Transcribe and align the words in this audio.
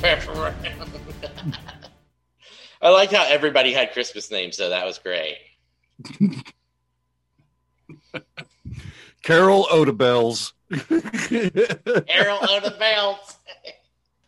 Peppermint. 0.00 0.56
I 2.82 2.88
like 2.88 3.10
how 3.12 3.24
everybody 3.28 3.72
had 3.72 3.92
Christmas 3.92 4.30
names, 4.30 4.56
so 4.56 4.70
that 4.70 4.86
was 4.86 4.98
great. 4.98 5.36
Carol 9.22 9.66
Odebells. 9.70 10.52
Errol 12.08 12.38
Odebells. 12.38 13.36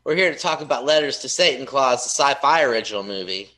We're 0.04 0.16
here 0.16 0.32
to 0.32 0.38
talk 0.38 0.60
about 0.60 0.84
Letters 0.84 1.18
to 1.20 1.28
Satan 1.28 1.64
Claus, 1.64 2.04
the 2.16 2.22
Syfy 2.22 2.68
original 2.68 3.02
movie. 3.02 3.48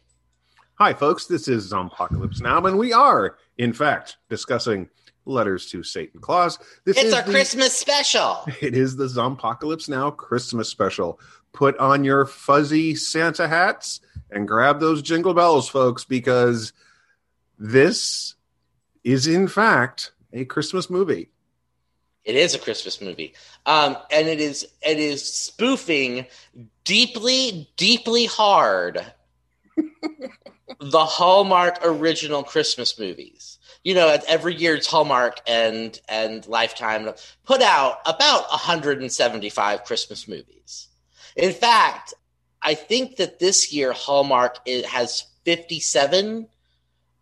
Hi, 0.78 0.92
folks. 0.92 1.26
This 1.26 1.48
is 1.48 1.72
Zompocalypse 1.72 2.40
Now, 2.40 2.64
and 2.66 2.78
we 2.78 2.92
are, 2.92 3.36
in 3.58 3.72
fact, 3.72 4.18
discussing 4.28 4.88
Letters 5.24 5.70
to 5.70 5.82
Satan 5.82 6.20
Claus. 6.20 6.58
This 6.84 6.96
It's 6.98 7.06
is 7.06 7.14
our 7.14 7.22
the- 7.22 7.30
Christmas 7.32 7.72
special. 7.74 8.44
It 8.60 8.76
is 8.76 8.94
the 8.96 9.08
Zompocalypse 9.08 9.88
Now 9.88 10.10
Christmas 10.10 10.68
special. 10.68 11.18
Put 11.54 11.78
on 11.78 12.04
your 12.04 12.26
fuzzy 12.26 12.94
Santa 12.94 13.48
hats 13.48 14.00
and 14.30 14.46
grab 14.46 14.80
those 14.80 15.00
jingle 15.00 15.32
bells, 15.32 15.68
folks, 15.68 16.04
because 16.04 16.72
this 17.58 18.34
is, 19.04 19.26
in 19.26 19.48
fact, 19.48 20.12
a 20.32 20.44
Christmas 20.44 20.90
movie. 20.90 21.30
It 22.24 22.34
is 22.34 22.54
a 22.54 22.58
Christmas 22.58 23.00
movie, 23.00 23.34
um, 23.66 23.96
and 24.10 24.28
it 24.28 24.40
is 24.40 24.66
it 24.82 24.98
is 24.98 25.22
spoofing 25.22 26.26
deeply, 26.84 27.70
deeply 27.76 28.24
hard 28.24 29.04
the 30.80 31.04
Hallmark 31.04 31.80
original 31.84 32.42
Christmas 32.42 32.98
movies. 32.98 33.58
You 33.84 33.94
know, 33.94 34.08
at- 34.08 34.24
every 34.24 34.54
year 34.54 34.74
it's 34.74 34.86
Hallmark 34.86 35.40
and 35.46 36.00
and 36.08 36.46
Lifetime 36.46 37.10
put 37.44 37.60
out 37.60 37.98
about 38.06 38.48
175 38.50 39.84
Christmas 39.84 40.26
movies. 40.26 40.88
In 41.36 41.52
fact, 41.52 42.14
I 42.62 42.74
think 42.74 43.16
that 43.16 43.38
this 43.38 43.72
year 43.72 43.92
Hallmark 43.92 44.58
it 44.64 44.86
has 44.86 45.26
57. 45.44 46.48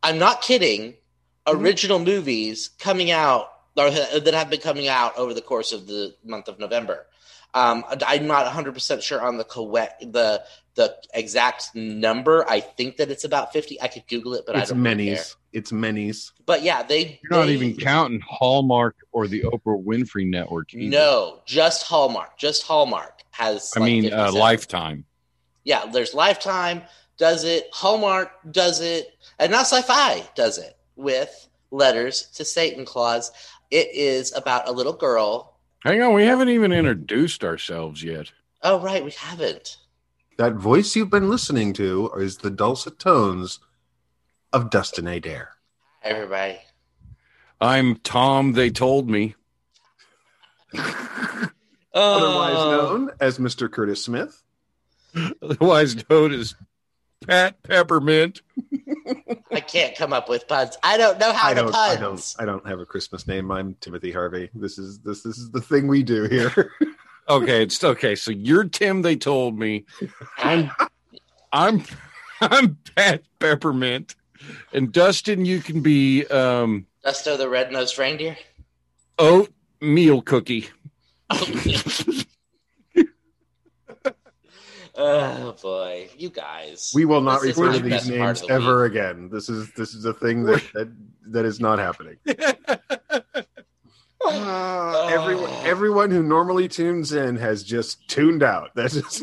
I'm 0.02 0.18
not 0.18 0.42
kidding. 0.42 0.94
Original 1.46 1.98
movies 1.98 2.70
coming 2.78 3.10
out 3.10 3.48
or 3.76 3.90
that 3.90 4.34
have 4.34 4.50
been 4.50 4.60
coming 4.60 4.88
out 4.88 5.16
over 5.16 5.34
the 5.34 5.40
course 5.40 5.72
of 5.72 5.86
the 5.86 6.14
month 6.24 6.48
of 6.48 6.58
November. 6.58 7.06
Um, 7.54 7.84
I'm 8.06 8.26
not 8.26 8.44
100 8.44 8.74
percent 8.74 9.02
sure 9.02 9.20
on 9.20 9.38
the 9.38 9.44
correct 9.44 10.00
the 10.12 10.42
the 10.74 10.96
exact 11.14 11.74
number. 11.74 12.48
I 12.48 12.60
think 12.60 12.96
that 12.96 13.10
it's 13.10 13.24
about 13.24 13.52
50. 13.52 13.80
I 13.80 13.88
could 13.88 14.06
Google 14.08 14.34
it, 14.34 14.44
but 14.46 14.56
I 14.56 14.60
it's 14.60 14.70
don't 14.70 14.82
really 14.82 15.04
care. 15.06 15.14
many's. 15.14 15.36
It's 15.52 15.72
many's. 15.72 16.32
But 16.46 16.62
yeah, 16.62 16.82
they 16.82 17.20
You're 17.22 17.38
not 17.40 17.46
they- 17.46 17.54
even 17.54 17.76
counting 17.76 18.20
Hallmark 18.26 18.96
or 19.12 19.26
the 19.28 19.42
Oprah 19.42 19.82
Winfrey 19.84 20.26
Network. 20.28 20.72
Either. 20.74 20.88
No, 20.90 21.40
just 21.44 21.82
Hallmark. 21.86 22.38
Just 22.38 22.62
Hallmark 22.62 23.20
has. 23.32 23.72
I 23.76 23.80
like 23.80 23.86
mean 23.86 24.12
uh, 24.12 24.32
Lifetime. 24.32 25.04
Yeah, 25.64 25.86
there's 25.92 26.14
Lifetime 26.14 26.82
does 27.18 27.44
it, 27.44 27.68
Hallmark 27.72 28.30
does 28.50 28.80
it, 28.80 29.14
and 29.38 29.52
now 29.52 29.62
Syfy 29.62 30.26
does 30.34 30.58
it 30.58 30.76
with 30.96 31.48
Letters 31.70 32.22
to 32.34 32.44
Satan 32.44 32.84
Claus. 32.84 33.30
It 33.70 33.94
is 33.94 34.34
about 34.34 34.66
a 34.66 34.72
little 34.72 34.92
girl. 34.94 35.58
Hang 35.84 36.02
on, 36.02 36.14
we 36.14 36.24
haven't 36.24 36.48
even 36.48 36.72
introduced 36.72 37.44
ourselves 37.44 38.02
yet. 38.02 38.32
Oh 38.62 38.80
right, 38.80 39.04
we 39.04 39.10
haven't. 39.12 39.76
That 40.42 40.54
voice 40.54 40.96
you've 40.96 41.08
been 41.08 41.30
listening 41.30 41.72
to 41.74 42.10
is 42.16 42.38
the 42.38 42.50
dulcet 42.50 42.98
tones 42.98 43.60
of 44.52 44.70
Dustin 44.70 45.06
Adair. 45.06 45.50
Hi, 46.02 46.08
everybody. 46.08 46.58
I'm 47.60 47.94
Tom. 47.94 48.54
They 48.54 48.68
told 48.70 49.08
me. 49.08 49.36
Uh, 50.74 51.46
Otherwise 51.94 52.56
Oh. 52.56 52.70
known 52.70 53.10
as 53.20 53.38
Mr. 53.38 53.70
Curtis 53.70 54.02
Smith. 54.02 54.42
Otherwise 55.42 56.08
known 56.08 56.32
as 56.32 56.56
Pat 57.24 57.62
Peppermint. 57.62 58.40
I 59.52 59.60
can't 59.60 59.94
come 59.94 60.12
up 60.14 60.26
with 60.28 60.48
puns. 60.48 60.76
I 60.82 60.96
don't 60.96 61.18
know 61.18 61.32
how 61.34 61.50
I 61.50 61.54
to 61.54 61.60
don't, 61.60 61.72
puns. 61.72 61.98
I 61.98 62.00
don't, 62.00 62.34
I 62.38 62.44
don't 62.46 62.66
have 62.66 62.80
a 62.80 62.86
Christmas 62.86 63.28
name. 63.28 63.50
I'm 63.52 63.74
Timothy 63.74 64.10
Harvey. 64.10 64.48
This 64.54 64.78
is 64.78 65.00
this, 65.00 65.22
this 65.22 65.36
is 65.36 65.50
the 65.50 65.60
thing 65.60 65.86
we 65.86 66.02
do 66.02 66.24
here. 66.24 66.72
Okay, 67.28 67.62
it's 67.62 67.82
okay. 67.82 68.14
So 68.14 68.30
you're 68.30 68.64
Tim. 68.64 69.02
They 69.02 69.16
told 69.16 69.58
me. 69.58 69.84
I'm, 70.38 70.70
I'm, 71.52 71.84
I'm 72.40 72.76
Pat 72.96 73.22
Peppermint, 73.38 74.14
and 74.72 74.92
Dustin. 74.92 75.44
You 75.44 75.60
can 75.60 75.80
be 75.82 76.26
um, 76.26 76.86
Dusto 77.04 77.38
the 77.38 77.48
red-nosed 77.48 77.98
reindeer. 77.98 78.36
oatmeal 79.18 80.22
cookie. 80.22 80.68
oh 84.96 85.52
boy, 85.62 86.08
you 86.18 86.28
guys. 86.30 86.92
we 86.94 87.04
will 87.04 87.20
not 87.20 87.40
This 87.40 87.56
refer 87.56 87.70
my 87.70 87.78
to 87.78 87.82
these 87.84 88.08
names 88.08 88.42
the 88.42 88.50
ever 88.52 88.82
week. 88.82 88.92
again. 88.92 89.30
This 89.30 89.48
is 89.48 89.72
this 89.72 89.94
is 89.94 90.04
a 90.04 90.12
thing 90.14 90.44
that 90.44 90.62
that, 90.74 90.92
that 91.28 91.44
is 91.44 91.60
not 91.60 91.78
happening. 91.78 92.16
Uh, 94.34 95.08
everyone, 95.12 95.50
everyone 95.64 96.10
who 96.10 96.22
normally 96.22 96.68
tunes 96.68 97.12
in 97.12 97.36
has 97.36 97.62
just 97.62 98.06
tuned 98.08 98.42
out. 98.42 98.70
That's 98.74 98.94
just 98.94 99.22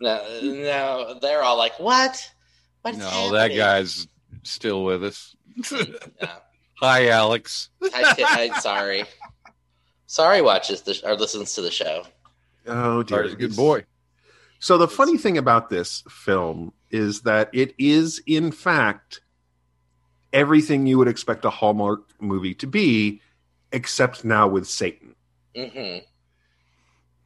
No, 0.00 0.22
no, 0.42 1.18
they're 1.20 1.42
all 1.42 1.56
like, 1.58 1.78
"What? 1.78 2.30
What's 2.82 2.98
No, 2.98 3.08
happening?" 3.08 3.32
that 3.32 3.48
guy's 3.56 4.06
still 4.42 4.84
with 4.84 5.04
us. 5.04 5.34
Yeah. 5.70 5.82
Hi, 6.80 7.08
Alex. 7.08 7.68
I, 7.82 8.50
I, 8.54 8.58
sorry, 8.60 9.04
sorry. 10.06 10.40
Watches 10.40 10.82
the 10.82 10.98
or 11.04 11.14
listens 11.14 11.54
to 11.54 11.60
the 11.62 11.70
show. 11.70 12.04
oh 12.66 13.02
dear, 13.02 13.24
He's 13.24 13.34
a 13.34 13.36
good 13.36 13.56
boy. 13.56 13.84
So 14.60 14.78
the 14.78 14.88
funny 14.88 15.16
thing 15.18 15.36
about 15.38 15.68
this 15.70 16.02
film 16.08 16.72
is 16.90 17.22
that 17.22 17.48
it 17.52 17.74
is, 17.78 18.22
in 18.26 18.50
fact, 18.52 19.20
everything 20.32 20.86
you 20.86 20.98
would 20.98 21.08
expect 21.08 21.44
a 21.44 21.50
Hallmark 21.50 22.00
movie 22.20 22.54
to 22.56 22.66
be, 22.66 23.20
except 23.72 24.24
now 24.24 24.48
with 24.48 24.66
Satan. 24.66 25.14
hmm 25.54 25.98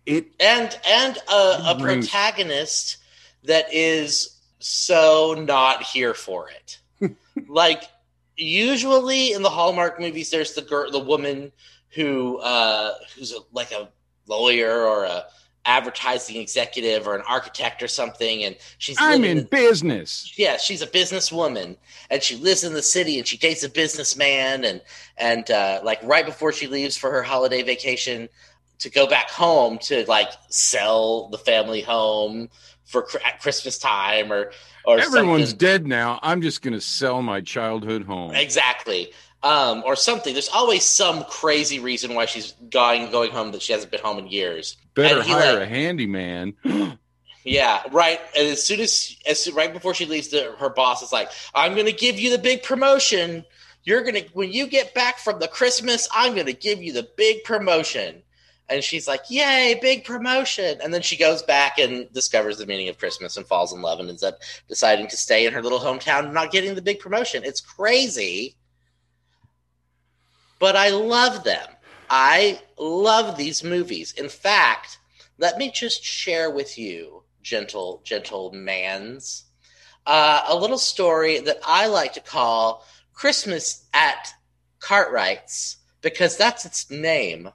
It 0.07 0.27
And 0.41 0.79
and 0.89 1.17
a, 1.29 1.71
a 1.71 1.77
Brings- 1.79 2.09
protagonist 2.09 2.99
that 3.45 3.67
is 3.73 4.39
so 4.59 5.35
not 5.47 5.83
here 5.83 6.15
for 6.15 6.49
it. 6.51 6.79
like 7.49 7.83
usually 8.37 9.33
in 9.33 9.43
the 9.43 9.51
Hallmark 9.51 10.01
movies, 10.01 10.31
there's 10.31 10.55
the 10.55 10.63
girl, 10.63 10.91
the 10.91 10.99
woman 10.99 11.53
who 11.91 12.39
uh, 12.39 12.95
who's 13.17 13.33
a, 13.33 13.39
like 13.53 13.71
a 13.73 13.89
lawyer 14.27 14.85
or 14.85 15.05
a 15.05 15.25
advertising 15.67 16.37
executive 16.37 17.07
or 17.07 17.15
an 17.15 17.23
architect 17.29 17.83
or 17.83 17.89
something, 17.89 18.45
and 18.45 18.57
she's 18.79 18.97
I'm 19.01 19.23
living 19.23 19.39
in 19.39 19.45
business. 19.45 20.33
yeah, 20.37 20.57
she's 20.57 20.83
a 20.83 20.87
businesswoman 20.87 21.77
and 22.11 22.23
she 22.23 22.37
lives 22.37 22.65
in 22.65 22.75
the 22.75 22.83
city 22.83 23.19
and 23.19 23.27
she 23.27 23.37
dates 23.37 23.63
a 23.65 23.69
businessman 23.69 24.65
and 24.65 24.81
and 25.17 25.51
uh, 25.51 25.81
like 25.83 26.01
right 26.03 26.27
before 26.27 26.53
she 26.53 26.67
leaves 26.67 26.97
for 26.97 27.11
her 27.11 27.23
holiday 27.23 27.63
vacation 27.63 28.29
to 28.81 28.91
go 28.91 29.07
back 29.07 29.31
home 29.31 29.79
to 29.79 30.05
like 30.09 30.29
sell 30.51 31.29
the 31.29 31.39
family 31.39 31.81
home 31.81 32.49
for 32.85 33.07
at 33.25 33.41
Christmas 33.41 33.79
time 33.79 34.31
or 34.33 34.53
or 34.85 34.99
Everyone's 34.99 35.51
something. 35.51 35.59
dead 35.67 35.87
now. 35.87 36.19
I'm 36.23 36.43
just 36.43 36.61
going 36.61 36.75
to 36.75 36.81
sell 36.81 37.23
my 37.23 37.41
childhood 37.41 38.05
home. 38.05 38.35
exactly 38.35 39.13
um, 39.45 39.83
or 39.85 39.95
something. 39.95 40.33
There's 40.33 40.49
always 40.49 40.85
some 40.85 41.23
crazy 41.25 41.79
reason 41.79 42.15
why 42.15 42.27
she's 42.27 42.53
going 42.71 43.11
going 43.13 43.31
home 43.31 43.53
that 43.53 43.63
she 43.63 43.73
hasn't 43.73 43.93
been 43.93 44.01
home 44.01 44.19
in 44.19 44.27
years. 44.27 44.77
Better 44.95 45.23
hire 45.23 45.61
like- 45.61 45.63
a 45.63 45.67
handyman. 45.67 46.55
Yeah, 47.47 47.83
right. 47.93 48.19
And 48.35 48.49
as 48.49 48.63
soon 48.65 48.81
as, 48.81 49.19
as 49.27 49.39
soon, 49.39 49.55
right 49.55 49.71
before 49.71 49.93
she 49.93 50.07
leaves, 50.07 50.29
the, 50.29 50.55
her 50.59 50.71
boss 50.71 51.03
is 51.03 51.13
like, 51.13 51.29
"I'm 51.55 51.75
going 51.75 51.85
to 51.85 51.93
give 51.93 52.19
you 52.19 52.31
the 52.31 52.39
big 52.39 52.63
promotion. 52.63 53.45
You're 53.83 54.03
gonna 54.03 54.23
when 54.33 54.51
you 54.51 54.67
get 54.67 54.95
back 54.95 55.19
from 55.19 55.41
the 55.41 55.49
Christmas, 55.49 56.09
I'm 56.11 56.33
going 56.33 56.47
to 56.47 56.55
give 56.55 56.83
you 56.83 56.95
the 56.95 57.07
big 57.19 57.45
promotion." 57.45 58.23
And 58.71 58.83
she's 58.83 59.07
like, 59.07 59.25
"Yay, 59.29 59.79
big 59.83 60.05
promotion!" 60.05 60.79
And 60.83 60.95
then 60.95 61.03
she 61.03 61.19
goes 61.19 61.43
back 61.43 61.79
and 61.79 62.11
discovers 62.15 62.57
the 62.57 62.65
meaning 62.65 62.89
of 62.89 62.97
Christmas 62.97 63.37
and 63.37 63.45
falls 63.47 63.75
in 63.75 63.83
love 63.83 64.01
and 64.01 64.09
ends 64.09 64.23
up 64.23 64.39
deciding 64.67 65.09
to 65.09 65.17
stay 65.19 65.45
in 65.45 65.53
her 65.53 65.61
little 65.63 65.81
hometown, 65.81 66.33
not 66.33 66.51
getting 66.51 66.75
the 66.75 66.81
big 66.81 66.99
promotion. 66.99 67.45
It's 67.45 67.61
crazy, 67.61 68.57
but 70.65 70.77
I 70.77 70.89
love 70.89 71.45
them. 71.45 71.69
I 72.09 72.59
love 72.79 73.37
these 73.37 73.63
movies. 73.63 74.15
In 74.17 74.31
fact, 74.31 74.99
let 75.37 75.59
me 75.59 75.71
just 75.71 76.03
share 76.03 76.51
with 76.51 76.79
you 76.79 77.23
gentle, 77.43 78.01
gentle 78.03 78.51
man's. 78.51 79.45
Uh, 80.07 80.43
a 80.49 80.57
little 80.57 80.79
story 80.79 81.39
that 81.41 81.59
I 81.67 81.89
like 81.89 82.15
to 82.15 82.23
call 82.23 82.83
Christmas 83.13 83.85
at 83.93 84.33
Cartwright's 84.81 85.77
because 86.01 86.39
that's 86.39 86.65
its 86.65 86.91
name. 86.91 87.51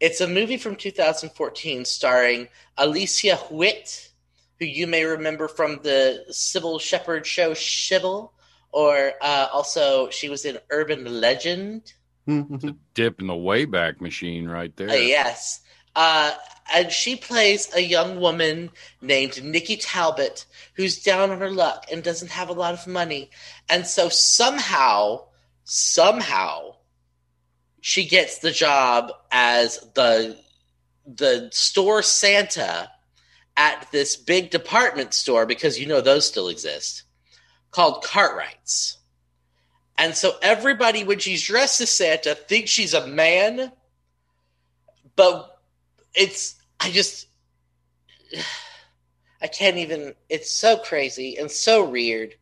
It's 0.00 0.22
a 0.22 0.26
movie 0.26 0.56
from 0.56 0.76
2014 0.76 1.84
starring 1.84 2.48
Alicia 2.78 3.40
Witt, 3.50 4.10
who 4.58 4.64
you 4.64 4.86
may 4.86 5.04
remember 5.04 5.48
from 5.48 5.80
the 5.82 6.24
Cybill 6.30 6.80
Shepherd 6.80 7.26
show 7.26 7.50
Cybill, 7.50 8.30
or 8.70 9.12
uh, 9.20 9.48
also 9.52 10.08
she 10.08 10.30
was 10.30 10.46
in 10.46 10.56
Urban 10.70 11.20
Legend. 11.20 11.92
A 12.28 12.74
dip 12.94 13.20
in 13.20 13.26
the 13.26 13.34
Wayback 13.34 14.00
Machine 14.00 14.48
right 14.48 14.74
there. 14.76 14.90
Uh, 14.90 14.94
yes. 14.94 15.60
Uh, 15.94 16.32
and 16.72 16.90
she 16.90 17.16
plays 17.16 17.68
a 17.74 17.80
young 17.80 18.20
woman 18.20 18.70
named 19.00 19.42
Nikki 19.42 19.76
Talbot 19.76 20.46
who's 20.74 21.02
down 21.02 21.30
on 21.30 21.40
her 21.40 21.50
luck 21.50 21.86
and 21.92 22.02
doesn't 22.02 22.30
have 22.30 22.48
a 22.48 22.54
lot 22.54 22.74
of 22.74 22.86
money. 22.86 23.30
And 23.68 23.86
so 23.86 24.08
somehow, 24.08 25.24
somehow, 25.64 26.76
she 27.80 28.06
gets 28.06 28.38
the 28.38 28.52
job 28.52 29.12
as 29.30 29.78
the 29.94 30.38
the 31.04 31.48
store 31.50 32.00
Santa 32.00 32.88
at 33.56 33.90
this 33.90 34.16
big 34.16 34.50
department 34.50 35.12
store 35.12 35.46
because 35.46 35.80
you 35.80 35.86
know 35.86 36.00
those 36.00 36.26
still 36.26 36.48
exist 36.48 37.02
called 37.72 38.04
Cartwright's. 38.04 38.98
And 40.02 40.16
so 40.16 40.32
everybody, 40.42 41.04
when 41.04 41.20
she's 41.20 41.44
dressed 41.44 41.80
as 41.80 41.88
Santa, 41.88 42.34
thinks 42.34 42.72
she's 42.72 42.92
a 42.92 43.06
man, 43.06 43.70
but 45.14 45.60
it's 46.12 46.56
I 46.80 46.90
just 46.90 47.28
I 49.40 49.46
can't 49.46 49.76
even 49.76 50.14
it's 50.28 50.50
so 50.50 50.76
crazy 50.78 51.36
and 51.36 51.48
so 51.48 51.88
weird. 51.88 52.34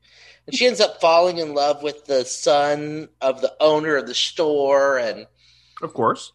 And 0.46 0.56
she 0.56 0.66
ends 0.66 0.80
up 0.80 1.02
falling 1.02 1.36
in 1.36 1.52
love 1.52 1.82
with 1.82 2.06
the 2.06 2.24
son 2.24 3.10
of 3.20 3.42
the 3.42 3.54
owner 3.60 3.94
of 3.96 4.06
the 4.06 4.14
store 4.14 4.98
and 4.98 5.26
Of 5.82 5.92
course. 5.92 6.32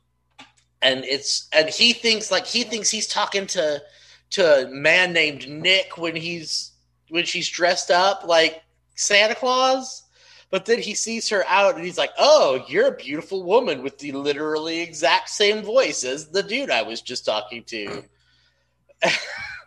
and 0.83 1.03
it's 1.05 1.47
and 1.51 1.67
he 1.69 1.93
thinks 1.93 2.29
like 2.29 2.45
he 2.45 2.61
thinks 2.63 2.91
he's 2.91 3.07
talking 3.07 3.47
to 3.47 3.81
to 4.29 4.67
a 4.67 4.69
man 4.69 5.11
named 5.11 5.49
Nick 5.49 5.97
when 5.97 6.15
he's 6.15 6.71
when 7.09 7.25
she's 7.25 7.49
dressed 7.49 7.89
up 7.89 8.25
like 8.27 8.61
Santa 8.93 9.33
Claus. 9.33 10.03
But 10.51 10.65
then 10.65 10.79
he 10.79 10.93
sees 10.93 11.29
her 11.29 11.43
out 11.47 11.75
and 11.75 11.83
he's 11.83 11.97
like, 11.97 12.11
Oh, 12.17 12.63
you're 12.67 12.87
a 12.87 12.95
beautiful 12.95 13.43
woman 13.43 13.83
with 13.83 13.97
the 13.99 14.11
literally 14.11 14.81
exact 14.81 15.29
same 15.29 15.63
voice 15.63 16.03
as 16.03 16.29
the 16.29 16.43
dude 16.43 16.69
I 16.69 16.83
was 16.83 17.01
just 17.01 17.25
talking 17.25 17.63
to. 17.65 18.03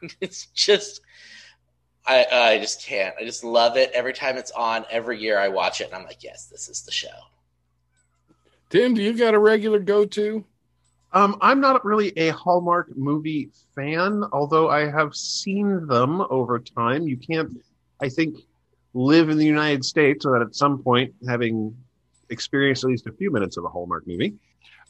it's 0.20 0.46
just 0.46 1.00
I 2.06 2.26
I 2.32 2.58
just 2.58 2.84
can't. 2.84 3.14
I 3.20 3.24
just 3.24 3.44
love 3.44 3.76
it. 3.76 3.90
Every 3.92 4.12
time 4.12 4.36
it's 4.36 4.50
on, 4.52 4.86
every 4.90 5.20
year 5.20 5.38
I 5.38 5.48
watch 5.48 5.80
it 5.80 5.88
and 5.88 5.94
I'm 5.94 6.04
like, 6.04 6.22
Yes, 6.22 6.46
this 6.46 6.68
is 6.68 6.82
the 6.82 6.92
show. 6.92 7.08
Tim, 8.70 8.94
do 8.94 9.02
you 9.02 9.16
got 9.16 9.34
a 9.34 9.38
regular 9.38 9.78
go 9.78 10.04
to? 10.04 10.44
Um, 11.12 11.38
I'm 11.40 11.60
not 11.60 11.84
really 11.84 12.16
a 12.18 12.30
Hallmark 12.30 12.94
movie 12.96 13.50
fan, 13.74 14.24
although 14.32 14.68
I 14.68 14.90
have 14.90 15.14
seen 15.14 15.86
them 15.86 16.20
over 16.28 16.58
time. 16.58 17.08
You 17.08 17.16
can't, 17.16 17.50
I 18.02 18.10
think, 18.10 18.36
live 18.98 19.28
in 19.28 19.38
the 19.38 19.46
United 19.46 19.84
States 19.84 20.26
without 20.26 20.42
at 20.42 20.54
some 20.54 20.82
point 20.82 21.14
having 21.28 21.76
experienced 22.30 22.84
at 22.84 22.90
least 22.90 23.06
a 23.06 23.12
few 23.12 23.30
minutes 23.30 23.56
of 23.56 23.64
a 23.64 23.68
Hallmark 23.68 24.06
movie. 24.06 24.34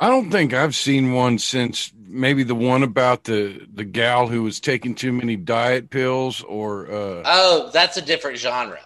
I 0.00 0.08
don't 0.08 0.30
think 0.30 0.54
I've 0.54 0.76
seen 0.76 1.12
one 1.12 1.38
since 1.38 1.92
maybe 2.06 2.42
the 2.44 2.54
one 2.54 2.82
about 2.82 3.24
the 3.24 3.66
the 3.72 3.84
gal 3.84 4.28
who 4.28 4.44
was 4.44 4.60
taking 4.60 4.94
too 4.94 5.12
many 5.12 5.36
diet 5.36 5.90
pills 5.90 6.42
or 6.42 6.86
uh 6.90 7.22
Oh, 7.24 7.70
that's 7.72 7.96
a 7.96 8.02
different 8.02 8.38
genre. 8.38 8.78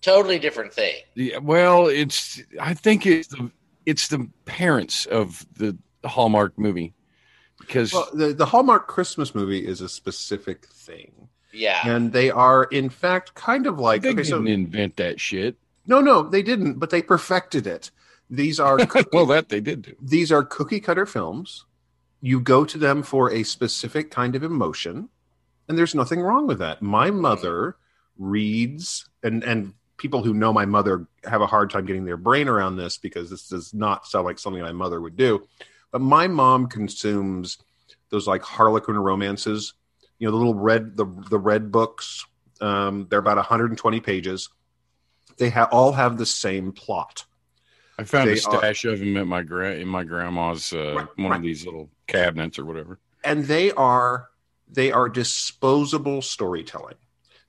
Totally 0.00 0.38
different 0.38 0.72
thing. 0.72 0.94
yeah, 1.14 1.38
well, 1.38 1.88
it's 1.88 2.40
I 2.60 2.74
think 2.74 3.04
it's 3.04 3.28
the 3.28 3.50
it's 3.84 4.08
the 4.08 4.28
parents 4.46 5.06
of 5.06 5.44
the 5.56 5.76
Hallmark 6.04 6.58
movie 6.58 6.94
because 7.58 7.92
Well, 7.92 8.08
the, 8.14 8.32
the 8.32 8.46
Hallmark 8.46 8.86
Christmas 8.86 9.34
movie 9.34 9.66
is 9.66 9.80
a 9.80 9.88
specific 9.88 10.66
thing. 10.66 11.28
Yeah. 11.52 11.86
And 11.86 12.12
they 12.12 12.30
are, 12.30 12.64
in 12.64 12.90
fact, 12.90 13.34
kind 13.34 13.66
of 13.66 13.78
like. 13.78 14.02
they 14.02 14.10
Okay, 14.10 14.22
didn't 14.22 14.48
invent 14.48 14.96
that 14.96 15.20
shit. 15.20 15.56
No, 15.86 16.00
no, 16.00 16.22
they 16.22 16.42
didn't, 16.42 16.74
but 16.74 16.90
they 16.90 17.02
perfected 17.02 17.66
it. 17.66 17.90
These 18.28 18.60
are 18.60 18.78
well, 19.12 19.26
that 19.26 19.48
they 19.48 19.60
did 19.60 19.82
do. 19.82 19.96
these 20.00 20.30
are 20.30 20.44
cookie 20.44 20.80
cutter 20.80 21.06
films. 21.06 21.64
You 22.20 22.40
go 22.40 22.64
to 22.64 22.78
them 22.78 23.02
for 23.02 23.32
a 23.32 23.42
specific 23.42 24.10
kind 24.10 24.36
of 24.36 24.44
emotion, 24.44 25.08
and 25.68 25.76
there's 25.76 25.94
nothing 25.94 26.20
wrong 26.20 26.46
with 26.46 26.60
that. 26.60 26.80
My 26.80 27.08
mm-hmm. 27.08 27.20
mother 27.20 27.76
reads, 28.18 29.08
and 29.22 29.42
and 29.42 29.74
people 29.96 30.22
who 30.22 30.32
know 30.32 30.52
my 30.52 30.64
mother 30.64 31.06
have 31.24 31.40
a 31.40 31.46
hard 31.46 31.70
time 31.70 31.86
getting 31.86 32.04
their 32.04 32.16
brain 32.16 32.48
around 32.48 32.76
this 32.76 32.96
because 32.96 33.28
this 33.28 33.48
does 33.48 33.74
not 33.74 34.06
sound 34.06 34.24
like 34.24 34.38
something 34.38 34.62
my 34.62 34.72
mother 34.72 35.00
would 35.00 35.16
do. 35.16 35.46
But 35.90 36.00
my 36.00 36.28
mom 36.28 36.68
consumes 36.68 37.58
those 38.10 38.26
like 38.26 38.42
Harlequin 38.42 38.96
romances, 38.96 39.74
you 40.20 40.28
know, 40.28 40.30
the 40.30 40.36
little 40.36 40.54
red 40.54 40.96
the 40.96 41.06
the 41.28 41.38
red 41.38 41.72
books. 41.72 42.24
Um, 42.60 43.06
they're 43.10 43.18
about 43.18 43.38
120 43.38 44.00
pages. 44.00 44.48
They 45.38 45.50
ha- 45.50 45.68
all 45.72 45.92
have 45.92 46.18
the 46.18 46.26
same 46.26 46.70
plot. 46.72 47.24
I 47.98 48.04
found 48.04 48.28
They 48.28 48.34
a 48.34 48.36
stash 48.36 48.84
of 48.84 48.98
them 49.00 49.16
at 49.16 49.26
my 49.26 49.42
gra- 49.42 49.74
in 49.76 49.88
my 49.88 50.04
grandma's 50.04 50.72
uh, 50.72 50.94
Right, 50.94 51.08
one 51.16 51.30
right. 51.30 51.36
of 51.38 51.42
these 51.42 51.64
little 51.64 51.90
cabinets 52.06 52.58
or 52.58 52.64
whatever. 52.64 52.98
and 53.24 53.44
they 53.44 53.72
are 53.72 54.28
they 54.72 54.92
are 54.92 55.08
disposable 55.08 56.22
storytelling 56.22 56.94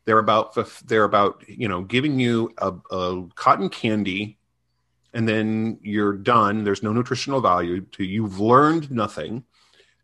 they're 0.05 0.17
about 0.17 0.57
they're 0.87 1.03
about 1.03 1.43
you 1.47 1.67
know 1.67 1.81
giving 1.83 2.19
you 2.19 2.51
a, 2.57 2.73
a 2.91 3.23
cotton 3.35 3.69
candy 3.69 4.37
and 5.13 5.27
then 5.29 5.77
you're 5.83 6.13
done 6.17 6.63
there's 6.63 6.81
no 6.83 6.91
nutritional 6.91 7.39
value 7.41 7.81
to 7.81 8.03
you've 8.03 8.39
learned 8.39 8.89
nothing 8.91 9.43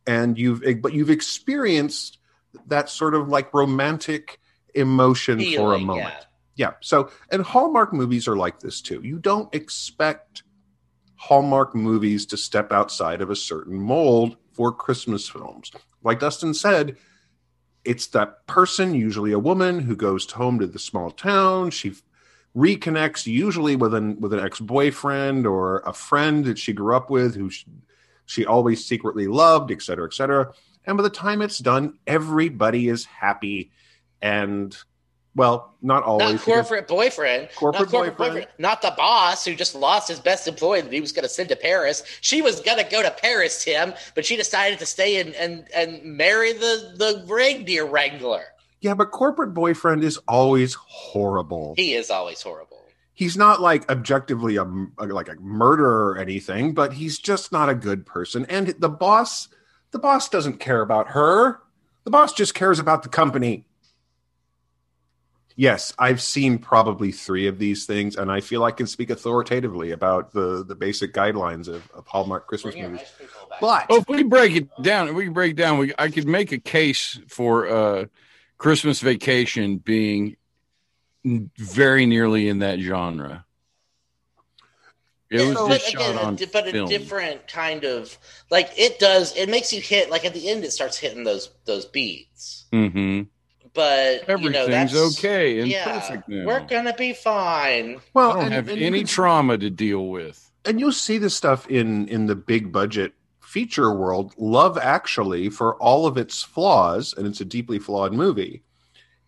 and 0.05 0.37
you've 0.37 0.61
but 0.81 0.93
you've 0.93 1.09
experienced 1.09 2.19
that 2.67 2.89
sort 2.89 3.15
of 3.15 3.29
like 3.29 3.53
romantic 3.53 4.39
emotion 4.73 5.39
for 5.55 5.73
a 5.73 5.79
moment 5.79 6.15
yeah. 6.55 6.69
yeah. 6.69 6.73
So, 6.81 7.09
and 7.31 7.41
Hallmark 7.41 7.93
movies 7.93 8.27
are 8.27 8.37
like 8.37 8.59
this 8.59 8.81
too. 8.81 9.01
You 9.03 9.19
don't 9.19 9.53
expect 9.53 10.43
Hallmark 11.15 11.75
movies 11.75 12.25
to 12.27 12.37
step 12.37 12.71
outside 12.71 13.21
of 13.21 13.29
a 13.29 13.35
certain 13.35 13.79
mold 13.79 14.37
for 14.51 14.71
Christmas 14.71 15.27
films. 15.27 15.71
Like 16.03 16.19
Dustin 16.19 16.53
said, 16.53 16.97
it's 17.83 18.07
that 18.07 18.45
person, 18.47 18.93
usually 18.93 19.31
a 19.31 19.39
woman, 19.39 19.79
who 19.79 19.95
goes 19.95 20.29
home 20.29 20.59
to 20.59 20.67
the 20.67 20.79
small 20.79 21.09
town. 21.09 21.71
She 21.71 21.93
reconnects 22.55 23.25
usually 23.25 23.75
with 23.75 23.93
an 23.93 24.19
with 24.19 24.33
an 24.33 24.39
ex 24.39 24.59
boyfriend 24.59 25.45
or 25.47 25.79
a 25.79 25.93
friend 25.93 26.45
that 26.45 26.57
she 26.57 26.73
grew 26.73 26.95
up 26.95 27.09
with, 27.09 27.35
who 27.35 27.49
she, 27.49 27.65
she 28.25 28.45
always 28.45 28.85
secretly 28.85 29.27
loved, 29.27 29.71
et 29.71 29.81
cetera, 29.81 30.05
et 30.05 30.13
cetera. 30.13 30.53
And 30.87 30.97
by 30.97 31.03
the 31.03 31.09
time 31.09 31.41
it's 31.41 31.59
done, 31.59 31.99
everybody 32.07 32.87
is 32.87 33.05
happy 33.05 33.71
and 34.21 34.75
well, 35.35 35.75
not 35.83 36.01
always. 36.01 36.33
Not 36.33 36.41
corporate 36.41 36.87
boyfriend. 36.87 37.49
Corporate 37.55 37.93
not 37.93 38.17
boyfriend. 38.17 38.47
Not 38.57 38.81
the 38.81 38.91
boss 38.97 39.45
who 39.45 39.53
just 39.53 39.75
lost 39.75 40.07
his 40.07 40.19
best 40.19 40.47
employee 40.47 40.81
that 40.81 40.91
he 40.91 40.99
was 40.99 41.11
going 41.11 41.23
to 41.23 41.29
send 41.29 41.49
to 41.49 41.55
Paris. 41.55 42.01
She 42.21 42.41
was 42.41 42.59
going 42.61 42.79
to 42.79 42.89
go 42.89 43.03
to 43.03 43.11
Paris, 43.11 43.63
Tim, 43.63 43.93
but 44.15 44.25
she 44.25 44.35
decided 44.35 44.79
to 44.79 44.87
stay 44.87 45.21
and 45.21 45.35
and, 45.35 45.67
and 45.75 46.01
marry 46.03 46.53
the 46.53 46.93
the 46.95 47.23
reindeer 47.27 47.85
wrangler. 47.85 48.45
Yeah, 48.81 48.95
but 48.95 49.11
corporate 49.11 49.53
boyfriend 49.53 50.03
is 50.03 50.17
always 50.27 50.73
horrible. 50.73 51.75
He 51.77 51.93
is 51.93 52.09
always 52.09 52.41
horrible. 52.41 52.81
He's 53.13 53.37
not 53.37 53.61
like 53.61 53.89
objectively 53.91 54.57
a, 54.57 54.63
like 54.63 55.27
a 55.27 55.35
murderer 55.35 56.11
or 56.11 56.17
anything, 56.19 56.73
but 56.73 56.93
he's 56.93 57.19
just 57.19 57.51
not 57.51 57.67
a 57.67 57.75
good 57.75 58.05
person. 58.05 58.45
And 58.45 58.67
the 58.79 58.89
boss, 58.89 59.49
the 59.91 59.99
boss 59.99 60.29
doesn't 60.29 60.59
care 60.59 60.81
about 60.81 61.09
her. 61.09 61.59
The 62.03 62.11
boss 62.11 62.33
just 62.33 62.53
cares 62.53 62.79
about 62.79 63.03
the 63.03 63.09
company. 63.09 63.65
Yes, 65.59 65.91
I've 65.97 66.21
seen 66.21 66.59
probably 66.59 67.11
three 67.11 67.47
of 67.47 67.57
these 67.57 67.87
things, 67.87 68.15
and 68.15 68.31
I 68.31 68.41
feel 68.41 68.63
I 68.63 68.69
can 68.69 68.85
speak 68.85 69.09
authoritatively 69.09 69.91
about 69.91 70.31
the 70.31 70.63
the 70.63 70.75
basic 70.75 71.13
guidelines 71.13 71.67
of, 71.67 71.89
of 71.95 72.05
Hallmark 72.05 72.45
Christmas 72.45 72.75
Bring 72.75 72.91
movies. 72.91 73.01
ice 73.01 73.11
cream 73.17 73.29
cone 73.29 73.49
back. 73.49 73.59
But 73.59 73.85
Oh, 73.89 73.97
if 73.97 74.07
we 74.07 74.21
break 74.21 74.55
it 74.55 74.67
down, 74.83 75.07
if 75.07 75.15
we 75.15 75.29
break 75.29 75.51
it 75.53 75.57
down, 75.57 75.79
we 75.79 75.93
I 75.97 76.09
could 76.11 76.27
make 76.27 76.51
a 76.51 76.59
case 76.59 77.19
for 77.27 77.67
uh, 77.67 78.05
Christmas 78.59 78.99
Vacation 79.01 79.77
being 79.77 80.37
very 81.25 82.05
nearly 82.05 82.49
in 82.49 82.59
that 82.59 82.79
genre. 82.79 83.43
It 85.29 85.41
was 85.45 85.55
but 85.55 85.67
just 85.81 85.93
again, 85.93 86.15
shot 86.15 86.23
on 86.23 86.33
a, 86.33 86.37
di- 86.37 86.45
but 86.45 86.67
a 86.67 86.71
film. 86.71 86.89
different 86.89 87.47
kind 87.47 87.83
of 87.83 88.17
like 88.49 88.71
it 88.77 88.97
does. 88.99 89.35
It 89.35 89.49
makes 89.49 89.73
you 89.73 89.81
hit 89.81 90.09
like 90.09 90.23
at 90.25 90.33
the 90.33 90.49
end. 90.49 90.63
It 90.63 90.71
starts 90.71 90.97
hitting 90.97 91.23
those 91.23 91.49
those 91.65 91.85
beats. 91.85 92.65
hmm 92.71 93.23
But 93.73 94.21
you 94.27 94.49
know 94.49 94.63
Everything's 94.65 94.93
that's 94.93 95.19
okay 95.19 95.59
and 95.59 95.67
yeah, 95.69 95.83
perfect 95.99 96.29
now. 96.29 96.45
We're 96.45 96.65
gonna 96.65 96.93
be 96.95 97.13
fine. 97.13 97.99
well, 98.13 98.31
I 98.31 98.33
don't 98.35 98.43
and- 98.45 98.53
have 98.53 98.69
and 98.69 98.79
you 98.79 98.87
any 98.87 98.99
can- 98.99 99.07
trauma 99.07 99.57
to 99.57 99.69
deal 99.69 100.07
with. 100.07 100.49
and 100.65 100.79
you'll 100.79 100.91
see 100.93 101.17
this 101.17 101.35
stuff 101.35 101.67
in 101.69 102.07
in 102.07 102.25
the 102.27 102.35
big 102.35 102.71
budget 102.71 103.13
feature 103.41 103.93
world 103.93 104.33
love 104.37 104.77
actually 104.77 105.49
for 105.49 105.75
all 105.77 106.05
of 106.05 106.17
its 106.17 106.43
flaws 106.43 107.13
and 107.17 107.25
it's 107.25 107.39
a 107.39 107.45
deeply 107.45 107.79
flawed 107.79 108.11
movie 108.13 108.61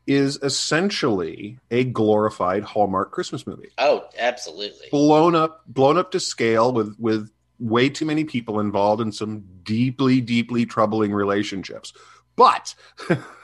is 0.10 0.39
essentially 0.42 1.60
a 1.70 1.84
glorified 1.84 2.63
Hallmark 2.63 3.12
Christmas 3.12 3.46
movie. 3.46 3.70
Oh, 3.78 4.10
absolutely. 4.18 4.88
Blown 4.89 5.36
up 5.36 5.62
blown 5.68 6.00
up 6.00 6.10
to 6.12 6.20
scale 6.20 6.74
with 6.74 6.96
with 6.98 7.32
way 7.60 7.89
too 7.89 8.06
many 8.06 8.24
people 8.24 8.60
involved 8.60 9.04
in 9.04 9.12
some 9.12 9.44
deeply 9.62 10.20
deeply 10.20 10.66
troubling 10.66 11.13
relationships. 11.13 11.94
But 12.36 12.74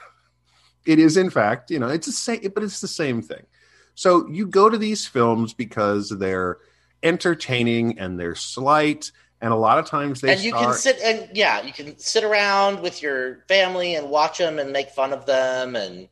it 0.86 0.98
is 0.98 1.16
in 1.16 1.30
fact, 1.30 1.70
you 1.70 1.78
know, 1.78 1.86
it's 1.86 2.06
the 2.06 2.12
same 2.12 2.50
but 2.52 2.64
it's 2.64 2.80
the 2.80 2.88
same 2.88 3.22
thing. 3.22 3.46
So 3.94 4.26
you 4.28 4.48
go 4.48 4.68
to 4.68 4.76
these 4.76 5.06
films 5.06 5.54
because 5.54 6.08
they're 6.08 6.58
entertaining 7.00 8.00
and 8.00 8.18
they're 8.18 8.34
slight 8.34 9.12
and 9.40 9.52
a 9.52 9.56
lot 9.56 9.78
of 9.78 9.86
times 9.86 10.20
they 10.20 10.32
and 10.32 10.40
you 10.40 10.50
star- 10.50 10.64
can 10.64 10.74
sit 10.74 10.98
and 11.00 11.28
yeah, 11.32 11.62
you 11.62 11.72
can 11.72 11.96
sit 11.96 12.24
around 12.24 12.82
with 12.82 13.02
your 13.02 13.44
family 13.46 13.94
and 13.94 14.10
watch 14.10 14.38
them 14.38 14.58
and 14.58 14.72
make 14.72 14.90
fun 14.90 15.12
of 15.12 15.26
them 15.26 15.76
and 15.76 16.08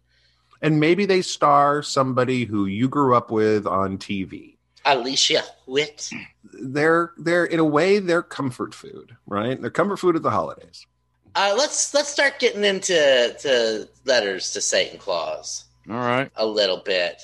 and 0.65 0.81
maybe 0.81 1.05
they 1.05 1.21
star 1.21 1.83
somebody 1.83 2.47
who 2.47 2.65
you 2.65 2.89
grew 2.89 3.15
up 3.15 3.31
with 3.31 3.67
on 3.67 3.99
TV. 3.99 4.57
Alicia 4.87 5.43
Witt. 5.67 6.11
They're 6.53 7.13
they're 7.19 7.45
in 7.45 7.61
a 7.61 7.65
way 7.65 7.99
they're 7.99 8.23
comfort 8.23 8.75
food, 8.75 9.15
right? 9.27 9.61
They're 9.61 9.71
comfort 9.71 9.99
food 9.99 10.17
at 10.17 10.23
the 10.23 10.31
holidays. 10.31 10.87
Uh, 11.35 11.55
let's 11.57 11.93
let's 11.93 12.09
start 12.09 12.39
getting 12.39 12.65
into 12.65 12.95
to 13.41 13.89
letters 14.07 14.53
to 14.53 14.61
Satan 14.61 14.99
Claus 14.99 15.65
All 15.89 15.97
right. 15.97 16.31
a 16.37 16.47
little 16.47 16.79
bit. 16.79 17.21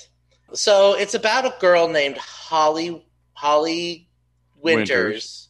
So 0.53 0.95
it's 0.95 1.15
about 1.15 1.45
a 1.45 1.55
girl 1.59 1.87
named 1.87 2.17
Holly 2.17 3.03
Holly 3.33 4.07
Winters, 4.61 4.89
Winters. 4.89 5.49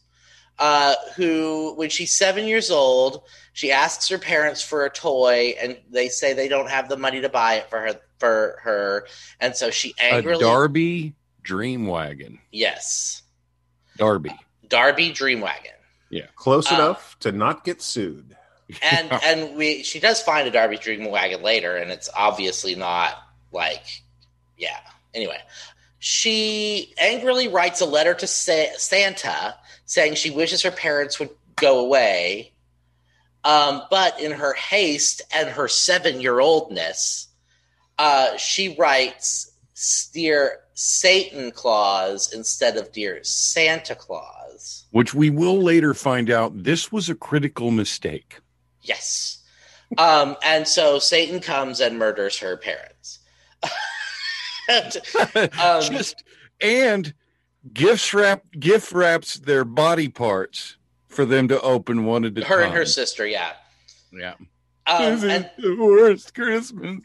Uh, 0.62 0.94
who, 1.16 1.74
when 1.74 1.90
she's 1.90 2.16
seven 2.16 2.46
years 2.46 2.70
old, 2.70 3.24
she 3.52 3.72
asks 3.72 4.08
her 4.08 4.16
parents 4.18 4.62
for 4.62 4.84
a 4.84 4.90
toy, 4.90 5.54
and 5.60 5.76
they 5.90 6.08
say 6.08 6.34
they 6.34 6.46
don't 6.46 6.70
have 6.70 6.88
the 6.88 6.96
money 6.96 7.20
to 7.20 7.28
buy 7.28 7.54
it 7.54 7.68
for 7.68 7.80
her. 7.80 8.00
For 8.20 8.60
her, 8.62 9.06
and 9.40 9.56
so 9.56 9.72
she 9.72 9.92
A 9.98 10.14
angrily 10.14 10.40
Darby 10.40 11.14
Dream 11.42 11.88
Wagon. 11.88 12.38
yes, 12.52 13.22
Darby. 13.96 14.30
Darby 14.68 15.10
Dreamwagon. 15.10 16.22
Close 16.36 16.70
Uh, 16.70 16.76
enough 16.76 17.18
to 17.18 17.32
not 17.32 17.64
get 17.64 17.82
sued. 17.82 18.36
and 18.80 19.12
and 19.24 19.56
we 19.56 19.82
she 19.82 19.98
does 19.98 20.22
find 20.22 20.46
a 20.46 20.52
Darby 20.52 20.76
Dream 20.76 21.10
wagon 21.10 21.42
later, 21.42 21.76
and 21.76 21.90
it's 21.90 22.08
obviously 22.14 22.76
not 22.76 23.14
like 23.50 23.82
yeah. 24.56 24.78
Anyway, 25.12 25.38
she 25.98 26.94
angrily 26.98 27.48
writes 27.48 27.80
a 27.80 27.86
letter 27.86 28.14
to 28.14 28.26
Sa- 28.28 28.76
Santa 28.76 29.56
saying 29.84 30.14
she 30.14 30.30
wishes 30.30 30.62
her 30.62 30.70
parents 30.70 31.18
would 31.18 31.30
go 31.56 31.80
away, 31.80 32.52
um, 33.44 33.82
but 33.90 34.18
in 34.20 34.32
her 34.32 34.54
haste 34.54 35.22
and 35.34 35.48
her 35.48 35.68
seven 35.68 36.20
year 36.20 36.40
oldness, 36.40 37.28
uh, 37.98 38.36
she 38.36 38.74
writes 38.76 39.52
"Dear 40.12 40.60
Satan 40.74 41.50
Claus" 41.50 42.32
instead 42.32 42.76
of 42.76 42.92
"Dear 42.92 43.22
Santa 43.22 43.94
Claus." 43.94 44.84
Which 44.90 45.14
we 45.14 45.30
will 45.30 45.60
later 45.60 45.94
find 45.94 46.30
out 46.30 46.64
this 46.64 46.92
was 46.92 47.08
a 47.08 47.14
critical 47.14 47.70
mistake. 47.70 48.40
Yes. 48.82 49.38
Um, 49.98 50.36
and 50.42 50.66
so 50.66 50.98
Satan 50.98 51.40
comes 51.40 51.80
and 51.80 51.98
murders 51.98 52.38
her 52.38 52.56
parents. 52.56 53.18
And, 54.68 54.96
um, 55.60 55.82
Just 55.82 56.22
and 56.60 57.12
gifts 57.72 58.12
wrap 58.14 58.42
gift 58.58 58.92
wraps 58.92 59.36
their 59.38 59.64
body 59.64 60.08
parts 60.08 60.76
for 61.08 61.24
them 61.24 61.48
to 61.48 61.60
open 61.60 62.04
one 62.04 62.24
at 62.24 62.36
a 62.38 62.44
her 62.44 62.58
time. 62.60 62.68
and 62.68 62.74
her 62.74 62.86
sister, 62.86 63.26
yeah. 63.26 63.52
Yeah. 64.12 64.34
Um, 64.86 65.04
this 65.20 65.22
and 65.24 65.50
is 65.58 65.64
the 65.64 65.76
worst 65.84 66.34
Christmas. 66.34 66.98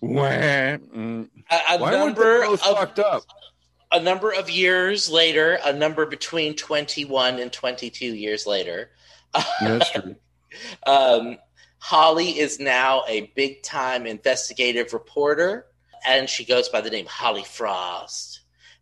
Wah. 0.00 0.24
A, 0.24 0.78
a 0.92 1.78
Why 1.78 1.90
number 1.90 2.42
of 2.44 2.60
fucked 2.60 2.98
up? 2.98 3.22
a 3.92 4.00
number 4.00 4.30
of 4.32 4.50
years 4.50 5.08
later, 5.08 5.58
a 5.64 5.72
number 5.72 6.04
between 6.06 6.54
twenty 6.54 7.04
one 7.04 7.38
and 7.38 7.52
twenty 7.52 7.90
two 7.90 8.14
years 8.14 8.46
later, 8.46 8.90
That's 9.60 9.90
true. 9.92 10.16
um, 10.86 11.38
Holly 11.78 12.38
is 12.38 12.58
now 12.60 13.02
a 13.08 13.32
big 13.34 13.62
time 13.62 14.06
investigative 14.06 14.92
reporter, 14.92 15.66
and 16.06 16.28
she 16.28 16.44
goes 16.44 16.68
by 16.68 16.80
the 16.80 16.90
name 16.90 17.06
Holly 17.06 17.44
Frost. 17.44 18.33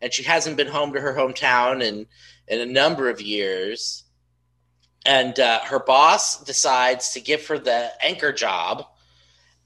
And 0.03 0.13
she 0.13 0.25
hasn't 0.25 0.59
been 0.59 0.67
home 0.67 0.93
to 0.93 1.01
her 1.01 1.15
hometown 1.15 1.83
in, 1.83 2.07
in 2.49 2.61
a 2.61 2.67
number 2.67 3.09
of 3.09 3.23
years. 3.23 4.05
And 5.07 5.39
uh, 5.41 5.61
her 5.61 5.79
boss 5.79 6.43
decides 6.45 7.13
to 7.13 7.21
give 7.21 7.47
her 7.47 7.59
the 7.59 7.91
anchor 8.05 8.33
job, 8.33 8.85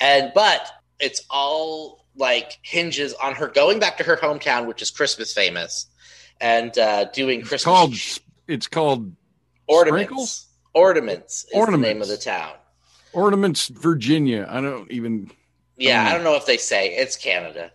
and 0.01 0.33
but 0.35 0.71
it's 0.99 1.25
all 1.29 2.07
like 2.17 2.59
hinges 2.63 3.13
on 3.13 3.35
her 3.35 3.49
going 3.49 3.79
back 3.79 3.99
to 3.99 4.05
her 4.05 4.17
hometown, 4.17 4.67
which 4.67 4.81
is 4.81 4.91
Christmas 4.91 5.35
famous, 5.35 5.89
and 6.41 6.77
uh, 6.79 7.05
doing 7.13 7.41
It's 7.41 7.49
Christmas 7.51 7.65
called 7.65 7.95
it's 8.49 8.67
called 8.67 9.13
ornaments. 9.67 10.07
Sprinkles? 10.07 10.47
Ornaments 10.73 11.45
is 11.53 11.67
the 11.67 11.77
name 11.77 12.01
of 12.01 12.09
the 12.09 12.17
town. 12.17 12.53
Ornaments, 13.13 13.69
Virginia. 13.69 14.47
I 14.49 14.63
don't 14.63 14.91
even. 14.91 15.31
Yeah, 15.77 16.03
Oh. 16.03 16.09
I 16.09 16.13
don't 16.15 16.25
know 16.25 16.37
if 16.37 16.47
they 16.47 16.57
say 16.57 16.95
it's 16.97 17.17
Canada. 17.17 17.73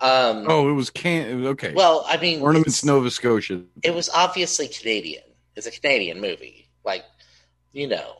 Um, 0.00 0.44
Oh, 0.48 0.68
it 0.68 0.72
was 0.72 0.90
can. 0.90 1.46
Okay. 1.46 1.72
well, 1.72 2.04
I 2.08 2.16
mean, 2.18 2.40
Ornaments, 2.42 2.84
Nova 2.84 3.10
Scotia. 3.10 3.62
It 3.82 3.94
was 3.94 4.08
obviously 4.10 4.68
Canadian. 4.68 5.22
It's 5.56 5.66
a 5.66 5.70
Canadian 5.70 6.20
movie, 6.20 6.68
like 6.84 7.04
you 7.72 7.86
know. 7.88 8.16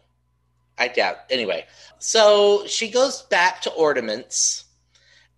I 0.76 0.88
doubt. 0.88 1.16
Anyway, 1.30 1.66
so 2.00 2.66
she 2.66 2.90
goes 2.90 3.22
back 3.22 3.62
to 3.62 3.70
Ornaments, 3.72 4.64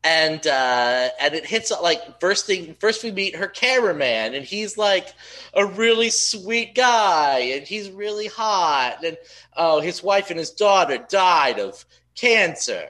and 0.04 0.46
uh, 0.46 1.08
and 1.20 1.34
it 1.34 1.44
hits 1.44 1.70
like 1.82 2.20
first 2.20 2.46
thing. 2.46 2.74
First, 2.80 3.02
we 3.04 3.10
meet 3.12 3.36
her 3.36 3.46
cameraman, 3.48 4.34
and 4.34 4.44
he's 4.44 4.78
like 4.78 5.08
a 5.52 5.66
really 5.66 6.08
sweet 6.10 6.74
guy, 6.74 7.38
and 7.54 7.66
he's 7.66 7.90
really 7.90 8.28
hot, 8.28 9.04
and 9.04 9.16
oh, 9.56 9.80
his 9.80 10.02
wife 10.02 10.30
and 10.30 10.38
his 10.38 10.50
daughter 10.52 10.98
died 11.08 11.58
of 11.58 11.84
cancer. 12.14 12.84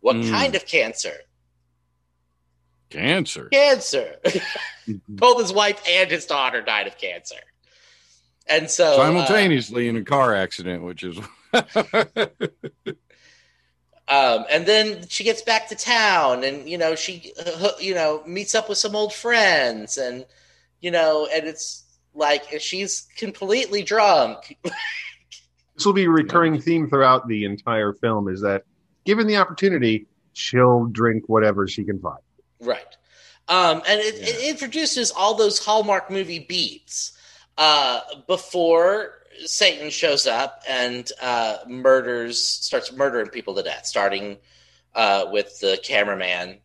What 0.00 0.16
Mm. 0.16 0.30
kind 0.30 0.54
of 0.54 0.66
cancer? 0.66 1.14
Cancer. 2.98 3.48
cancer. 3.52 4.16
Both 5.08 5.40
his 5.40 5.52
wife 5.52 5.82
and 5.88 6.10
his 6.10 6.26
daughter 6.26 6.62
died 6.62 6.86
of 6.86 6.98
cancer. 6.98 7.36
And 8.46 8.70
so 8.70 8.92
uh, 8.92 8.96
Simultaneously 8.96 9.88
in 9.88 9.96
a 9.96 10.04
car 10.04 10.34
accident, 10.34 10.82
which 10.82 11.02
is. 11.02 11.18
um, 11.54 11.64
and 14.08 14.66
then 14.66 15.06
she 15.08 15.24
gets 15.24 15.42
back 15.42 15.68
to 15.68 15.74
town, 15.74 16.44
and 16.44 16.68
you 16.68 16.76
know 16.76 16.94
she, 16.94 17.32
uh, 17.44 17.70
you 17.80 17.94
know, 17.94 18.22
meets 18.26 18.54
up 18.54 18.68
with 18.68 18.78
some 18.78 18.94
old 18.94 19.14
friends, 19.14 19.96
and 19.96 20.26
you 20.80 20.90
know, 20.90 21.26
and 21.32 21.46
it's 21.46 21.84
like 22.14 22.60
she's 22.60 23.08
completely 23.16 23.82
drunk. 23.82 24.56
This 25.76 25.86
will 25.86 25.92
be 25.92 26.04
a 26.04 26.10
recurring 26.10 26.60
theme 26.60 26.88
throughout 26.88 27.26
the 27.26 27.44
entire 27.44 27.92
film 27.94 28.28
is 28.28 28.42
that 28.42 28.62
given 29.04 29.26
the 29.26 29.38
opportunity, 29.38 30.06
she'll 30.32 30.86
drink 30.86 31.24
whatever 31.26 31.66
she 31.66 31.84
can 31.84 31.98
find. 31.98 32.20
Right. 32.64 32.96
Um, 33.48 33.82
and 33.86 34.00
it, 34.00 34.14
it 34.16 34.48
introduces 34.48 35.10
all 35.10 35.34
those 35.34 35.64
Hallmark 35.64 36.10
movie 36.10 36.38
beats 36.38 37.16
uh, 37.58 38.00
before 38.26 39.12
Satan 39.44 39.90
shows 39.90 40.26
up 40.26 40.62
and 40.68 41.10
uh, 41.20 41.58
murders, 41.68 42.42
starts 42.42 42.92
murdering 42.92 43.28
people 43.28 43.54
to 43.56 43.62
death, 43.62 43.86
starting 43.86 44.38
uh, 44.94 45.26
with 45.30 45.58
the 45.60 45.78
cameraman 45.82 46.58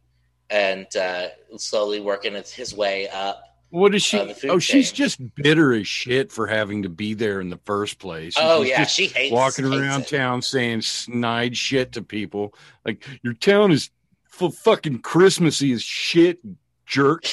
and 0.49 0.87
uh, 0.95 1.27
slowly 1.57 1.99
working 1.99 2.33
his- 2.33 2.73
way 2.73 3.07
up. 3.09 3.43
What 3.71 3.93
is 3.93 4.01
she? 4.01 4.17
Uh, 4.17 4.33
oh, 4.45 4.57
she's 4.57 4.91
just 4.91 5.19
bitter 5.35 5.73
as 5.73 5.87
shit 5.87 6.31
for 6.31 6.47
having 6.47 6.83
to 6.83 6.89
be 6.89 7.13
there 7.13 7.39
in 7.39 7.51
the 7.51 7.59
first 7.65 7.99
place. 7.99 8.33
Oh 8.35 8.63
yeah, 8.63 8.83
she 8.85 9.05
hates 9.05 9.31
walking 9.31 9.65
hates 9.65 9.77
around 9.77 10.01
it. 10.01 10.07
town 10.07 10.41
saying 10.41 10.81
snide 10.81 11.55
shit 11.55 11.91
to 11.91 12.01
people. 12.01 12.55
Like 12.83 13.05
your 13.21 13.33
town 13.33 13.71
is 13.71 13.91
full 14.39 14.51
fucking 14.51 14.99
Christmassy 14.99 15.73
as 15.73 15.83
shit, 15.83 16.39
jerk. 16.85 17.25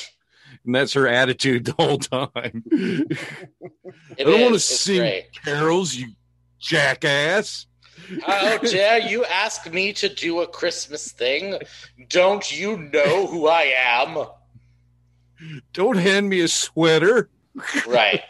And 0.65 0.75
that's 0.75 0.95
her 0.95 1.07
attitude 1.07 1.65
the 1.65 1.73
whole 1.75 1.99
time. 1.99 2.65
I 2.73 4.23
don't 4.25 4.41
want 4.41 4.55
to 4.55 4.59
sing 4.61 4.99
great. 4.99 5.29
carols, 5.45 5.95
you 5.95 6.09
jackass. 6.59 7.67
Oh, 8.13 8.21
How 8.27 8.59
dare 8.59 8.99
you 8.99 9.25
ask 9.25 9.73
me 9.73 9.93
to 9.95 10.09
do 10.09 10.41
a 10.41 10.47
Christmas 10.49 11.13
thing? 11.13 11.61
Don't 12.09 12.57
you 12.57 12.77
know 12.77 13.27
who 13.29 13.47
I 13.47 13.73
am? 13.77 14.27
Don't 15.73 15.97
hand 15.99 16.29
me 16.29 16.41
a 16.41 16.49
sweater. 16.49 17.31
Right. 17.87 18.23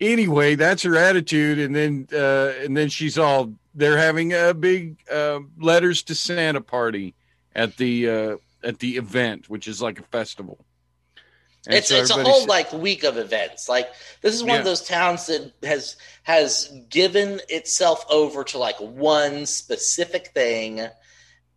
Anyway, 0.00 0.54
that's 0.54 0.82
her 0.82 0.96
attitude, 0.96 1.58
and 1.58 1.74
then 1.74 2.08
uh, 2.12 2.52
and 2.62 2.76
then 2.76 2.88
she's 2.88 3.18
all 3.18 3.52
they're 3.74 3.98
having 3.98 4.32
a 4.32 4.54
big 4.54 4.98
uh, 5.10 5.40
letters 5.58 6.02
to 6.04 6.14
Santa 6.14 6.60
party 6.60 7.14
at 7.54 7.76
the 7.76 8.08
uh, 8.08 8.36
at 8.62 8.78
the 8.78 8.96
event, 8.96 9.48
which 9.48 9.68
is 9.68 9.82
like 9.82 9.98
a 9.98 10.04
festival. 10.04 10.64
And 11.66 11.76
it's 11.76 11.88
so 11.88 11.96
it's 11.96 12.10
a 12.10 12.22
whole 12.22 12.42
sa- 12.42 12.46
like 12.46 12.72
week 12.72 13.04
of 13.04 13.16
events. 13.16 13.68
Like 13.68 13.88
this 14.20 14.34
is 14.34 14.44
one 14.44 14.58
of 14.58 14.64
those 14.64 14.82
towns 14.82 15.26
that 15.26 15.52
has 15.62 15.96
has 16.22 16.70
given 16.90 17.40
itself 17.48 18.04
over 18.10 18.44
to 18.44 18.58
like 18.58 18.76
one 18.78 19.46
specific 19.46 20.28
thing, 20.28 20.86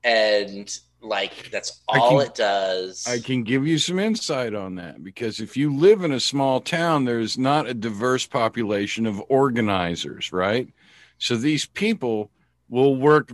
and 0.03 0.79
like 1.01 1.49
that's 1.51 1.81
all 1.87 2.17
can- 2.19 2.27
it 2.27 2.35
does. 2.35 3.05
I 3.07 3.19
can 3.19 3.43
give 3.43 3.65
you 3.67 3.77
some 3.77 3.99
insight 3.99 4.53
on 4.53 4.75
that 4.75 5.03
because 5.03 5.39
if 5.39 5.55
you 5.55 5.75
live 5.75 6.03
in 6.03 6.11
a 6.11 6.19
small 6.19 6.59
town, 6.61 7.05
there's 7.05 7.37
not 7.37 7.67
a 7.67 7.73
diverse 7.73 8.25
population 8.25 9.05
of 9.05 9.21
organizers, 9.29 10.31
right? 10.33 10.67
So 11.17 11.35
these 11.35 11.65
people 11.65 12.31
will 12.69 12.95
work 12.95 13.31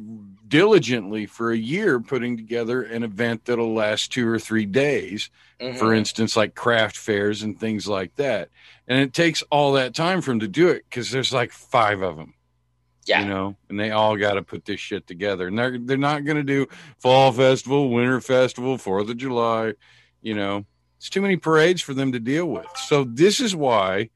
diligently 0.47 1.25
for 1.25 1.51
a 1.51 1.57
year 1.57 1.99
putting 1.99 2.37
together 2.37 2.83
an 2.83 3.01
event 3.03 3.45
that'll 3.45 3.73
last 3.73 4.11
two 4.11 4.27
or 4.27 4.37
three 4.37 4.65
days, 4.67 5.29
Mhm. 5.59 5.77
for 5.79 5.93
instance, 5.93 6.37
like 6.37 6.53
craft 6.53 6.95
fairs 6.95 7.41
and 7.41 7.59
things 7.59 7.87
like 7.87 8.15
that. 8.17 8.49
And 8.87 8.99
it 8.99 9.13
takes 9.13 9.41
all 9.49 9.73
that 9.73 9.95
time 9.95 10.21
for 10.21 10.31
them 10.31 10.39
to 10.41 10.47
do 10.47 10.67
it 10.67 10.85
because 10.89 11.09
there's 11.09 11.33
like 11.33 11.51
five 11.51 12.01
of 12.01 12.17
them 12.17 12.35
yeah, 13.05 13.21
you 13.21 13.27
know, 13.27 13.55
and 13.69 13.79
they 13.79 13.91
all 13.91 14.15
got 14.17 14.33
to 14.33 14.43
put 14.43 14.65
this 14.65 14.79
shit 14.79 15.07
together. 15.07 15.47
And 15.47 15.57
they're 15.57 15.77
they're 15.79 15.97
not 15.97 16.25
going 16.25 16.37
to 16.37 16.43
do 16.43 16.67
fall 16.99 17.31
festival, 17.31 17.89
winter 17.89 18.21
festival, 18.21 18.77
Fourth 18.77 19.09
of 19.09 19.17
July. 19.17 19.73
You 20.21 20.35
know, 20.35 20.65
it's 20.97 21.09
too 21.09 21.21
many 21.21 21.35
parades 21.35 21.81
for 21.81 21.93
them 21.93 22.11
to 22.13 22.19
deal 22.19 22.45
with. 22.45 22.67
So 22.87 23.03
this 23.03 23.39
is 23.39 23.55
why 23.55 24.09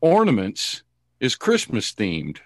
ornaments 0.00 0.82
is 1.20 1.34
Christmas 1.34 1.92
themed. 1.92 2.38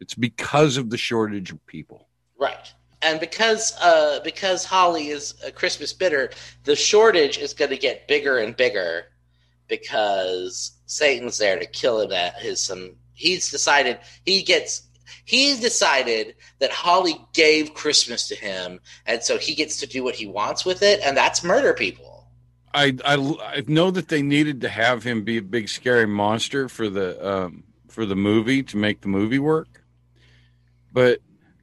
It's 0.00 0.14
because 0.14 0.76
of 0.76 0.90
the 0.90 0.98
shortage 0.98 1.50
of 1.50 1.66
people. 1.66 2.08
right. 2.38 2.72
And 3.02 3.20
because 3.20 3.76
uh, 3.80 4.20
because 4.24 4.64
Holly 4.64 5.08
is 5.08 5.34
a 5.44 5.52
Christmas 5.52 5.92
bitter, 5.92 6.30
the 6.64 6.74
shortage 6.74 7.38
is 7.38 7.52
going 7.52 7.70
to 7.70 7.76
get 7.76 8.08
bigger 8.08 8.38
and 8.38 8.56
bigger 8.56 9.04
because 9.68 10.72
Satan's 10.86 11.38
there 11.38 11.58
to 11.58 11.66
kill 11.66 12.00
him 12.00 12.12
at 12.12 12.36
his 12.36 12.62
some. 12.62 12.96
He's 13.12 13.50
decided 13.50 13.98
he 14.24 14.42
gets. 14.42 14.85
He's 15.24 15.60
decided 15.60 16.34
that 16.58 16.70
Holly 16.70 17.16
gave 17.32 17.74
Christmas 17.74 18.28
to 18.28 18.34
him, 18.34 18.80
and 19.06 19.22
so 19.22 19.38
he 19.38 19.54
gets 19.54 19.78
to 19.80 19.86
do 19.86 20.02
what 20.04 20.14
he 20.14 20.26
wants 20.26 20.64
with 20.64 20.82
it, 20.82 21.00
and 21.02 21.16
that's 21.16 21.42
murder 21.44 21.72
people. 21.74 22.28
I, 22.74 22.96
I 23.04 23.14
I 23.14 23.62
know 23.66 23.90
that 23.90 24.08
they 24.08 24.22
needed 24.22 24.60
to 24.62 24.68
have 24.68 25.02
him 25.02 25.24
be 25.24 25.38
a 25.38 25.42
big 25.42 25.68
scary 25.68 26.06
monster 26.06 26.68
for 26.68 26.88
the 26.90 27.26
um, 27.26 27.64
for 27.88 28.04
the 28.04 28.16
movie 28.16 28.62
to 28.64 28.76
make 28.76 29.00
the 29.00 29.08
movie 29.08 29.38
work, 29.38 29.82
but 30.92 31.20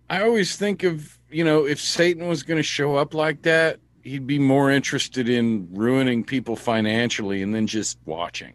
I 0.10 0.24
always 0.24 0.56
think 0.56 0.84
of 0.84 1.20
you 1.30 1.44
know 1.44 1.66
if 1.66 1.80
Satan 1.80 2.28
was 2.28 2.44
going 2.44 2.58
to 2.58 2.64
show 2.64 2.96
up 2.96 3.14
like 3.14 3.44
that, 3.44 3.80
he'd 4.04 4.28
be 4.28 4.40
more 4.40 4.72
interested 4.72 5.30
in 5.30 5.68
ruining 5.72 6.24
people 6.24 6.56
financially 6.56 7.42
and 7.42 7.54
then 7.54 7.68
just 7.68 7.98
watching. 8.06 8.54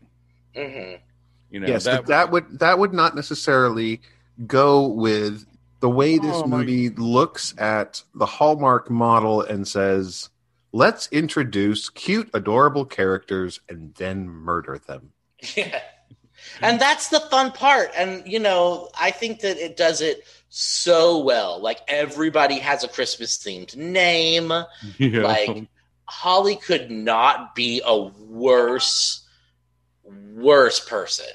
hmm 0.54 0.95
You 1.50 1.61
know 1.61 1.66
yes, 1.68 1.85
that 1.85 2.07
that 2.07 2.30
would 2.30 2.59
that 2.59 2.78
would 2.78 2.92
not 2.92 3.14
necessarily 3.14 4.00
go 4.47 4.87
with 4.87 5.45
the 5.80 5.88
way 5.88 6.18
this 6.18 6.37
Oh, 6.37 6.47
my- 6.47 6.59
movie 6.59 6.90
looks 6.90 7.54
at 7.59 8.02
the 8.14 8.26
Hallmark 8.26 8.90
model 8.90 9.42
and 9.42 9.66
says, 9.66 10.28
"Let's 10.73 11.09
introduce 11.12 11.88
cute, 11.90 12.30
adorable 12.35 12.85
characters 12.85 13.61
and 13.68 13.95
then 13.95 14.28
murder 14.28 14.78
them." 14.78 15.12
Yeah. 15.57 15.80
And 16.62 16.80
that's 16.80 17.09
the 17.09 17.21
fun 17.21 17.52
part. 17.52 17.90
And, 17.97 18.26
you 18.26 18.38
know, 18.38 18.88
I 18.99 19.11
think 19.11 19.40
that 19.40 19.59
it 19.59 19.76
does 19.76 20.00
it 20.00 20.23
so 20.49 21.18
well. 21.18 21.61
Like, 21.61 21.80
everybody 21.88 22.59
has 22.61 22.83
a 22.85 22.88
Christmas 22.88 23.37
themed 23.38 23.76
name. 23.76 24.52
yeah. 24.99 25.23
Like, 25.23 25.68
Holly 26.07 26.57
could 26.57 26.90
not 26.90 27.54
be 27.54 27.83
a 27.85 27.97
worse, 27.99 29.26
worse 30.04 30.80
person 30.80 31.26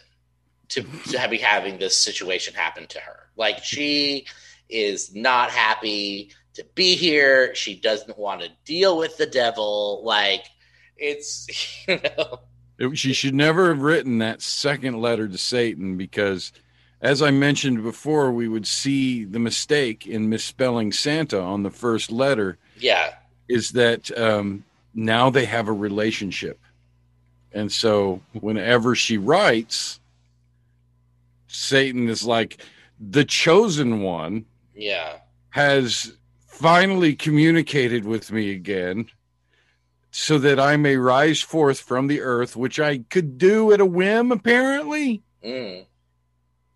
to, 0.73 0.83
to 1.11 1.27
be 1.29 1.37
having 1.37 1.77
this 1.77 1.97
situation 1.97 2.53
happen 2.53 2.85
to 2.87 2.99
her. 2.99 3.27
Like, 3.35 3.63
she 3.63 4.25
is 4.69 5.13
not 5.15 5.49
happy 5.51 6.31
to 6.55 6.65
be 6.75 6.95
here. 6.95 7.53
She 7.55 7.75
doesn't 7.79 8.17
want 8.17 8.41
to 8.41 8.49
deal 8.65 8.97
with 8.97 9.17
the 9.17 9.25
devil. 9.25 10.01
Like, 10.03 10.45
it's, 10.97 11.47
you 11.87 11.99
know. 12.17 12.39
It- 12.79 12.97
she 12.97 13.13
should 13.13 13.35
never 13.35 13.69
have 13.69 13.81
written 13.81 14.17
that 14.19 14.41
second 14.41 14.99
letter 14.99 15.27
to 15.27 15.37
Satan 15.37 15.95
because, 15.95 16.51
as 17.01 17.21
I 17.21 17.31
mentioned 17.31 17.83
before, 17.83 18.31
we 18.31 18.47
would 18.47 18.65
see 18.67 19.23
the 19.25 19.39
mistake 19.39 20.07
in 20.07 20.27
misspelling 20.29 20.91
Santa 20.91 21.39
on 21.39 21.63
the 21.63 21.69
first 21.69 22.11
letter 22.11 22.57
Yeah. 22.77 23.13
is 23.47 23.71
that 23.71 24.15
um, 24.17 24.65
now 24.93 25.29
they 25.29 25.45
have 25.45 25.67
a 25.67 25.71
relationship. 25.73 26.59
And 27.51 27.71
so 27.71 28.21
whenever 28.33 28.95
she 28.95 29.17
writes, 29.19 29.99
Satan 31.53 32.09
is 32.09 32.25
like, 32.25 32.61
the 32.99 33.25
chosen 33.25 34.01
one 34.01 34.45
Yeah. 34.75 35.17
has 35.49 36.17
finally 36.47 37.15
communicated 37.15 38.05
with 38.05 38.31
me 38.31 38.51
again 38.51 39.07
so 40.11 40.37
that 40.37 40.59
I 40.59 40.77
may 40.77 40.95
rise 40.97 41.41
forth 41.41 41.79
from 41.79 42.07
the 42.07 42.21
earth, 42.21 42.55
which 42.55 42.79
I 42.79 42.99
could 43.09 43.37
do 43.37 43.71
at 43.73 43.81
a 43.81 43.85
whim, 43.85 44.31
apparently. 44.31 45.23
Mm. 45.43 45.85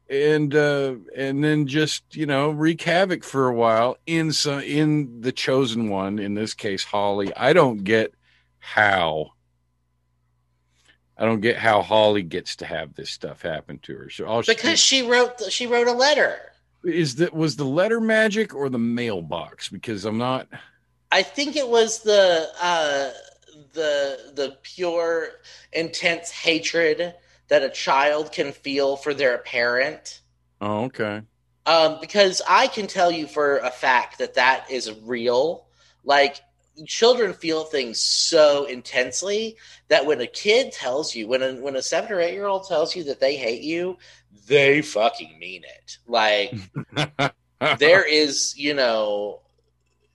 And 0.10 0.56
uh, 0.56 0.96
and 1.16 1.44
then 1.44 1.68
just 1.68 2.16
you 2.16 2.26
know 2.26 2.50
wreak 2.50 2.82
havoc 2.82 3.24
for 3.24 3.48
a 3.48 3.54
while 3.54 3.98
in 4.06 4.32
some 4.32 4.62
in 4.62 5.22
the 5.22 5.32
chosen 5.34 5.90
one 5.90 6.18
in 6.18 6.34
this 6.34 6.54
case 6.54 6.84
Holly. 6.86 7.32
I 7.36 7.52
don't 7.54 7.84
get 7.84 8.14
how 8.60 9.34
I 11.18 11.26
don't 11.26 11.42
get 11.42 11.58
how 11.58 11.82
Holly 11.82 12.22
gets 12.24 12.58
to 12.58 12.66
have 12.66 12.94
this 12.94 13.10
stuff 13.10 13.42
happen 13.42 13.80
to 13.80 13.96
her. 13.96 14.10
So 14.10 14.26
all 14.26 14.42
she 14.42 14.54
Because 14.54 14.80
she 14.80 15.02
wrote 15.08 15.38
the, 15.40 15.50
she 15.50 15.66
wrote 15.68 15.88
a 15.88 15.94
letter. 15.94 16.40
is 16.84 17.16
that 17.16 17.34
was 17.34 17.56
the 17.56 17.66
letter 17.66 18.00
magic 18.00 18.54
or 18.54 18.70
the 18.70 18.78
mailbox? 18.78 19.70
Because 19.70 20.06
I'm 20.06 20.18
not. 20.18 20.48
I 21.12 21.24
think 21.24 21.56
it 21.56 21.68
was 21.68 22.04
the 22.04 22.48
uh, 22.62 23.12
the 23.74 24.32
the 24.36 24.58
pure 24.62 25.30
intense 25.74 26.30
hatred 26.32 27.16
that 27.48 27.64
a 27.64 27.70
child 27.70 28.32
can 28.32 28.52
feel 28.52 28.96
for 28.98 29.14
their 29.14 29.38
parent. 29.40 30.22
Oh, 30.60 30.84
okay. 30.86 31.22
Um, 31.66 31.98
because 32.00 32.42
I 32.48 32.68
can 32.68 32.88
tell 32.88 33.12
you 33.12 33.28
for 33.28 33.58
a 33.58 33.72
fact 33.72 34.20
that 34.20 34.36
that 34.36 34.70
is 34.70 34.92
real. 35.04 35.66
Like 36.04 36.40
children 36.86 37.34
feel 37.34 37.64
things 37.64 38.02
so 38.02 38.66
intensely 38.66 39.58
that 39.88 40.06
when 40.06 40.22
a 40.22 40.28
kid 40.28 40.72
tells 40.72 41.16
you, 41.16 41.28
when 41.28 41.42
a, 41.42 41.54
when 41.56 41.76
a 41.76 41.82
seven 41.82 42.12
or 42.12 42.20
eight 42.20 42.34
year 42.34 42.46
old 42.46 42.68
tells 42.68 42.96
you 42.96 43.04
that 43.06 43.20
they 43.20 43.36
hate 43.36 43.62
you, 43.62 43.98
they 44.48 44.82
fucking 44.82 45.38
mean 45.40 45.64
it. 45.64 45.98
Like 46.08 46.54
there 47.80 48.08
is, 48.08 48.58
you 48.58 48.74
know, 48.74 49.42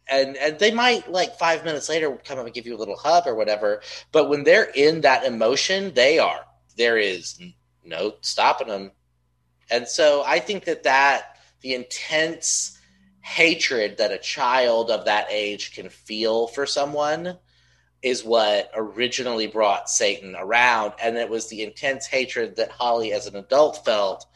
and 0.09 0.37
and 0.37 0.59
they 0.59 0.73
might 0.73 1.11
like 1.11 1.39
five 1.39 1.65
minutes 1.65 1.89
later 1.89 2.19
come 2.25 2.39
up 2.39 2.45
and 2.45 2.55
give 2.55 2.67
you 2.67 2.77
a 2.77 2.79
little 2.79 2.97
hug 2.97 3.27
or 3.27 3.35
whatever. 3.35 3.83
But 4.11 4.29
when 4.29 4.45
they're 4.45 4.71
in 4.75 5.01
that 5.03 5.25
emotion, 5.25 5.95
they 5.95 6.19
are. 6.19 6.45
There 6.77 6.99
is 6.99 7.41
no 7.85 8.15
stopping 8.21 8.69
them. 8.69 8.93
And 9.71 9.89
so 9.89 10.23
I 10.27 10.39
think 10.39 10.65
that 10.65 10.83
that 10.85 11.37
the 11.61 11.75
intense 11.75 12.79
hatred 13.23 13.99
that 13.99 14.13
a 14.13 14.19
child 14.19 14.91
of 14.91 15.07
that 15.07 15.29
age 15.31 15.75
can 15.75 15.89
feel 15.89 16.49
for 16.49 16.67
someone 16.67 17.39
is 18.03 18.25
what 18.25 18.71
originally 18.75 19.47
brought 19.47 19.89
Satan 19.89 20.35
around. 20.37 20.93
And 21.01 21.17
it 21.17 21.29
was 21.29 21.49
the 21.49 21.63
intense 21.63 22.07
hatred 22.07 22.57
that 22.57 22.71
Holly 22.71 23.13
as 23.13 23.27
an 23.27 23.37
adult 23.37 23.85
felt 23.85 24.27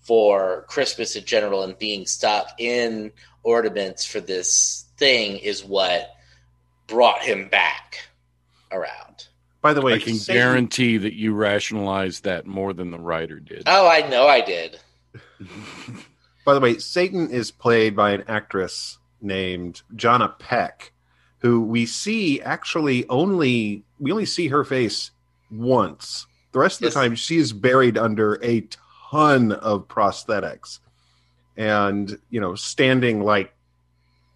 for 0.00 0.66
Christmas 0.68 1.16
in 1.16 1.24
general 1.24 1.62
and 1.62 1.78
being 1.78 2.06
stuck 2.06 2.48
in 2.58 3.12
ornaments 3.42 4.04
for 4.04 4.20
this 4.20 4.84
thing 4.98 5.38
is 5.38 5.64
what 5.64 6.10
brought 6.86 7.22
him 7.22 7.48
back 7.48 8.06
around. 8.70 9.28
By 9.62 9.72
the 9.72 9.80
way, 9.80 9.94
I 9.94 9.98
can 9.98 10.16
Satan- 10.16 10.42
guarantee 10.42 10.98
that 10.98 11.14
you 11.14 11.32
rationalized 11.32 12.24
that 12.24 12.46
more 12.46 12.74
than 12.74 12.90
the 12.90 12.98
writer 12.98 13.40
did. 13.40 13.62
Oh, 13.66 13.88
I 13.88 14.06
know 14.06 14.26
I 14.26 14.42
did. 14.42 14.78
By 16.44 16.54
the 16.54 16.60
way, 16.60 16.78
Satan 16.78 17.30
is 17.30 17.50
played 17.50 17.96
by 17.96 18.10
an 18.12 18.24
actress 18.28 18.98
named 19.20 19.82
Jonna 19.94 20.38
Peck, 20.38 20.92
who 21.38 21.62
we 21.62 21.86
see 21.86 22.40
actually 22.42 23.08
only 23.08 23.84
we 23.98 24.12
only 24.12 24.26
see 24.26 24.48
her 24.48 24.64
face 24.64 25.10
once. 25.50 26.26
The 26.52 26.58
rest 26.58 26.82
of 26.82 26.92
the 26.92 26.98
time, 26.98 27.14
she 27.14 27.38
is 27.38 27.52
buried 27.52 27.98
under 27.98 28.38
a 28.44 28.66
ton 29.10 29.52
of 29.52 29.88
prosthetics, 29.88 30.80
and 31.56 32.18
you 32.30 32.40
know, 32.40 32.54
standing 32.54 33.22
like 33.22 33.54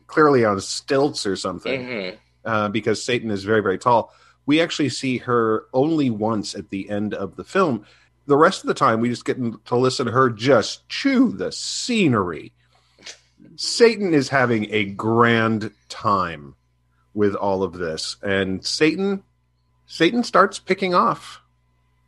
clearly 0.07 0.45
on 0.45 0.61
stilts 0.61 1.27
or 1.27 1.37
something 1.37 1.85
hmm 1.87 2.09
uh, 2.49 2.69
because 2.69 3.05
Satan 3.05 3.31
is 3.31 3.45
very, 3.45 3.61
very 3.61 3.79
tall. 3.79 4.13
We 4.47 4.61
actually 4.61 4.89
see 4.89 5.19
her 5.19 5.67
only 5.75 6.09
once 6.09 6.55
at 6.55 6.71
the 6.71 6.89
end 6.89 7.13
of 7.13 7.37
the 7.37 7.45
film. 7.45 7.85
The 8.29 8.37
rest 8.37 8.63
of 8.63 8.69
the 8.69 8.75
time, 8.75 9.01
we 9.01 9.09
just 9.09 9.25
get 9.25 9.39
to 9.67 9.77
listen 9.77 10.07
to 10.07 10.13
her 10.13 10.31
just 10.31 10.89
chew 10.89 11.33
the 11.33 11.51
scenery. 11.51 12.53
Satan 13.57 14.15
is 14.15 14.29
having 14.29 14.73
a 14.73 14.85
grand 14.85 15.73
time 15.89 16.55
with 17.15 17.35
all 17.35 17.65
of 17.65 17.73
this, 17.73 18.17
and 18.23 18.65
Satan, 18.65 19.25
Satan 19.87 20.23
starts 20.23 20.61
picking 20.61 20.95
off 20.95 21.41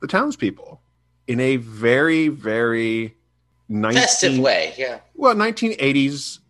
the 0.00 0.06
townspeople 0.06 0.80
in 1.26 1.40
a 1.40 1.56
very, 1.56 2.28
very 2.28 3.16
19, 3.68 4.00
Festive 4.00 4.38
way, 4.38 4.74
yeah. 4.76 4.98
well, 5.14 5.34
1980s 5.34 6.40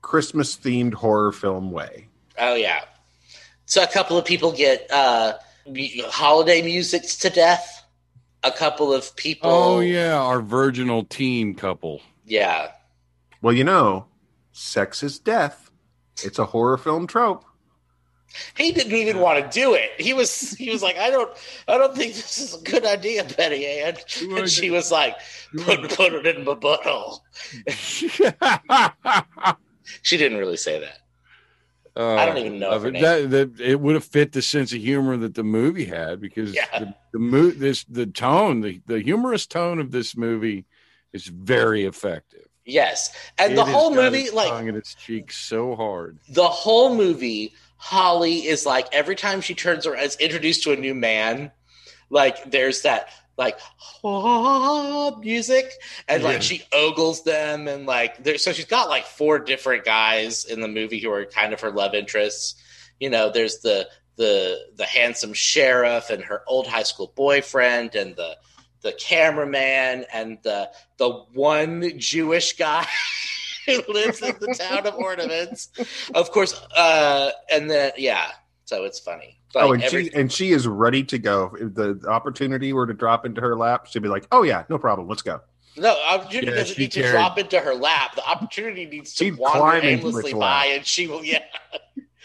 Christmas 0.00 0.56
themed 0.56 0.94
horror 0.94 1.32
film 1.32 1.72
way. 1.72 2.08
Oh 2.38 2.54
yeah. 2.54 2.82
So 3.66 3.82
a 3.82 3.86
couple 3.88 4.16
of 4.16 4.24
people 4.24 4.52
get 4.52 4.88
uh, 4.92 5.34
holiday 6.04 6.62
musics 6.62 7.16
to 7.18 7.30
death. 7.30 7.75
A 8.46 8.52
couple 8.52 8.94
of 8.94 9.14
people. 9.16 9.50
Oh 9.50 9.80
yeah, 9.80 10.16
our 10.16 10.40
virginal 10.40 11.04
teen 11.04 11.54
couple. 11.54 12.00
Yeah. 12.24 12.70
Well, 13.42 13.52
you 13.52 13.64
know, 13.64 14.06
sex 14.52 15.02
is 15.02 15.18
death. 15.18 15.70
It's 16.22 16.38
a 16.38 16.46
horror 16.46 16.78
film 16.78 17.08
trope. 17.08 17.44
He 18.56 18.70
didn't 18.70 18.92
even 18.92 19.18
want 19.18 19.42
to 19.42 19.60
do 19.60 19.74
it. 19.74 19.90
He 19.98 20.12
was 20.12 20.52
he 20.52 20.70
was 20.70 20.82
like, 20.82 20.96
I 20.96 21.10
don't 21.10 21.36
I 21.66 21.76
don't 21.76 21.96
think 21.96 22.14
this 22.14 22.38
is 22.38 22.54
a 22.54 22.62
good 22.62 22.86
idea, 22.86 23.24
Betty 23.24 23.66
Ann. 23.66 23.96
And 24.36 24.48
she 24.48 24.70
was 24.70 24.92
like, 24.92 25.16
put 25.58 25.90
put 25.90 26.12
it 26.12 26.26
in 26.26 26.44
my 26.44 26.54
butthole. 26.54 27.18
She 30.02 30.16
didn't 30.16 30.38
really 30.38 30.56
say 30.56 30.80
that. 30.80 30.98
I 31.96 32.26
don't 32.26 32.36
even 32.38 32.58
know 32.58 32.72
Uh, 32.72 32.80
if 32.84 33.00
that, 33.00 33.30
that 33.30 33.60
it 33.60 33.80
would 33.80 33.94
have 33.94 34.04
fit 34.04 34.32
the 34.32 34.42
sense 34.42 34.72
of 34.72 34.80
humor 34.80 35.16
that 35.16 35.34
the 35.34 35.42
movie 35.44 35.86
had 35.86 36.20
because 36.20 36.54
Yeah. 36.54 36.66
the, 36.78 36.94
the 37.12 37.18
mo- 37.18 37.50
this 37.50 37.84
the 37.84 38.06
tone 38.06 38.60
the, 38.60 38.80
the 38.86 39.00
humorous 39.00 39.46
tone 39.46 39.78
of 39.80 39.90
this 39.92 40.16
movie 40.16 40.66
is 41.12 41.26
very 41.26 41.84
effective. 41.84 42.46
Yes. 42.66 43.14
And 43.38 43.56
the 43.56 43.62
It 43.62 43.66
has 43.66 43.74
whole 43.74 43.94
movie, 43.94 44.28
like 44.30 44.48
tongue 44.48 44.68
in 44.68 44.76
its 44.76 44.94
cheek 44.94 45.32
so 45.32 45.74
hard. 45.76 46.18
the 46.28 46.48
whole 46.48 46.94
movie, 46.94 47.54
Holly 47.78 48.46
is 48.46 48.66
like 48.66 48.92
every 48.92 49.16
time 49.16 49.40
she 49.40 49.54
turns 49.54 49.86
around, 49.86 50.02
is 50.02 50.16
introduced 50.16 50.64
to 50.64 50.72
a 50.72 50.76
new 50.76 50.94
man. 50.94 51.52
Like 52.10 52.50
there's 52.50 52.82
that 52.82 53.08
like 53.36 53.58
music, 55.20 55.70
and 56.08 56.22
Yeah. 56.22 56.28
like 56.28 56.42
she 56.42 56.62
ogles 56.72 57.24
them, 57.24 57.68
and 57.68 57.86
like 57.86 58.22
there. 58.22 58.38
So 58.38 58.52
she's 58.52 58.64
got 58.66 58.88
like 58.88 59.04
four 59.06 59.38
different 59.38 59.84
guys 59.84 60.44
in 60.44 60.60
the 60.60 60.68
movie 60.68 61.00
who 61.00 61.10
are 61.10 61.24
kind 61.26 61.52
of 61.52 61.60
her 61.60 61.70
love 61.70 61.94
interests. 61.94 62.54
You 63.00 63.10
know, 63.10 63.30
there's 63.30 63.58
the 63.58 63.88
the 64.16 64.58
the 64.76 64.84
handsome 64.86 65.34
sheriff 65.34 66.10
and 66.10 66.24
her 66.24 66.42
old 66.46 66.66
high 66.66 66.82
school 66.84 67.12
boyfriend, 67.14 67.94
and 67.94 68.16
the 68.16 68.36
the 68.82 68.92
cameraman, 68.92 70.04
and 70.12 70.38
the 70.42 70.70
the 70.96 71.10
one 71.34 71.98
Jewish 71.98 72.54
guy. 72.54 72.86
Who 73.66 73.82
lives 73.88 74.22
in 74.22 74.36
the 74.38 74.54
town 74.54 74.86
of 74.86 74.94
ornaments? 74.98 75.70
Of 76.14 76.30
course, 76.30 76.54
uh, 76.76 77.32
and 77.50 77.68
then 77.68 77.90
yeah, 77.96 78.30
so 78.64 78.84
it's 78.84 79.00
funny. 79.00 79.35
Like, 79.54 79.64
oh, 79.64 79.72
and 79.72 79.82
every- 79.82 80.04
she 80.08 80.14
and 80.14 80.32
she 80.32 80.52
is 80.52 80.66
ready 80.68 81.02
to 81.04 81.18
go. 81.18 81.56
If 81.58 81.74
the 81.74 82.00
opportunity 82.08 82.72
were 82.72 82.86
to 82.86 82.92
drop 82.94 83.24
into 83.24 83.40
her 83.40 83.56
lap, 83.56 83.86
she'd 83.86 84.02
be 84.02 84.08
like, 84.08 84.26
"Oh 84.32 84.42
yeah, 84.42 84.64
no 84.68 84.78
problem. 84.78 85.08
Let's 85.08 85.22
go." 85.22 85.40
no 85.78 85.94
opportunity 86.08 86.46
Yeah, 86.46 86.54
doesn't 86.54 86.74
she 86.76 86.82
need 86.84 86.92
to 86.92 87.10
drop 87.10 87.38
into 87.38 87.60
her 87.60 87.74
lap. 87.74 88.14
The 88.16 88.24
opportunity 88.26 88.86
needs 88.86 89.12
to 89.14 89.24
She'd 89.26 89.36
wander 89.36 89.58
climb 89.60 89.84
aimlessly 89.84 90.32
by, 90.32 90.38
lap. 90.38 90.66
and 90.70 90.86
she 90.86 91.06
will. 91.06 91.22
Yeah, 91.22 91.40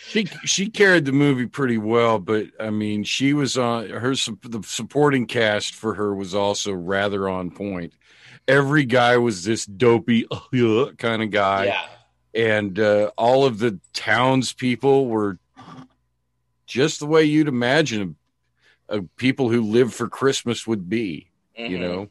She 0.08 0.26
she 0.46 0.70
carried 0.70 1.04
the 1.06 1.12
movie 1.12 1.48
pretty 1.48 1.78
well, 1.78 2.18
but 2.18 2.48
I 2.60 2.70
mean, 2.70 3.04
she 3.04 3.34
was 3.34 3.58
on 3.58 3.90
her 3.90 4.12
the 4.16 4.64
supporting 4.66 5.26
cast 5.28 5.76
for 5.76 5.94
her 5.96 6.16
was 6.16 6.34
also 6.34 6.72
rather 6.74 7.28
on 7.30 7.52
point. 7.52 7.94
Every 8.48 8.84
guy 8.86 9.18
was 9.18 9.44
this 9.44 9.66
dopey 9.66 10.26
kind 10.98 11.22
of 11.22 11.30
guy, 11.30 11.66
yeah, 11.66 11.86
and 12.34 12.80
uh, 12.80 13.12
all 13.18 13.46
of 13.46 13.60
the 13.60 13.80
townspeople 13.94 15.08
were 15.08 15.38
just 16.72 17.00
the 17.00 17.06
way 17.06 17.24
you'd 17.24 17.48
imagine 17.50 18.16
a, 18.90 18.98
a 19.00 19.02
people 19.18 19.50
who 19.50 19.62
live 19.62 19.94
for 19.94 20.08
Christmas 20.08 20.66
would 20.66 20.90
be. 20.90 21.28
You 21.58 21.78
Mhm. 21.78 21.82
know, 21.82 22.10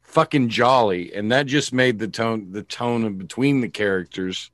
fucking 0.00 0.48
jolly, 0.48 1.12
and 1.12 1.30
that 1.32 1.46
just 1.46 1.72
made 1.72 1.98
the 1.98 2.06
tone 2.08 2.52
the 2.52 2.62
tone 2.62 3.04
of 3.04 3.18
between 3.18 3.60
the 3.60 3.68
characters 3.68 4.50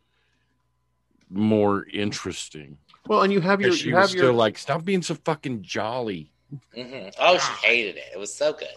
more 1.29 1.87
interesting. 1.93 2.79
Well, 3.07 3.23
and 3.23 3.33
you 3.33 3.41
have 3.41 3.61
your 3.61 3.73
she 3.73 3.89
you 3.89 3.95
was 3.95 4.03
have 4.03 4.11
still 4.11 4.25
your 4.25 4.33
like, 4.33 4.57
stop 4.59 4.85
being 4.85 5.03
so 5.03 5.15
fucking 5.15 5.63
jolly. 5.63 6.33
Mhm. 6.77 7.13
Oh, 7.19 7.39
she 7.39 7.67
hated 7.67 7.97
it. 7.97 8.05
It 8.15 8.19
was 8.19 8.35
so 8.35 8.53
good. 8.53 8.69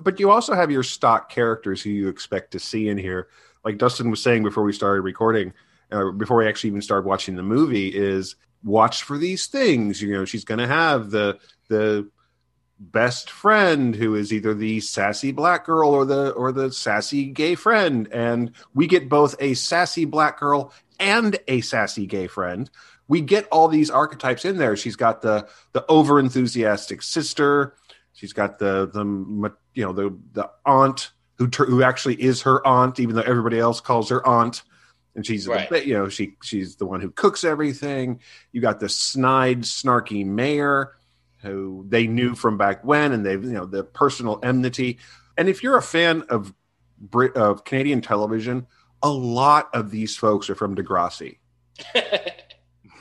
but 0.00 0.18
you 0.18 0.30
also 0.30 0.52
have 0.54 0.70
your 0.70 0.82
stock 0.82 1.30
characters 1.30 1.80
who 1.82 1.90
you 1.90 2.08
expect 2.08 2.50
to 2.52 2.58
see 2.58 2.88
in 2.88 2.98
here. 2.98 3.28
Like 3.64 3.78
Dustin 3.78 4.10
was 4.10 4.20
saying 4.22 4.42
before 4.42 4.64
we 4.64 4.72
started 4.72 5.02
recording, 5.02 5.52
uh, 5.92 6.10
before 6.10 6.38
we 6.38 6.48
actually 6.48 6.70
even 6.70 6.82
started 6.82 7.06
watching 7.06 7.36
the 7.36 7.42
movie, 7.42 7.88
is 7.88 8.34
watch 8.64 9.02
for 9.02 9.18
these 9.18 9.46
things. 9.46 10.00
You 10.02 10.12
know, 10.12 10.24
she's 10.24 10.44
going 10.44 10.58
to 10.58 10.66
have 10.66 11.10
the 11.10 11.38
the 11.68 12.08
best 12.78 13.30
friend 13.30 13.94
who 13.94 14.14
is 14.16 14.32
either 14.32 14.54
the 14.54 14.80
sassy 14.80 15.30
black 15.30 15.64
girl 15.64 15.90
or 15.90 16.04
the 16.04 16.30
or 16.30 16.52
the 16.52 16.72
sassy 16.72 17.26
gay 17.26 17.54
friend, 17.54 18.08
and 18.12 18.52
we 18.74 18.86
get 18.86 19.08
both 19.08 19.34
a 19.40 19.54
sassy 19.54 20.04
black 20.04 20.40
girl 20.40 20.72
and 20.98 21.38
a 21.48 21.60
sassy 21.60 22.06
gay 22.06 22.26
friend. 22.26 22.70
We 23.08 23.20
get 23.20 23.48
all 23.50 23.68
these 23.68 23.90
archetypes 23.90 24.44
in 24.44 24.58
there. 24.58 24.76
She's 24.76 24.96
got 24.96 25.22
the 25.22 25.48
the 25.72 25.84
over 25.88 26.18
enthusiastic 26.18 27.02
sister. 27.02 27.74
She's 28.12 28.32
got 28.32 28.58
the 28.58 28.88
the 28.92 29.52
you 29.74 29.84
know 29.84 29.92
the 29.92 30.16
the 30.32 30.50
aunt 30.64 31.12
who 31.38 31.46
who 31.46 31.82
actually 31.82 32.20
is 32.22 32.42
her 32.42 32.66
aunt, 32.66 33.00
even 33.00 33.16
though 33.16 33.22
everybody 33.22 33.58
else 33.58 33.80
calls 33.80 34.08
her 34.10 34.26
aunt. 34.26 34.62
And 35.14 35.26
she's 35.26 35.46
Right. 35.46 35.68
the, 35.68 35.86
you 35.86 35.94
know 35.94 36.08
she 36.08 36.36
she's 36.42 36.76
the 36.76 36.86
one 36.86 37.00
who 37.00 37.10
cooks 37.10 37.44
everything. 37.44 38.20
You 38.52 38.60
got 38.60 38.80
the 38.80 38.88
snide, 38.88 39.62
snarky 39.62 40.24
mayor 40.24 40.96
who 41.42 41.84
they 41.88 42.06
knew 42.06 42.34
from 42.34 42.56
back 42.56 42.84
when, 42.84 43.12
and 43.12 43.26
they've 43.26 43.42
you 43.42 43.52
know 43.52 43.66
the 43.66 43.84
personal 43.84 44.38
enmity. 44.42 44.98
And 45.36 45.48
if 45.48 45.62
you're 45.62 45.76
a 45.76 45.82
fan 45.82 46.22
of 46.28 46.54
Brit 46.98 47.36
of 47.36 47.64
Canadian 47.64 48.00
television, 48.00 48.66
a 49.02 49.10
lot 49.10 49.68
of 49.74 49.90
these 49.90 50.16
folks 50.16 50.48
are 50.48 50.54
from 50.54 50.76
Degrassi 50.76 51.38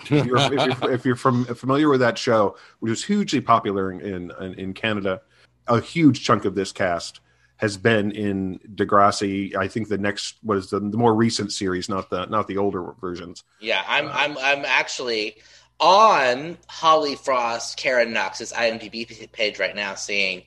if 0.09 0.25
you're, 0.25 0.37
if 0.37 0.81
you're, 0.81 0.91
if 0.91 1.05
you're 1.05 1.15
from 1.15 1.45
familiar 1.45 1.87
with 1.89 1.99
that 1.99 2.17
show, 2.17 2.57
which 2.79 2.89
was 2.89 3.03
hugely 3.03 3.41
popular 3.41 3.91
in, 3.91 4.31
in 4.31 4.53
in 4.55 4.73
Canada, 4.73 5.21
a 5.67 5.79
huge 5.79 6.23
chunk 6.23 6.45
of 6.45 6.55
this 6.55 6.71
cast 6.71 7.20
has 7.61 7.77
been 7.77 8.11
in 8.11 8.59
Degrassi. 8.75 9.55
I 9.55 9.67
think 9.67 9.87
the 9.87 9.97
next 9.97 10.35
what 10.41 10.57
is 10.57 10.69
the, 10.71 10.79
the 10.79 10.97
more 10.97 11.13
recent 11.15 11.53
series, 11.53 11.87
not 11.87 12.09
the 12.09 12.25
not 12.25 12.47
the 12.47 12.57
older 12.57 12.93
versions. 12.99 13.43
yeah, 13.59 13.83
I'm 13.87 14.07
uh, 14.07 14.11
I'm 14.13 14.37
I'm 14.37 14.65
actually 14.65 15.35
on 15.79 16.57
Holly 16.67 17.15
Frost, 17.15 17.77
Karen 17.77 18.13
Knox's 18.13 18.51
IMDb 18.51 19.31
page 19.31 19.59
right 19.59 19.75
now, 19.75 19.95
seeing 19.95 20.43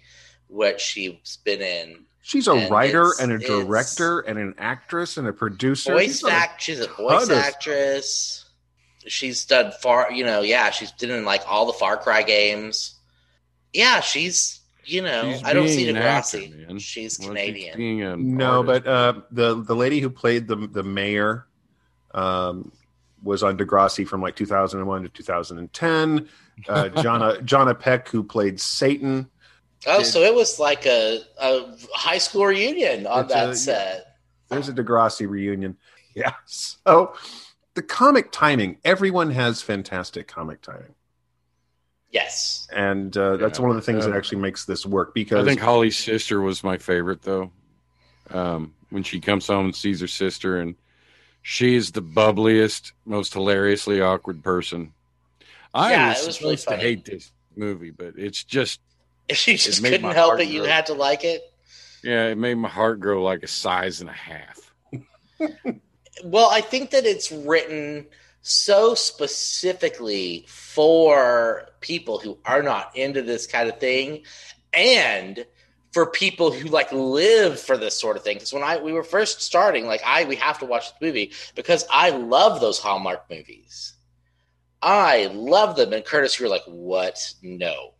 what 0.48 0.80
she's 0.80 1.38
been 1.44 1.60
in. 1.60 2.04
She's 2.22 2.46
a 2.48 2.52
And 2.52 2.70
writer 2.70 3.12
and 3.20 3.32
a 3.32 3.38
director 3.38 4.20
and 4.20 4.38
an 4.38 4.54
actress 4.58 5.16
and 5.16 5.26
a 5.28 5.32
producer. 5.32 5.92
voice 5.92 6.20
She's 6.20 6.24
act. 6.24 6.62
She's 6.62 6.80
a 6.80 6.86
voice 6.88 7.24
of- 7.28 7.36
actress. 7.38 8.40
She's 9.06 9.44
done 9.44 9.72
far, 9.82 10.10
you 10.12 10.24
know, 10.24 10.40
yeah. 10.40 10.70
She's 10.70 10.90
been 10.92 11.10
in 11.10 11.26
like 11.26 11.42
all 11.46 11.66
the 11.66 11.74
Far 11.74 11.98
Cry 11.98 12.22
games. 12.22 12.94
Yeah, 13.74 14.00
she's, 14.00 14.60
you 14.86 15.02
know, 15.02 15.32
She's 15.32 15.42
I 15.44 15.52
don't 15.52 15.68
see 15.68 15.84
being 15.84 15.96
an 15.96 16.02
actor, 16.02 16.78
She's 16.78 17.18
Well, 17.18 17.28
Canadian. 17.28 17.76
being 17.76 18.36
No, 18.36 18.58
artist. 18.60 18.84
but 18.84 18.90
uh, 18.90 19.20
the 19.30 19.62
the 19.62 19.74
lady 19.76 20.00
who 20.00 20.10
played 20.10 20.46
the 20.48 20.56
the 20.56 20.82
mayor 20.82 21.46
um, 22.12 22.72
was 23.22 23.42
on 23.42 23.56
Degrassi 23.58 24.06
from 24.06 24.20
like 24.22 24.36
2001 24.36 25.02
to 25.02 25.08
2010. 25.08 26.28
Uh, 26.68 26.84
Jonna 26.94 27.40
Jonna 27.44 27.78
Peck, 27.78 28.08
who 28.08 28.22
played 28.22 28.60
Satan, 28.60 29.28
oh, 29.86 29.98
did- 29.98 30.06
so 30.06 30.20
it 30.22 30.34
was 30.34 30.58
like 30.58 30.86
a, 30.86 31.20
a 31.40 31.74
high 31.92 32.18
school 32.18 32.46
reunion 32.46 33.06
on 33.06 33.26
that 33.28 33.50
a- 33.50 33.56
set. 33.56 34.16
There's 34.48 34.68
a 34.68 34.72
Degrassi 34.72 35.28
reunion. 35.28 35.76
Yeah. 36.16 36.34
So 36.46 37.14
the 37.74 37.82
comic 37.82 38.30
timing, 38.30 38.78
everyone 38.84 39.30
has 39.32 39.62
fantastic 39.62 40.28
comic 40.28 40.62
timing. 40.62 40.94
Yes. 42.14 42.68
And 42.72 43.16
uh, 43.16 43.36
that's 43.36 43.58
Yeah. 43.58 43.62
one 43.62 43.70
of 43.72 43.76
the 43.76 43.82
things 43.82 44.04
that 44.06 44.12
Uh, 44.12 44.16
actually 44.16 44.40
makes 44.40 44.64
this 44.64 44.86
work 44.86 45.14
because 45.14 45.44
I 45.44 45.48
think 45.48 45.60
Holly's 45.60 45.96
sister 45.96 46.40
was 46.40 46.64
my 46.64 46.78
favorite 46.78 47.22
though. 47.22 47.50
Um, 48.30 48.74
when 48.90 49.02
she 49.02 49.20
comes 49.20 49.46
home 49.48 49.66
and 49.66 49.76
sees 49.76 50.00
her 50.00 50.06
sister, 50.06 50.58
and 50.60 50.76
she 51.42 51.74
is 51.74 51.92
the 51.92 52.00
bubbliest, 52.02 52.92
most 53.04 53.34
hilariously 53.34 54.00
awkward 54.00 54.42
person. 54.42 54.92
I 55.74 55.90
Yeah, 55.90 56.08
was, 56.10 56.22
it 56.22 56.26
was 56.26 56.40
really 56.40 56.56
supposed 56.56 56.80
to 56.80 56.86
hate 56.86 57.04
this 57.04 57.32
movie, 57.56 57.90
but 57.90 58.14
it's 58.16 58.44
just 58.44 58.80
If 59.28 59.48
you 59.48 59.58
just 59.58 59.82
couldn't 59.84 60.10
help 60.12 60.30
heart 60.32 60.40
it, 60.40 60.48
you 60.48 60.62
had 60.64 60.86
to 60.86 60.94
like 60.94 61.24
it. 61.24 61.42
yeah, 62.02 62.26
it 62.28 62.38
made 62.38 62.54
my 62.54 62.68
heart 62.68 63.00
grow 63.00 63.22
like 63.22 63.42
a 63.42 63.48
size 63.48 64.00
and 64.00 64.10
a 64.10 64.12
half. 64.12 64.72
Well, 66.24 66.48
I 66.50 66.60
think 66.60 66.90
that 66.90 67.04
it's 67.04 67.32
written 67.32 68.06
so 68.46 68.94
specifically 68.94 70.44
for 70.48 71.66
people 71.80 72.18
who 72.18 72.36
are 72.44 72.62
not 72.62 72.94
into 72.94 73.22
this 73.22 73.46
kind 73.46 73.70
of 73.70 73.80
thing 73.80 74.22
and 74.74 75.46
for 75.92 76.04
people 76.04 76.52
who 76.52 76.68
like 76.68 76.92
live 76.92 77.58
for 77.58 77.78
this 77.78 77.98
sort 77.98 78.18
of 78.18 78.22
thing. 78.22 78.36
Because 78.36 78.52
when 78.52 78.62
i 78.62 78.76
we 78.76 78.92
were 78.92 79.02
first 79.02 79.40
starting 79.40 79.86
like 79.86 80.02
i 80.04 80.24
we 80.24 80.36
have 80.36 80.58
to 80.58 80.66
watch 80.66 80.90
this 80.90 81.00
movie 81.00 81.32
because 81.54 81.86
i 81.90 82.10
love 82.10 82.60
those 82.60 82.78
hallmark 82.78 83.24
movies. 83.30 83.94
I 84.82 85.30
love 85.32 85.76
them. 85.76 85.94
And 85.94 86.04
curtis 86.04 86.38
you 86.38 86.44
were 86.44 86.50
like 86.50 86.64
what? 86.66 87.32
No. 87.42 87.94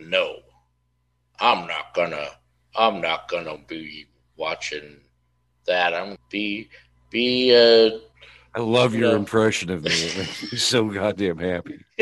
No. 0.00 0.36
I'm 1.38 1.66
not 1.66 1.92
gonna 1.94 2.28
i'm 2.74 3.02
not 3.02 3.28
gonna 3.28 3.58
be 3.58 4.06
watching 4.38 4.96
that. 5.66 5.92
I'm 5.92 6.06
gonna 6.06 6.18
be 6.30 6.70
be 7.10 7.54
uh 7.54 7.98
I 8.54 8.60
love 8.60 8.94
your 8.94 9.10
No. 9.10 9.16
impression 9.16 9.70
of 9.70 9.82
me. 9.82 9.90
It 9.90 10.16
makes 10.16 10.52
me 10.52 10.58
so 10.58 10.84
goddamn 10.88 11.38
happy. 11.38 11.84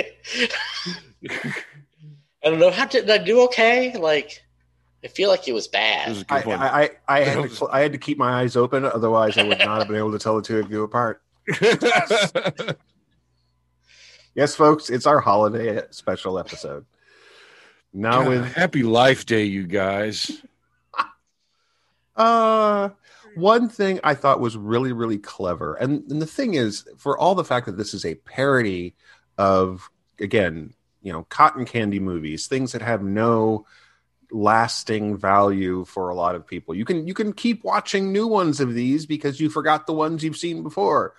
I 2.45 2.51
don't 2.51 2.59
know 2.59 2.71
how 2.71 2.87
did, 2.87 3.07
did 3.07 3.21
I 3.21 3.25
do 3.25 3.41
okay? 3.43 3.97
Like, 3.97 4.43
I 5.05 5.09
feel 5.09 5.31
like 5.31 5.49
it 5.49 5.53
was 5.53 5.67
bad. 5.69 6.11
is 6.11 6.23
a 6.23 6.25
I, 6.29 6.39
good 6.39 6.47
one. 6.49 6.61
I, 6.61 6.83
I, 6.83 6.91
I 7.09 7.21
had 7.21 7.51
to 7.51 7.69
I 7.71 7.81
had 7.81 7.93
to 7.93 7.99
keep 7.99 8.19
my 8.19 8.41
eyes 8.43 8.57
open, 8.57 8.85
otherwise 8.85 9.39
I 9.39 9.45
would 9.45 9.59
not 9.61 9.79
have 9.79 9.89
been 9.89 9.97
able 9.97 10.13
to 10.13 10.19
tell 10.19 10.37
the 10.37 10.43
two 10.43 10.59
of 10.59 10.71
you 10.71 10.83
apart. 10.83 11.23
Yes, 14.35 14.55
folks, 14.55 14.89
it's 14.89 15.05
our 15.05 15.21
holiday 15.21 15.83
special 15.91 16.39
episode. 16.39 16.87
Now 17.93 18.21
God, 18.23 18.29
with 18.29 18.53
Happy 18.55 18.83
Life 18.83 19.27
Day, 19.27 19.45
you 19.45 19.67
guys. 19.67 20.31
Uh, 22.15 22.91
one 23.37 23.69
thing 23.69 24.01
I 24.05 24.15
thought 24.15 24.41
was 24.41 24.57
really, 24.57 24.93
really 24.93 25.19
clever, 25.19 25.75
and, 25.75 26.11
and 26.11 26.21
the 26.21 26.27
thing 26.27 26.55
is, 26.55 26.87
for 26.97 27.19
all 27.19 27.35
the 27.35 27.45
fact 27.45 27.67
that 27.67 27.77
this 27.77 27.95
is 27.95 28.05
a 28.05 28.15
parody 28.15 28.95
of, 29.39 29.91
again, 30.21 30.75
you 31.03 31.13
know, 31.13 31.25
cotton 31.25 31.65
candy 31.65 31.99
movies, 31.99 32.47
things 32.47 32.73
that 32.73 32.83
have 32.83 33.03
no 33.03 33.67
lasting 34.31 35.17
value 35.17 35.85
for 35.85 36.09
a 36.09 36.15
lot 36.15 36.35
of 36.35 36.47
people. 36.47 36.75
You 36.75 36.85
can 36.85 37.07
you 37.07 37.15
can 37.15 37.33
keep 37.33 37.65
watching 37.65 38.13
new 38.13 38.27
ones 38.27 38.61
of 38.61 38.75
these 38.75 39.05
because 39.07 39.41
you 39.41 39.51
forgot 39.51 39.87
the 39.87 39.93
ones 39.93 40.25
you've 40.25 40.37
seen 40.37 40.63
before. 40.63 41.15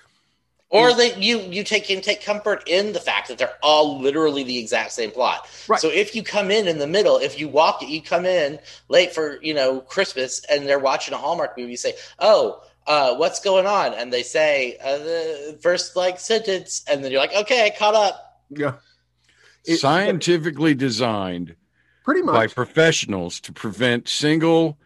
Or 0.73 0.91
that 0.93 1.21
you 1.21 1.39
you 1.39 1.63
take 1.63 1.85
can 1.85 2.01
take 2.01 2.23
comfort 2.25 2.63
in 2.67 2.93
the 2.93 2.99
fact 2.99 3.27
that 3.27 3.37
they're 3.37 3.53
all 3.61 3.99
literally 4.01 4.43
the 4.43 4.57
exact 4.57 4.91
same 4.91 5.11
plot. 5.11 5.47
Right. 5.67 5.79
So 5.79 5.89
if 5.89 6.15
you 6.15 6.23
come 6.23 6.49
in 6.49 6.67
in 6.67 6.79
the 6.79 6.87
middle, 6.87 7.17
if 7.17 7.39
you 7.39 7.47
walk 7.47 7.83
it, 7.83 7.89
you 7.89 8.01
come 8.01 8.25
in 8.25 8.57
late 8.89 9.13
for 9.13 9.39
you 9.43 9.53
know 9.53 9.81
Christmas, 9.81 10.43
and 10.49 10.67
they're 10.67 10.79
watching 10.79 11.13
a 11.13 11.17
Hallmark 11.17 11.55
movie. 11.57 11.71
You 11.71 11.77
say, 11.77 11.93
"Oh, 12.17 12.63
uh, 12.87 13.15
what's 13.15 13.39
going 13.39 13.67
on?" 13.67 13.93
And 13.93 14.11
they 14.11 14.23
say 14.23 14.77
uh, 14.83 14.97
the 14.97 15.59
first 15.61 15.95
like 15.95 16.19
sentence, 16.19 16.83
and 16.89 17.03
then 17.03 17.11
you're 17.11 17.21
like, 17.21 17.35
"Okay, 17.35 17.71
caught 17.77 17.93
up." 17.95 18.41
Yeah, 18.49 18.73
It- 19.65 19.77
Scientifically 19.77 20.73
designed 20.73 21.55
pretty 22.03 22.23
much 22.23 22.33
by 22.33 22.47
professionals 22.47 23.39
to 23.41 23.53
prevent 23.53 24.09
single, 24.09 24.77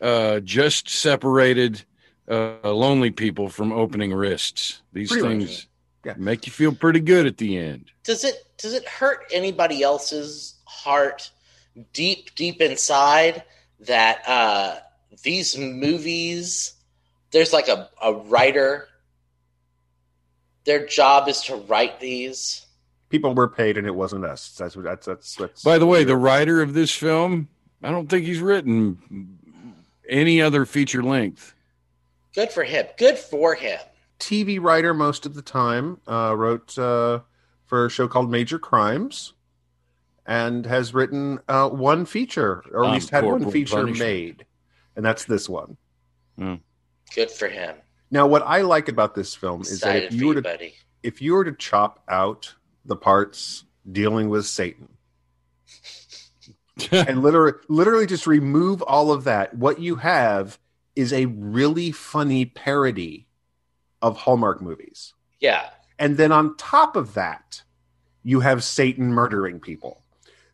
uh, 0.00 0.40
just 0.40 0.88
separated, 0.88 1.84
uh, 2.28 2.72
lonely 2.72 3.10
people 3.10 3.48
from 3.48 3.72
opening 3.72 4.12
wrists. 4.12 4.82
These 4.92 5.10
Pretty 5.10 5.28
things 5.28 5.66
Yeah. 6.04 6.14
make 6.16 6.46
you 6.46 6.52
feel 6.52 6.74
pretty 6.74 7.00
good 7.00 7.26
at 7.26 7.36
the 7.38 7.56
end. 7.56 7.90
Does 8.02 8.24
it 8.24 8.34
does 8.58 8.72
it 8.72 8.86
hurt 8.88 9.24
anybody 9.32 9.82
else's 9.82 10.54
heart 10.64 11.30
deep 11.92 12.34
deep 12.34 12.60
inside 12.60 13.44
that 13.80 14.26
uh, 14.28 14.76
these 15.22 15.56
movies? 15.58 16.74
There's 17.30 17.52
like 17.52 17.68
a, 17.68 17.90
a 18.02 18.12
writer. 18.12 18.88
Their 20.64 20.86
job 20.86 21.28
is 21.28 21.42
to 21.42 21.56
write 21.56 22.00
these. 22.00 22.66
People 23.10 23.34
were 23.34 23.48
paid, 23.48 23.76
and 23.76 23.86
it 23.86 23.94
wasn't 23.94 24.24
us. 24.24 24.54
That's 24.58 24.74
what 24.76 24.84
that's 24.84 25.06
that's. 25.06 25.34
that's 25.36 25.62
By 25.62 25.78
the 25.78 25.86
way, 25.86 26.04
the 26.04 26.16
writer 26.16 26.62
of 26.62 26.74
this 26.74 26.90
film, 26.90 27.48
I 27.82 27.90
don't 27.90 28.08
think 28.08 28.24
he's 28.24 28.40
written 28.40 29.38
any 30.08 30.40
other 30.40 30.64
feature 30.64 31.02
length. 31.02 31.54
Good 32.34 32.50
for 32.50 32.64
him. 32.64 32.86
Good 32.98 33.18
for 33.18 33.54
him. 33.54 33.78
TV 34.18 34.60
writer 34.60 34.94
most 34.94 35.26
of 35.26 35.34
the 35.34 35.42
time. 35.42 36.00
Uh, 36.08 36.34
wrote 36.36 36.76
uh, 36.78 37.20
for 37.66 37.86
a 37.86 37.90
show 37.90 38.08
called 38.08 38.30
Major 38.30 38.58
Crimes, 38.58 39.34
and 40.26 40.66
has 40.66 40.94
written 40.94 41.40
uh, 41.48 41.68
one 41.68 42.04
feature, 42.06 42.64
or 42.72 42.84
at 42.84 42.88
Um, 42.88 42.94
least 42.94 43.10
had 43.10 43.24
one 43.24 43.50
feature 43.50 43.76
Punishment. 43.76 43.98
made, 43.98 44.46
and 44.96 45.04
that's 45.04 45.24
this 45.24 45.48
one. 45.48 45.76
Good 47.14 47.30
for 47.30 47.48
him. 47.48 47.76
Now, 48.10 48.26
what 48.26 48.42
I 48.42 48.62
like 48.62 48.88
about 48.88 49.14
this 49.14 49.34
film 49.34 49.62
is 49.62 49.80
that 49.80 50.04
if 50.04 50.12
you 50.14 50.28
were 50.28 50.34
to 50.34 50.42
buddy. 50.42 50.74
if 51.02 51.20
you 51.22 51.34
were 51.34 51.44
to 51.44 51.52
chop 51.52 52.02
out 52.08 52.54
the 52.84 52.96
parts 52.96 53.64
dealing 53.90 54.28
with 54.28 54.46
Satan 54.46 54.88
and 56.92 57.22
literally 57.22 57.58
literally 57.68 58.06
just 58.06 58.26
remove 58.26 58.82
all 58.82 59.12
of 59.12 59.24
that, 59.24 59.54
what 59.56 59.78
you 59.80 59.96
have 59.96 60.58
is 60.96 61.12
a 61.12 61.26
really 61.26 61.90
funny 61.90 62.44
parody 62.44 63.26
of 64.02 64.16
Hallmark 64.16 64.60
movies. 64.60 65.14
Yeah. 65.40 65.70
And 65.98 66.16
then 66.16 66.32
on 66.32 66.56
top 66.56 66.96
of 66.96 67.14
that, 67.14 67.62
you 68.22 68.40
have 68.40 68.64
Satan 68.64 69.12
murdering 69.12 69.60
people. 69.60 70.02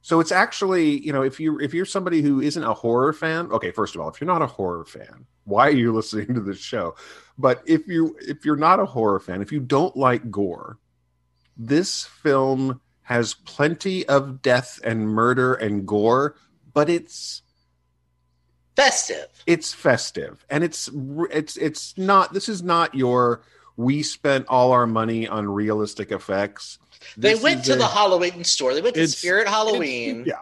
So 0.03 0.21
it's 0.21 0.33
actually, 0.33 0.99
you 1.05 1.13
know, 1.13 1.23
if 1.23 1.39
you 1.39 1.59
if 1.61 1.75
you're 1.75 1.85
somebody 1.85 2.23
who 2.23 2.41
isn't 2.41 2.63
a 2.63 2.75
horror 2.75 3.13
fan, 3.13 3.51
okay, 3.53 3.71
first 3.71 3.95
of 3.95 4.01
all, 4.01 4.09
if 4.09 4.21
you're 4.21 4.27
not 4.27 4.43
a 4.43 4.47
horror 4.47 4.85
fan, 4.85 5.27
why 5.45 5.69
are 5.69 5.73
you 5.73 5.93
listening 5.95 6.35
to 6.35 6.41
this 6.41 6.59
show? 6.59 6.95
But 7.39 7.63
if 7.67 7.87
you 7.87 8.17
if 8.21 8.45
you're 8.45 8.57
not 8.57 8.81
a 8.81 8.87
horror 8.87 9.21
fan, 9.21 9.43
if 9.43 9.53
you 9.53 9.61
don't 9.61 9.97
like 9.97 10.31
gore, 10.31 10.79
this 11.57 12.05
film 12.05 12.81
has 13.03 13.35
plenty 13.35 14.07
of 14.09 14.41
death 14.41 14.81
and 14.85 15.09
murder 15.09 15.55
and 15.55 15.87
gore, 15.87 16.37
but 16.73 16.89
it's 16.89 17.43
Festive. 18.81 19.27
it's 19.47 19.73
festive 19.73 20.45
and 20.51 20.65
it's 20.65 20.89
it's 21.31 21.57
it's 21.57 21.97
not 21.99 22.33
this 22.33 22.49
is 22.49 22.63
not 22.63 22.95
your 22.95 23.43
we 23.77 24.03
spent 24.03 24.47
all 24.49 24.73
our 24.73 24.87
money 24.87 25.27
on 25.29 25.49
realistic 25.49 26.11
effects 26.13 26.79
They 27.17 27.35
went 27.35 27.65
to 27.67 27.75
a- 27.75 27.77
the 27.77 27.87
Halloween 27.87 28.45
store. 28.45 28.75
They 28.75 28.83
went 28.83 28.95
to 28.97 29.07
Spirit 29.09 29.49
Halloween. 29.49 30.25
yeah 30.27 30.35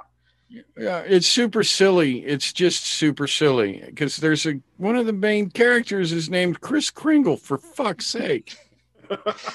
Yeah, 0.77 1.01
it's 1.01 1.27
super 1.29 1.62
silly. 1.62 2.24
It's 2.24 2.53
just 2.53 2.85
super 2.87 3.27
silly 3.27 3.83
because 3.87 4.16
there's 4.16 4.46
a 4.46 4.61
one 4.79 4.96
of 4.96 5.07
the 5.07 5.12
main 5.12 5.51
characters 5.51 6.11
is 6.12 6.31
named 6.31 6.61
Chris 6.61 6.90
Kringle. 6.90 7.37
For 7.37 7.59
fuck's 7.59 8.07
sake! 8.07 8.57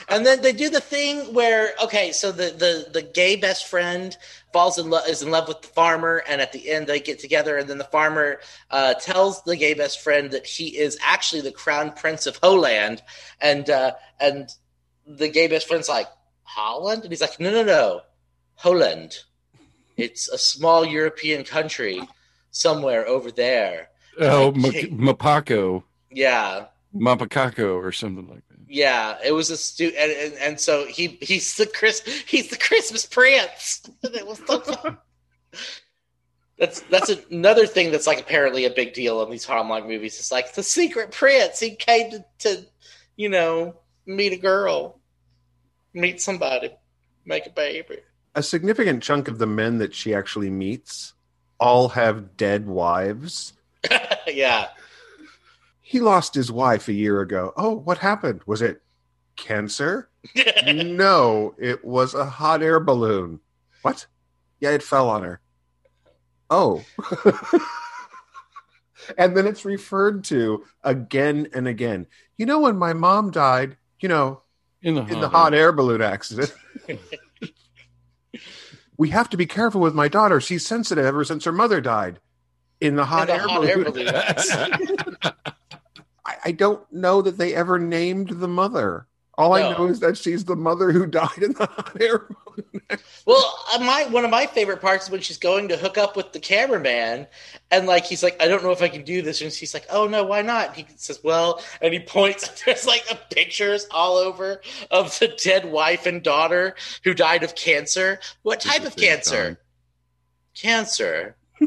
And 0.09 0.25
then 0.25 0.41
they 0.41 0.53
do 0.53 0.69
the 0.69 0.79
thing 0.81 1.33
where 1.33 1.73
okay, 1.83 2.11
so 2.11 2.31
the 2.31 2.51
the 2.51 2.89
the 2.91 3.01
gay 3.01 3.35
best 3.35 3.67
friend 3.67 4.15
falls 4.51 4.77
in 4.77 4.89
love 4.89 5.07
is 5.07 5.21
in 5.23 5.31
love 5.31 5.47
with 5.47 5.61
the 5.61 5.67
farmer, 5.69 6.23
and 6.27 6.41
at 6.41 6.51
the 6.51 6.69
end 6.69 6.87
they 6.87 6.99
get 6.99 7.19
together, 7.19 7.57
and 7.57 7.69
then 7.69 7.77
the 7.77 7.83
farmer 7.85 8.39
uh, 8.71 8.93
tells 8.95 9.43
the 9.43 9.55
gay 9.55 9.73
best 9.73 10.01
friend 10.01 10.31
that 10.31 10.45
he 10.45 10.77
is 10.77 10.97
actually 11.03 11.41
the 11.41 11.51
crown 11.51 11.91
prince 11.91 12.25
of 12.27 12.37
Holland, 12.37 13.01
and 13.41 13.69
uh, 13.69 13.91
and 14.19 14.49
the 15.07 15.29
gay 15.29 15.47
best 15.47 15.67
friend's 15.67 15.89
like 15.89 16.07
Holland, 16.43 17.03
and 17.03 17.11
he's 17.11 17.21
like, 17.21 17.39
no, 17.39 17.51
no, 17.51 17.63
no, 17.63 18.01
Holland. 18.55 19.17
It's 19.97 20.27
a 20.29 20.37
small 20.37 20.85
European 20.85 21.43
country 21.43 22.01
somewhere 22.51 23.07
over 23.07 23.29
there. 23.31 23.89
Oh, 24.19 24.47
Okay. 24.47 24.87
M- 24.89 24.97
Mapako, 24.99 25.83
Yeah, 26.11 26.65
Mapakako, 26.95 27.75
or 27.75 27.91
something 27.91 28.27
like 28.27 28.43
that. 28.49 28.52
Yeah, 28.67 29.17
it 29.23 29.31
was 29.33 29.49
a 29.49 29.57
stu 29.57 29.91
and, 29.97 30.11
and 30.11 30.33
and 30.35 30.59
so 30.59 30.85
he 30.85 31.17
he's 31.21 31.57
the 31.57 31.65
Chris 31.65 32.01
he's 32.27 32.49
the 32.49 32.57
Christmas 32.57 33.05
Prince. 33.05 33.81
And 34.03 34.15
it 34.15 34.25
was 34.27 34.41
so 34.45 34.59
fun. 34.59 34.97
That's 36.57 36.81
that's 36.81 37.09
another 37.31 37.65
thing 37.65 37.91
that's 37.91 38.07
like 38.07 38.19
apparently 38.19 38.65
a 38.65 38.69
big 38.69 38.93
deal 38.93 39.21
in 39.23 39.31
these 39.31 39.45
Hallmark 39.45 39.85
movies. 39.87 40.19
It's 40.19 40.31
like 40.31 40.53
the 40.53 40.63
secret 40.63 41.11
prince. 41.11 41.59
He 41.59 41.75
came 41.75 42.11
to, 42.11 42.25
to 42.39 42.65
you 43.15 43.29
know 43.29 43.75
meet 44.05 44.33
a 44.33 44.37
girl, 44.37 44.99
meet 45.93 46.21
somebody, 46.21 46.71
make 47.25 47.45
a 47.45 47.49
baby. 47.49 47.99
a 48.35 48.43
significant 48.43 49.03
chunk 49.03 49.27
of 49.27 49.37
the 49.39 49.47
men 49.47 49.77
that 49.79 49.93
she 49.93 50.13
actually 50.13 50.49
meets 50.49 51.13
all 51.59 51.89
have 51.89 52.35
dead 52.35 52.65
wives 52.67 53.53
yeah, 54.27 54.67
he 55.93 55.99
lost 55.99 56.33
his 56.33 56.51
wife 56.51 56.87
a 56.87 56.93
year 56.93 57.21
ago 57.21 57.53
oh 57.55 57.69
what 57.69 57.99
happened 57.99 58.41
was 58.47 58.63
it 58.63 58.81
cancer 59.35 60.09
no 60.65 61.53
it 61.59 61.85
was 61.85 62.15
a 62.15 62.25
hot 62.25 62.63
air 62.63 62.79
balloon 62.79 63.39
what 63.83 64.07
yeah 64.59 64.71
it 64.71 64.81
fell 64.81 65.07
on 65.07 65.21
her 65.21 65.39
oh 66.49 66.83
and 69.19 69.37
then 69.37 69.45
it's 69.45 69.65
referred 69.65 70.23
to 70.23 70.65
again 70.83 71.47
and 71.53 71.67
again 71.67 72.07
you 72.39 72.47
know 72.47 72.59
when 72.59 72.75
my 72.75 72.93
mom 72.93 73.29
died 73.29 73.77
you 73.99 74.09
know 74.09 74.41
In 74.81 74.95
the 74.95 75.05
in 75.05 75.19
the 75.21 75.29
hot 75.29 75.53
air 75.53 75.71
balloon 75.71 76.01
accident. 76.01 76.51
we 78.97 79.11
have 79.11 79.29
to 79.29 79.37
be 79.37 79.45
careful 79.45 79.79
with 79.79 79.93
my 79.93 80.07
daughter. 80.07 80.41
She's 80.41 80.65
sensitive 80.65 81.05
ever 81.05 81.23
since 81.23 81.45
her 81.45 81.51
mother 81.51 81.79
died. 81.79 82.19
In 82.81 82.95
the 82.97 83.05
hot, 83.05 83.27
the 83.27 83.35
air, 83.35 83.47
hot 83.47 83.61
balloon. 83.61 83.69
air 83.69 83.83
balloon 83.85 84.07
accident. 84.09 85.01
I, 86.25 86.35
I 86.45 86.51
don't 86.51 86.91
know 86.91 87.21
that 87.21 87.37
they 87.37 87.53
ever 87.53 87.79
named 87.79 88.29
the 88.29 88.47
mother. 88.47 89.07
All 89.35 89.53
I 89.53 89.61
know 89.71 89.87
is 89.87 89.99
that 90.01 90.15
she's 90.15 90.45
the 90.45 90.55
mother 90.55 90.91
who 90.91 91.05
died 91.07 91.39
in 91.41 91.53
the 91.53 91.65
hot 91.65 91.99
air 91.99 92.27
balloon. 92.27 92.99
Well, 93.25 93.59
uh, 93.73 93.79
my 93.79 94.05
one 94.05 94.25
of 94.25 94.31
my 94.31 94.45
favorite 94.45 94.79
parts 94.79 95.05
is 95.05 95.09
when 95.09 95.21
she's 95.21 95.39
going 95.39 95.69
to 95.69 95.77
hook 95.77 95.97
up 95.97 96.15
with 96.15 96.33
the 96.33 96.39
cameraman, 96.39 97.25
and 97.71 97.87
like 97.87 98.05
he's 98.05 98.21
like, 98.21 98.39
"I 98.41 98.47
don't 98.47 98.63
know 98.63 98.71
if 98.71 98.83
I 98.83 98.89
can 98.89 99.03
do 99.03 99.23
this," 99.23 99.41
and 99.41 99.51
she's 99.51 99.73
like, 99.73 99.87
"Oh 99.89 100.07
no, 100.07 100.23
why 100.23 100.43
not?" 100.43 100.75
He 100.75 100.85
says, 100.97 101.19
"Well," 101.23 101.63
and 101.81 101.93
he 101.93 101.99
points. 101.99 102.47
There's 102.65 102.85
like 102.85 103.05
pictures 103.31 103.87
all 103.89 104.17
over 104.17 104.61
of 104.91 105.17
the 105.17 105.29
dead 105.29 105.65
wife 105.71 106.05
and 106.05 106.21
daughter 106.21 106.75
who 107.03 107.15
died 107.15 107.43
of 107.43 107.55
cancer. 107.55 108.19
What 108.43 108.61
type 108.61 108.85
of 108.85 108.95
cancer? 108.95 109.45
time. 109.45 109.57
Cancer. 110.53 111.35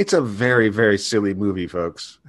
It's 0.00 0.14
a 0.14 0.20
very, 0.22 0.70
very 0.70 0.96
silly 0.96 1.34
movie, 1.34 1.66
folks. 1.66 2.18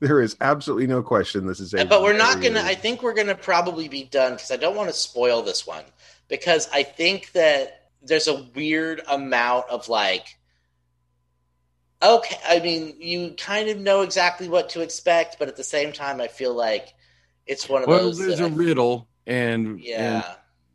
There 0.00 0.20
is 0.20 0.36
absolutely 0.40 0.88
no 0.88 1.00
question 1.00 1.46
this 1.46 1.60
is 1.60 1.72
a. 1.74 1.84
but 1.84 2.02
we're 2.02 2.12
not 2.12 2.42
gonna. 2.42 2.60
I 2.60 2.74
think 2.74 3.04
we're 3.04 3.14
gonna 3.14 3.36
probably 3.36 3.86
be 3.86 4.02
done 4.02 4.32
because 4.32 4.50
I 4.50 4.56
don't 4.56 4.74
want 4.74 4.88
to 4.90 4.92
spoil 4.96 5.42
this 5.42 5.64
one 5.64 5.84
because 6.26 6.68
I 6.72 6.82
think 6.82 7.30
that 7.34 7.88
there's 8.02 8.26
a 8.26 8.42
weird 8.56 9.00
amount 9.08 9.66
of 9.70 9.88
like. 9.88 10.26
Okay, 12.02 12.36
I 12.48 12.58
mean, 12.58 12.96
you 13.00 13.34
kind 13.38 13.68
of 13.68 13.78
know 13.78 14.00
exactly 14.02 14.48
what 14.48 14.70
to 14.70 14.80
expect, 14.80 15.36
but 15.38 15.46
at 15.46 15.54
the 15.56 15.62
same 15.62 15.92
time, 15.92 16.20
I 16.20 16.26
feel 16.26 16.52
like 16.52 16.94
it's 17.46 17.68
one 17.68 17.82
of 17.82 17.88
Well, 17.88 17.98
those. 18.00 18.18
Well, 18.18 18.26
there's 18.26 18.40
that 18.40 18.46
a 18.50 18.52
I- 18.52 18.56
riddle, 18.56 19.06
and, 19.28 19.78
yeah, 19.80 20.24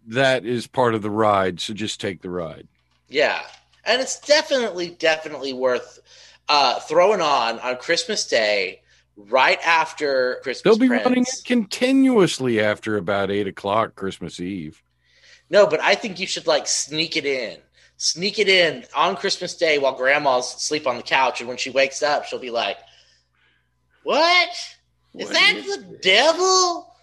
and 0.05 0.15
that 0.15 0.45
is 0.45 0.67
part 0.67 0.95
of 0.95 1.01
the 1.01 1.11
ride. 1.11 1.59
So 1.59 1.73
just 1.73 1.99
take 1.99 2.21
the 2.21 2.29
ride. 2.29 2.65
yeah, 3.09 3.41
and 3.87 4.01
it's 4.01 4.19
definitely, 4.19 4.89
definitely 4.89 5.53
worth 5.53 5.99
uh, 6.49 6.79
throwing 6.81 7.21
on 7.21 7.59
on 7.59 7.77
Christmas 7.77 8.27
Day, 8.27 8.81
right 9.15 9.59
after 9.65 10.39
Christmas. 10.43 10.61
They'll 10.63 10.77
be 10.79 10.87
Prince. 10.87 11.05
running 11.05 11.23
it 11.23 11.41
continuously 11.45 12.59
after 12.61 12.97
about 12.97 13.31
eight 13.31 13.47
o'clock 13.47 13.95
Christmas 13.95 14.39
Eve. 14.39 14.81
No, 15.49 15.65
but 15.65 15.79
I 15.81 15.95
think 15.95 16.19
you 16.19 16.27
should 16.27 16.47
like 16.47 16.67
sneak 16.67 17.15
it 17.17 17.25
in. 17.25 17.57
Sneak 17.99 18.37
it 18.37 18.47
in 18.47 18.83
on 18.95 19.15
Christmas 19.15 19.55
Day 19.55 19.79
while 19.79 19.95
grandma's 19.95 20.53
asleep 20.55 20.85
on 20.85 20.97
the 20.97 21.03
couch. 21.03 21.39
And 21.39 21.47
when 21.47 21.57
she 21.57 21.71
wakes 21.71 22.03
up, 22.03 22.25
she'll 22.25 22.37
be 22.37 22.51
like, 22.51 22.77
What? 24.03 24.49
Is 25.15 25.25
What 25.25 25.33
that 25.33 25.55
is 25.55 25.77
the 25.77 25.97
devil? 26.03 26.93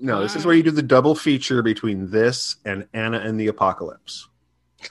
No, 0.00 0.20
this 0.22 0.34
is 0.36 0.44
where 0.44 0.54
you 0.54 0.62
do 0.62 0.70
the 0.70 0.82
double 0.82 1.14
feature 1.14 1.62
between 1.62 2.10
this 2.10 2.56
and 2.64 2.86
Anna 2.92 3.18
and 3.18 3.38
the 3.38 3.48
Apocalypse. 3.48 4.28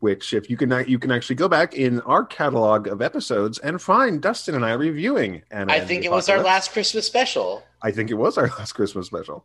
Which, 0.00 0.32
if 0.32 0.48
you 0.48 0.56
can, 0.56 0.84
you 0.88 0.98
can 0.98 1.10
actually 1.10 1.36
go 1.36 1.48
back 1.48 1.74
in 1.74 2.00
our 2.02 2.24
catalog 2.24 2.86
of 2.86 3.02
episodes 3.02 3.58
and 3.58 3.80
find 3.80 4.20
Dustin 4.20 4.54
and 4.54 4.64
I 4.64 4.72
reviewing 4.72 5.42
Anna. 5.50 5.72
I 5.72 5.80
think 5.80 6.04
it 6.04 6.10
was 6.10 6.28
our 6.30 6.42
last 6.42 6.72
Christmas 6.72 7.06
special. 7.06 7.62
I 7.82 7.90
think 7.90 8.10
it 8.10 8.14
was 8.14 8.38
our 8.38 8.48
last 8.58 8.72
Christmas 8.72 9.06
special. 9.06 9.44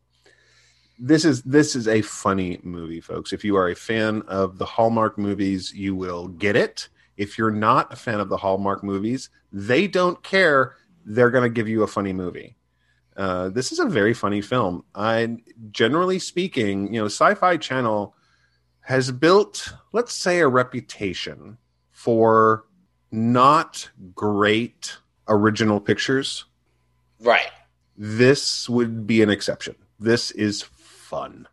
This 0.98 1.26
is 1.26 1.44
this 1.44 1.76
is 1.76 1.90
a 1.90 2.02
funny 2.02 2.60
movie, 2.64 3.02
folks. 3.02 3.34
If 3.34 3.44
you 3.44 3.58
are 3.58 3.70
a 3.70 3.76
fan 3.76 4.22
of 4.28 4.58
the 4.58 4.66
Hallmark 4.66 5.18
movies, 5.18 5.74
you 5.74 5.94
will 5.94 6.30
get 6.30 6.56
it. 6.56 6.88
If 7.18 7.38
you're 7.38 7.52
not 7.52 7.92
a 7.92 7.98
fan 7.98 8.22
of 8.22 8.30
the 8.30 8.38
Hallmark 8.38 8.82
movies, 8.82 9.30
they 9.52 9.88
don't 9.88 10.24
care. 10.24 10.76
They're 11.06 11.32
going 11.32 11.44
to 11.44 11.54
give 11.54 11.68
you 11.68 11.84
a 11.84 11.88
funny 11.88 12.14
movie. 12.14 12.56
Uh, 13.18 13.50
this 13.50 13.72
is 13.72 13.80
a 13.80 13.86
very 13.86 14.14
funny 14.14 14.42
film. 14.42 14.84
I, 14.94 15.38
generally 15.72 16.20
speaking, 16.20 16.94
you 16.94 17.02
know, 17.02 17.08
Syfy 17.08 17.60
Channel 17.60 18.15
has 18.86 19.12
built, 19.12 19.74
let's 19.94 20.14
say, 20.14 20.40
a 20.40 20.48
reputation 20.48 21.58
for 21.92 22.66
not 23.12 23.90
great 24.14 24.98
original 25.28 25.80
pictures 25.80 26.46
Right. 27.20 27.50
this 27.98 28.70
would 28.70 29.08
be 29.08 29.22
an 29.24 29.30
exception. 29.30 29.76
This 30.00 30.32
is 30.32 30.62
fun. 30.64 31.48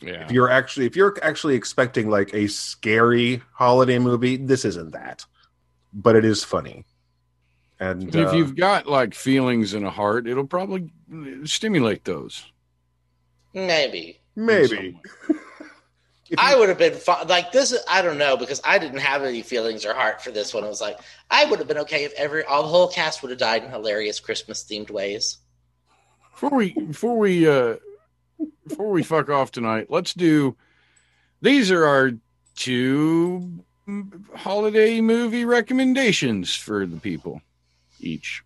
Yeah. 0.00 0.24
If 0.24 0.30
you're 0.30 0.50
actually 0.50 0.86
if 0.86 0.94
you're 0.94 1.16
actually 1.22 1.54
expecting 1.54 2.10
like 2.10 2.32
a 2.34 2.46
scary 2.48 3.42
holiday 3.54 3.98
movie, 3.98 4.36
this 4.36 4.64
isn't 4.64 4.92
that. 4.92 5.24
But 5.92 6.14
it 6.16 6.24
is 6.24 6.44
funny. 6.44 6.84
And 7.80 8.14
if 8.14 8.28
uh, 8.28 8.32
you've 8.32 8.54
got 8.56 8.86
like 8.86 9.14
feelings 9.14 9.74
in 9.74 9.84
a 9.84 9.90
heart, 9.90 10.28
it'll 10.28 10.46
probably 10.46 10.90
stimulate 11.44 12.04
those. 12.04 12.44
Maybe. 13.54 14.20
maybe 14.36 15.00
if 16.28 16.38
I 16.38 16.56
would 16.56 16.68
have 16.68 16.78
been. 16.78 16.98
Like 17.28 17.52
this, 17.52 17.72
is- 17.72 17.84
I 17.88 18.02
don't 18.02 18.18
know 18.18 18.36
because 18.36 18.60
I 18.64 18.78
didn't 18.78 18.98
have 18.98 19.22
any 19.22 19.42
feelings 19.42 19.84
or 19.84 19.94
heart 19.94 20.22
for 20.22 20.30
this 20.30 20.52
one. 20.54 20.64
It 20.64 20.68
was 20.68 20.80
like 20.80 20.98
I 21.30 21.44
would 21.44 21.58
have 21.58 21.68
been 21.68 21.78
okay 21.78 22.04
if 22.04 22.12
every 22.14 22.44
all 22.44 22.62
the 22.62 22.68
whole 22.68 22.88
cast 22.88 23.22
would 23.22 23.30
have 23.30 23.38
died 23.38 23.64
in 23.64 23.70
hilarious 23.70 24.20
Christmas 24.20 24.64
themed 24.64 24.90
ways. 24.90 25.38
Before 26.32 26.50
we 26.50 26.72
before 26.72 27.16
we 27.18 27.48
uh 27.48 27.76
before 28.66 28.90
we 28.90 29.02
fuck 29.02 29.28
off 29.30 29.50
tonight, 29.52 29.86
let's 29.88 30.12
do 30.14 30.56
these 31.40 31.70
are 31.70 31.84
our 31.84 32.12
two 32.56 33.64
holiday 34.34 35.00
movie 35.00 35.44
recommendations 35.44 36.54
for 36.54 36.86
the 36.86 36.96
people 36.96 37.40
each. 38.00 38.42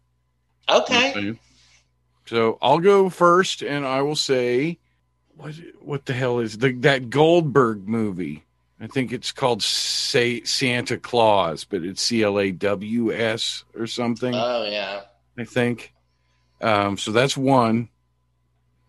Okay. 0.69 1.35
So 2.27 2.59
I'll 2.63 2.79
go 2.79 3.09
first 3.09 3.63
and 3.63 3.85
I 3.87 4.03
will 4.03 4.15
say 4.17 4.79
what 5.41 5.55
what 5.81 6.07
the 6.07 6.13
hell 6.13 6.39
is 6.39 6.59
the 6.59 6.73
that 6.73 7.11
Goldberg 7.11 7.89
movie? 7.89 8.45
I 8.81 8.87
think 8.87 9.13
it's 9.13 9.33
called 9.33 9.63
say 9.63 10.43
Santa 10.45 10.97
Claus, 10.97 11.65
but 11.65 11.83
it's 11.85 12.03
C 12.03 12.23
L 12.23 12.39
A 12.39 12.51
W 12.51 13.13
S 13.13 13.65
or 13.75 13.87
something. 13.87 14.35
Oh 14.35 14.65
yeah. 14.65 15.03
I 15.39 15.45
think. 15.45 15.93
Um, 16.61 16.99
so 16.99 17.13
that's 17.13 17.37
one. 17.37 17.89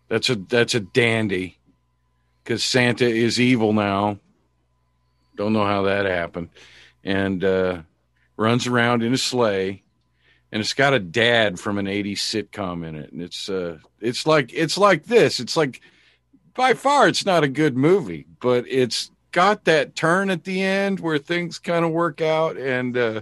That's 0.07 0.29
a 0.29 0.35
that's 0.35 0.75
a 0.75 0.81
dandy 0.81 1.57
because 2.43 2.63
Santa 2.63 3.07
is 3.07 3.39
evil 3.39 3.73
now. 3.73 4.19
Don't 5.37 5.53
know 5.53 5.65
how 5.65 5.83
that 5.83 6.05
happened, 6.05 6.49
and 7.03 7.43
uh, 7.43 7.81
runs 8.35 8.67
around 8.67 9.03
in 9.03 9.13
a 9.13 9.17
sleigh, 9.17 9.83
and 10.51 10.59
it's 10.59 10.73
got 10.73 10.93
a 10.93 10.99
dad 10.99 11.59
from 11.59 11.77
an 11.77 11.85
'80s 11.85 12.17
sitcom 12.17 12.85
in 12.85 12.95
it, 12.95 13.13
and 13.13 13.21
it's 13.21 13.49
uh, 13.49 13.77
it's 14.01 14.27
like 14.27 14.51
it's 14.53 14.77
like 14.77 15.05
this. 15.05 15.39
It's 15.39 15.55
like 15.55 15.81
by 16.53 16.73
far 16.73 17.07
it's 17.07 17.25
not 17.25 17.43
a 17.43 17.47
good 17.47 17.75
movie, 17.75 18.25
but 18.39 18.65
it's 18.67 19.11
got 19.31 19.65
that 19.65 19.95
turn 19.95 20.29
at 20.29 20.43
the 20.43 20.61
end 20.61 20.99
where 20.99 21.17
things 21.17 21.59
kind 21.59 21.85
of 21.85 21.91
work 21.91 22.21
out, 22.21 22.57
and 22.57 22.97
uh, 22.97 23.21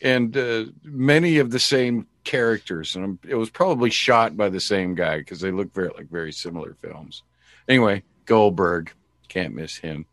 and 0.00 0.36
uh, 0.36 0.64
many 0.82 1.38
of 1.38 1.50
the 1.50 1.58
same 1.58 2.06
characters, 2.24 2.96
and 2.96 3.18
it 3.26 3.34
was 3.34 3.50
probably 3.50 3.90
shot 3.90 4.36
by 4.36 4.48
the 4.48 4.60
same 4.60 4.94
guy 4.94 5.18
because 5.18 5.40
they 5.40 5.50
look 5.50 5.72
very 5.72 5.90
like 5.96 6.08
very 6.08 6.32
similar 6.32 6.74
films. 6.80 7.22
Anyway, 7.68 8.02
Goldberg, 8.26 8.92
can't 9.28 9.54
miss 9.54 9.76
him. 9.76 10.06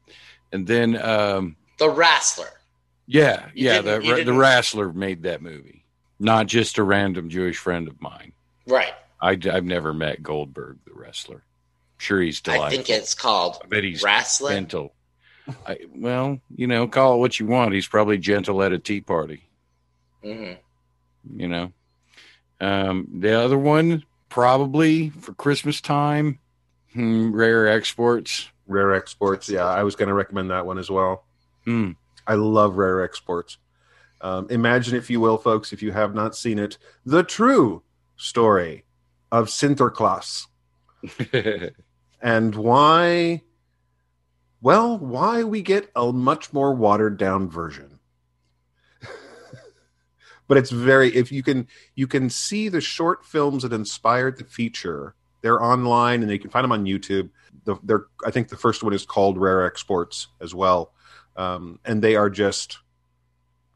And 0.52 0.65
then, 0.65 1.00
um, 1.02 1.56
The 1.78 1.89
Wrestler. 1.89 2.50
yeah, 3.08 3.48
You 3.54 3.68
yeah, 3.70 3.82
the 3.82 4.24
the 4.24 4.34
Wrestler 4.34 4.92
made 4.94 5.24
that 5.24 5.42
movie, 5.42 5.84
not 6.20 6.48
just 6.48 6.78
a 6.78 6.84
random 6.84 7.30
Jewish 7.30 7.58
friend 7.58 7.88
of 7.88 8.02
mine. 8.02 8.34
Right. 8.65 8.94
I, 9.22 9.38
have 9.44 9.65
never 9.65 9.94
met 9.94 10.24
Goldberg, 10.24 10.78
the 10.86 10.94
wrestler. 10.94 11.44
Sure, 12.00 12.22
he's 12.22 12.42
delightful. 12.42 12.66
I 12.66 12.70
think 12.72 12.90
it's 12.90 13.14
called 13.14 13.60
I 13.64 13.68
bet 13.68 13.84
he's 13.84 14.02
Wrestling. 14.02 14.56
gentle. 14.56 14.94
I, 15.68 15.78
well, 15.96 16.40
you 16.56 16.66
know, 16.68 16.88
call 16.88 17.16
it 17.16 17.18
what 17.20 17.40
you 17.40 17.46
want. 17.46 17.74
He's 17.74 17.88
probably 17.88 18.18
gentle 18.18 18.64
at 18.64 18.74
a 18.74 18.80
tea 18.80 19.02
party. 19.02 19.44
hmm 20.24 20.54
you 21.36 21.48
know. 21.48 21.72
Um, 22.62 23.08
the 23.20 23.34
other 23.40 23.58
one, 23.58 24.04
probably 24.30 25.10
for 25.10 25.34
Christmas 25.34 25.82
time, 25.82 26.40
hmm, 26.94 27.32
rare 27.32 27.68
exports. 27.68 28.50
Rare 28.70 28.94
Exports, 28.94 29.50
yeah, 29.50 29.66
I 29.66 29.84
was 29.84 29.96
going 29.96 30.10
to 30.10 30.14
recommend 30.14 30.52
that 30.52 30.66
one 30.66 30.78
as 30.78 30.90
well. 30.92 31.26
Hmm. 31.66 31.92
I 32.28 32.36
love 32.36 32.78
Rare 32.78 33.02
Exports. 33.04 33.58
Um, 34.22 34.46
imagine, 34.52 34.96
if 34.96 35.10
you 35.10 35.20
will, 35.20 35.38
folks, 35.38 35.74
if 35.74 35.82
you 35.82 35.92
have 35.92 36.14
not 36.14 36.36
seen 36.36 36.60
it, 36.60 36.78
the 37.04 37.24
true 37.24 37.82
story 38.16 38.86
of 39.32 39.48
Sinterklaas. 39.48 40.46
and 42.21 42.55
why 42.55 43.41
well 44.62 44.97
why 44.97 45.43
we 45.43 45.62
get 45.62 45.89
a 45.95 46.12
much 46.12 46.51
more 46.53 46.73
watered 46.73 47.17
down 47.17 47.49
version. 47.49 47.99
But 50.47 50.58
it's 50.58 50.71
very 50.71 51.15
if 51.15 51.32
you 51.32 51.43
can 51.43 51.67
you 51.93 52.08
can 52.08 52.29
see 52.29 52.69
the 52.69 52.82
short 52.82 53.23
films 53.23 53.62
that 53.63 53.71
inspired 53.71 54.38
the 54.38 54.45
feature 54.45 55.13
they're 55.41 55.63
online 55.63 56.23
and 56.23 56.32
you 56.32 56.39
can 56.39 56.49
find 56.49 56.63
them 56.63 56.71
on 56.71 56.86
youtube. 56.86 57.29
The, 57.65 57.75
they're 57.84 58.05
i 58.25 58.32
think 58.32 58.49
the 58.49 58.58
first 58.58 58.84
one 58.84 58.93
is 58.93 59.05
called 59.05 59.38
rare 59.38 59.65
exports 59.65 60.28
as 60.41 60.55
well. 60.55 60.93
Um, 61.38 61.80
and 61.86 62.01
they 62.01 62.15
are 62.15 62.30
just 62.30 62.80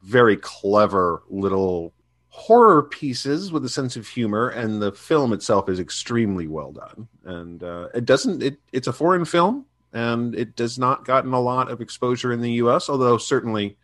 very 0.02 0.36
clever 0.36 1.22
little 1.30 1.94
horror 2.34 2.82
pieces 2.82 3.52
with 3.52 3.64
a 3.64 3.68
sense 3.68 3.94
of 3.94 4.08
humor 4.08 4.48
and 4.48 4.82
the 4.82 4.90
film 4.90 5.32
itself 5.32 5.68
is 5.68 5.78
extremely 5.78 6.48
well 6.48 6.72
done. 6.72 7.06
And 7.24 7.62
uh, 7.62 7.90
it 7.94 8.06
doesn't 8.06 8.42
it, 8.42 8.56
it's 8.72 8.88
a 8.88 8.92
foreign 8.92 9.24
film 9.24 9.66
and 9.92 10.34
it 10.34 10.56
does 10.56 10.76
not 10.76 11.04
gotten 11.04 11.32
a 11.32 11.40
lot 11.40 11.70
of 11.70 11.80
exposure 11.80 12.32
in 12.32 12.40
the 12.40 12.50
us 12.54 12.88
although 12.88 13.18
certainly 13.18 13.76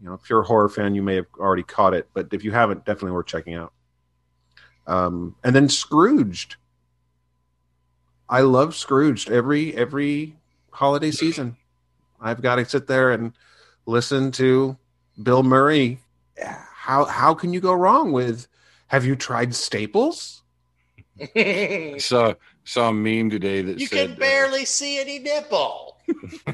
you 0.00 0.06
know 0.08 0.14
if 0.14 0.28
you're 0.28 0.40
a 0.40 0.44
horror 0.44 0.68
fan 0.68 0.96
you 0.96 1.02
may 1.02 1.14
have 1.14 1.28
already 1.38 1.62
caught 1.62 1.94
it 1.94 2.08
but 2.12 2.26
if 2.32 2.42
you 2.42 2.50
haven't 2.50 2.84
definitely 2.84 3.12
worth 3.12 3.26
checking 3.26 3.54
out. 3.54 3.72
Um, 4.88 5.36
and 5.44 5.54
then 5.54 5.68
scrooged. 5.68 6.56
I 8.28 8.40
love 8.40 8.74
scrooged 8.74 9.30
every 9.30 9.76
every 9.76 10.34
holiday 10.72 11.12
season. 11.12 11.56
I've 12.20 12.42
got 12.42 12.56
to 12.56 12.64
sit 12.64 12.88
there 12.88 13.12
and 13.12 13.32
listen 13.86 14.32
to 14.32 14.76
bill 15.22 15.44
murray 15.44 16.00
how 16.86 17.04
how 17.04 17.34
can 17.34 17.52
you 17.52 17.60
go 17.60 17.72
wrong 17.72 18.12
with 18.12 18.46
have 18.86 19.04
you 19.04 19.16
tried 19.16 19.52
staples 19.52 20.44
you 21.34 21.98
saw 21.98 22.32
saw 22.62 22.90
a 22.90 22.92
meme 22.92 23.28
today 23.28 23.60
that 23.60 23.80
said 23.80 24.10
can 24.10 24.18
barely 24.18 24.64
see 24.64 25.00
any 25.00 25.18
nipple. 25.18 25.96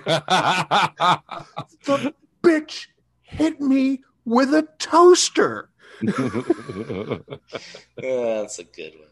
uh, 0.07 0.89
the 1.85 2.15
bitch 2.43 2.87
hit 3.21 3.61
me 3.61 4.01
with 4.25 4.55
a 4.55 4.67
toaster 4.79 5.69
Yeah, 6.01 7.19
that's 7.99 8.59
a 8.59 8.65
good 8.65 8.95
one. 8.99 9.09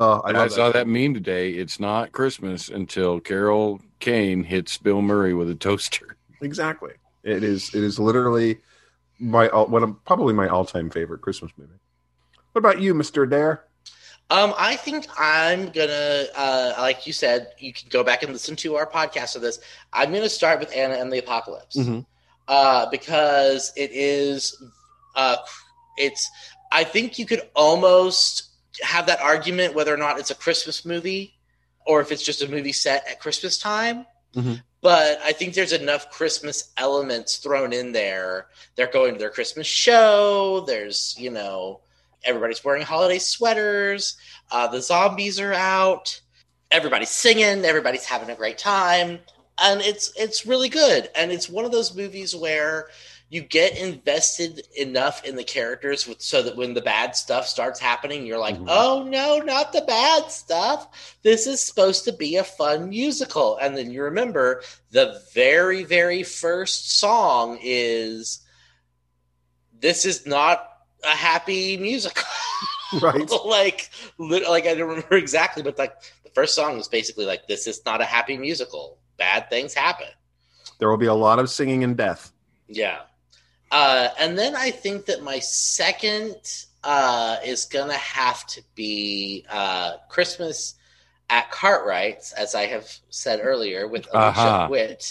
Oh, 0.00 0.20
I, 0.24 0.44
I, 0.44 0.48
saw 0.48 0.66
that. 0.66 0.74
that 0.74 0.86
meme 0.86 1.14
today. 1.14 1.52
It's 1.52 1.80
not 1.80 2.12
Christmas 2.12 2.68
until 2.68 3.18
Carol 3.18 3.80
Kane 3.98 4.44
hits 4.44 4.78
Bill 4.78 5.02
Murray 5.02 5.34
with 5.34 5.50
a 5.50 5.56
toaster. 5.56 6.16
Exactly. 6.40 6.92
It 7.24 7.42
is. 7.42 7.74
It 7.74 7.82
is 7.82 7.98
literally 7.98 8.58
my 9.18 9.48
all- 9.48 9.66
one 9.66 9.82
of 9.82 10.04
probably 10.04 10.34
my 10.34 10.48
all-time 10.48 10.90
favorite 10.90 11.20
Christmas 11.20 11.52
movie. 11.56 11.72
What 12.52 12.58
about 12.60 12.80
you, 12.80 12.94
Mister 12.94 13.22
Adair? 13.24 13.64
Um, 14.30 14.52
I 14.58 14.76
think 14.76 15.06
I'm 15.18 15.70
gonna, 15.70 16.26
uh, 16.36 16.74
like 16.78 17.06
you 17.06 17.12
said, 17.14 17.52
you 17.58 17.72
can 17.72 17.88
go 17.88 18.04
back 18.04 18.22
and 18.22 18.32
listen 18.32 18.56
to 18.56 18.76
our 18.76 18.86
podcast 18.86 19.36
of 19.36 19.42
this. 19.42 19.58
I'm 19.92 20.12
gonna 20.12 20.28
start 20.28 20.60
with 20.60 20.74
Anna 20.76 20.94
and 20.94 21.10
the 21.12 21.18
Apocalypse, 21.18 21.76
Mhm. 21.76 22.04
uh, 22.46 22.86
because 22.90 23.72
it 23.76 23.90
is, 23.92 24.54
uh, 25.16 25.36
it's. 25.96 26.30
I 26.70 26.84
think 26.84 27.18
you 27.18 27.24
could 27.24 27.48
almost 27.56 28.50
have 28.82 29.06
that 29.06 29.20
argument 29.20 29.74
whether 29.74 29.92
or 29.94 29.96
not 29.96 30.18
it's 30.18 30.30
a 30.30 30.34
Christmas 30.34 30.84
movie 30.84 31.34
or 31.86 32.02
if 32.02 32.12
it's 32.12 32.22
just 32.22 32.42
a 32.42 32.48
movie 32.48 32.74
set 32.74 33.08
at 33.08 33.20
Christmas 33.20 33.56
time. 33.58 34.04
Mhm. 34.34 34.62
But 34.80 35.20
I 35.24 35.32
think 35.32 35.54
there's 35.54 35.72
enough 35.72 36.10
Christmas 36.10 36.72
elements 36.76 37.38
thrown 37.38 37.72
in 37.72 37.92
there. 37.92 38.46
They're 38.76 38.86
going 38.86 39.14
to 39.14 39.18
their 39.18 39.30
Christmas 39.30 39.66
show. 39.66 40.64
There's, 40.66 41.16
you 41.18 41.30
know, 41.30 41.80
everybody's 42.24 42.64
wearing 42.64 42.82
holiday 42.82 43.18
sweaters. 43.18 44.16
Uh, 44.50 44.68
the 44.68 44.80
zombies 44.80 45.40
are 45.40 45.52
out. 45.52 46.20
Everybody's 46.70 47.10
singing. 47.10 47.64
Everybody's 47.64 48.04
having 48.04 48.30
a 48.30 48.36
great 48.36 48.58
time, 48.58 49.18
and 49.60 49.80
it's 49.80 50.12
it's 50.16 50.46
really 50.46 50.68
good. 50.68 51.08
And 51.16 51.32
it's 51.32 51.48
one 51.48 51.64
of 51.64 51.72
those 51.72 51.96
movies 51.96 52.36
where 52.36 52.88
you 53.30 53.42
get 53.42 53.76
invested 53.76 54.62
enough 54.76 55.22
in 55.24 55.36
the 55.36 55.44
characters 55.44 56.06
with, 56.06 56.20
so 56.22 56.42
that 56.42 56.56
when 56.56 56.72
the 56.72 56.80
bad 56.80 57.14
stuff 57.14 57.46
starts 57.46 57.78
happening, 57.78 58.24
you're 58.24 58.38
like, 58.38 58.56
Mhm. 58.56 58.66
oh 58.68 59.02
no, 59.02 59.38
not 59.38 59.72
the 59.72 59.82
bad 59.82 60.30
stuff. 60.32 60.88
This 61.22 61.46
is 61.46 61.60
supposed 61.60 62.04
to 62.06 62.12
be 62.12 62.36
a 62.36 62.44
fun 62.44 62.88
musical. 62.88 63.58
And 63.58 63.76
then 63.76 63.90
you 63.90 64.02
remember 64.02 64.62
the 64.92 65.22
very, 65.34 65.84
very 65.84 66.22
first 66.22 66.98
song 66.98 67.58
is 67.62 68.40
this 69.80 70.04
is 70.06 70.26
not 70.26 70.66
a 71.04 71.14
happy 71.14 71.76
musical. 71.76 72.24
Right. 73.02 73.30
like, 73.44 73.90
like 74.18 74.66
I 74.66 74.74
don't 74.74 74.88
remember 74.88 75.16
exactly, 75.16 75.62
but 75.62 75.76
like 75.76 75.92
the 76.24 76.30
first 76.30 76.54
song 76.54 76.78
was 76.78 76.88
basically 76.88 77.26
like, 77.26 77.46
this 77.46 77.66
is 77.66 77.82
not 77.84 78.00
a 78.00 78.04
happy 78.06 78.38
musical. 78.38 78.96
Bad 79.18 79.50
things 79.50 79.74
happen. 79.74 80.06
There 80.78 80.88
will 80.88 80.96
be 80.96 81.04
a 81.04 81.12
lot 81.12 81.38
of 81.38 81.50
singing 81.50 81.84
and 81.84 81.98
death. 81.98 82.32
Yeah. 82.66 83.00
Uh, 83.70 84.08
and 84.18 84.38
then 84.38 84.56
I 84.56 84.70
think 84.70 85.04
that 85.06 85.22
my 85.22 85.38
second 85.40 86.36
uh, 86.82 87.36
is 87.44 87.66
going 87.66 87.90
to 87.90 87.96
have 87.96 88.46
to 88.46 88.62
be 88.74 89.44
uh, 89.50 89.96
Christmas 90.08 90.74
at 91.30 91.50
Cartwright's, 91.50 92.32
as 92.32 92.54
I 92.54 92.64
have 92.66 92.90
said 93.10 93.40
earlier, 93.42 93.86
with 93.86 94.06
Alicia 94.12 94.40
Aha. 94.40 94.68
Witt. 94.68 95.10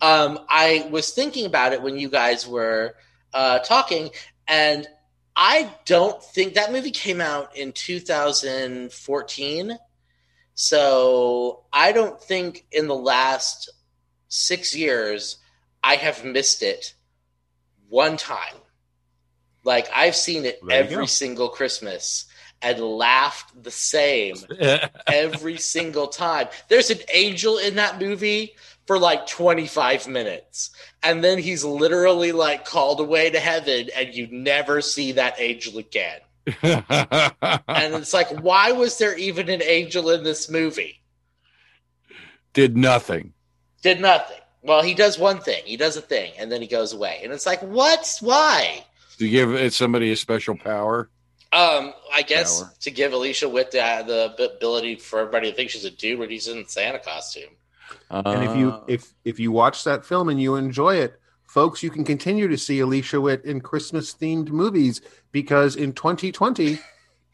um, 0.00 0.40
I 0.48 0.88
was 0.90 1.10
thinking 1.10 1.46
about 1.46 1.72
it 1.72 1.82
when 1.82 1.96
you 1.96 2.08
guys 2.08 2.48
were 2.48 2.96
uh, 3.32 3.60
talking, 3.60 4.10
and 4.48 4.88
I 5.36 5.72
don't 5.84 6.20
think 6.22 6.54
that 6.54 6.72
movie 6.72 6.90
came 6.90 7.20
out 7.20 7.56
in 7.56 7.72
2014. 7.72 9.78
So 10.56 11.64
I 11.72 11.92
don't 11.92 12.20
think 12.20 12.66
in 12.70 12.86
the 12.86 12.94
last 12.94 13.70
six 14.28 14.72
years 14.74 15.38
I 15.82 15.96
have 15.96 16.24
missed 16.24 16.62
it 16.62 16.94
one 17.88 18.16
time. 18.16 18.54
Like 19.64 19.88
I've 19.94 20.16
seen 20.16 20.44
it 20.44 20.60
There 20.66 20.82
every 20.82 21.06
single 21.06 21.48
Christmas 21.48 22.26
and 22.60 22.80
laughed 22.80 23.62
the 23.62 23.70
same 23.70 24.36
every 25.06 25.58
single 25.58 26.06
time. 26.06 26.48
There's 26.68 26.90
an 26.90 27.00
angel 27.12 27.58
in 27.58 27.76
that 27.76 28.00
movie 28.00 28.54
for 28.86 28.98
like 28.98 29.26
25 29.26 30.08
minutes. 30.08 30.70
And 31.02 31.22
then 31.24 31.38
he's 31.38 31.64
literally 31.64 32.32
like 32.32 32.64
called 32.64 33.00
away 33.00 33.30
to 33.30 33.40
heaven 33.40 33.88
and 33.96 34.14
you 34.14 34.28
never 34.30 34.80
see 34.80 35.12
that 35.12 35.40
angel 35.40 35.78
again. 35.78 36.20
And 37.66 37.94
it's 37.94 38.14
like, 38.14 38.28
why 38.40 38.72
was 38.72 38.98
there 38.98 39.16
even 39.16 39.48
an 39.48 39.62
angel 39.62 40.10
in 40.10 40.24
this 40.24 40.50
movie? 40.50 41.00
Did 42.52 42.76
nothing. 42.76 43.32
Did 43.82 44.00
nothing. 44.00 44.38
Well, 44.64 44.82
he 44.82 44.94
does 44.94 45.18
one 45.18 45.40
thing. 45.40 45.62
He 45.64 45.76
does 45.76 45.96
a 45.96 46.00
thing 46.00 46.32
and 46.38 46.50
then 46.50 46.60
he 46.62 46.66
goes 46.66 46.92
away. 46.92 47.20
And 47.22 47.32
it's 47.32 47.46
like, 47.46 47.60
what? 47.60 48.18
Why? 48.20 48.84
To 49.18 49.28
give 49.28 49.72
somebody 49.74 50.10
a 50.10 50.16
special 50.16 50.56
power. 50.56 51.10
Um, 51.52 51.92
I 52.12 52.22
guess 52.22 52.62
Power. 52.62 52.72
to 52.80 52.90
give 52.90 53.12
Alicia 53.12 53.48
Witt 53.48 53.70
the, 53.70 54.34
the 54.38 54.54
ability 54.56 54.96
for 54.96 55.20
everybody 55.20 55.50
to 55.50 55.56
think 55.56 55.70
she's 55.70 55.84
a 55.84 55.90
dude 55.90 56.18
when 56.18 56.30
he's 56.30 56.48
in 56.48 56.66
Santa 56.66 56.98
costume. 56.98 57.50
And 58.10 58.42
if 58.42 58.56
you 58.56 58.70
Uh, 58.70 58.80
if 58.88 59.14
if 59.24 59.38
you 59.38 59.52
watch 59.52 59.84
that 59.84 60.04
film 60.04 60.28
and 60.28 60.40
you 60.40 60.56
enjoy 60.56 60.96
it, 60.96 61.20
folks, 61.46 61.82
you 61.82 61.90
can 61.90 62.04
continue 62.04 62.48
to 62.48 62.58
see 62.58 62.80
Alicia 62.80 63.20
Witt 63.20 63.44
in 63.44 63.60
Christmas 63.60 64.14
themed 64.14 64.48
movies 64.48 65.00
because 65.30 65.76
in 65.76 65.92
2020, 65.92 66.78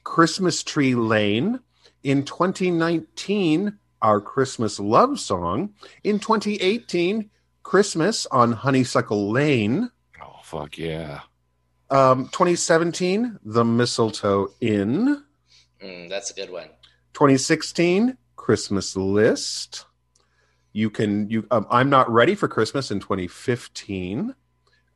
Christmas 0.05 0.63
Tree 0.63 0.95
Lane, 0.95 1.61
in 2.03 2.25
2019, 2.25 3.79
our 4.03 4.21
Christmas 4.21 4.81
love 4.81 5.21
song, 5.21 5.75
in 6.05 6.19
2018, 6.19 7.31
Christmas 7.63 8.27
on 8.27 8.53
Honeysuckle 8.53 9.31
Lane, 9.31 9.91
oh 10.23 10.41
fuck 10.43 10.79
yeah. 10.79 11.21
um, 11.91 12.25
2017, 12.27 13.39
The 13.45 13.65
Mistletoe 13.65 14.49
Inn, 14.61 15.23
Mm, 15.83 16.09
that's 16.09 16.31
a 16.31 16.35
good 16.35 16.51
one. 16.51 16.69
2016 17.15 18.17
Christmas 18.37 18.97
list. 18.97 19.87
You 20.73 20.91
can 20.91 21.29
you 21.31 21.47
um, 21.51 21.67
I'm 21.71 21.91
not 21.91 22.11
ready 22.11 22.35
for 22.35 22.49
Christmas 22.49 22.91
in 22.91 23.01
2015. 23.01 24.35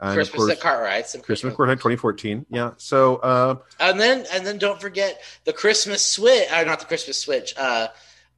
And 0.00 0.10
of 0.10 0.14
Christmas 0.14 0.36
course, 0.36 0.52
at 0.52 0.60
Cartwright's 0.60 1.14
and 1.14 1.24
Christmas 1.24 1.54
Christmas, 1.54 1.56
Quartet 1.56 1.78
2014. 1.78 2.46
Yeah. 2.50 2.72
So 2.76 3.16
uh, 3.16 3.56
and 3.80 3.98
then 3.98 4.26
and 4.32 4.46
then 4.46 4.58
don't 4.58 4.80
forget 4.80 5.20
the 5.44 5.52
Christmas 5.52 6.02
switch. 6.02 6.46
Uh, 6.52 6.64
not 6.64 6.80
the 6.80 6.86
Christmas 6.86 7.18
switch. 7.18 7.54
Uh, 7.56 7.88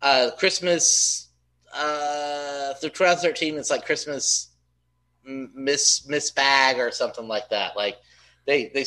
uh, 0.03 0.30
Christmas 0.38 1.28
uh, 1.74 2.74
through 2.74 2.90
2013. 2.90 3.57
It's 3.57 3.70
like 3.70 3.84
Christmas 3.84 4.49
Miss 5.24 6.07
Miss 6.07 6.30
Bag 6.30 6.78
or 6.78 6.90
something 6.90 7.26
like 7.26 7.51
that. 7.51 7.76
Like 7.76 7.97
they 8.47 8.70
they 8.72 8.84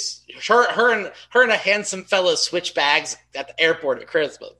her 0.48 0.72
her 0.72 0.94
and 0.94 1.12
her 1.32 1.44
and 1.44 1.52
a 1.52 1.58
handsome 1.58 2.04
fellow 2.04 2.36
switch 2.36 2.74
bags 2.74 3.18
at 3.36 3.48
the 3.48 3.60
airport 3.62 4.02
at 4.02 4.08
Christmas, 4.08 4.52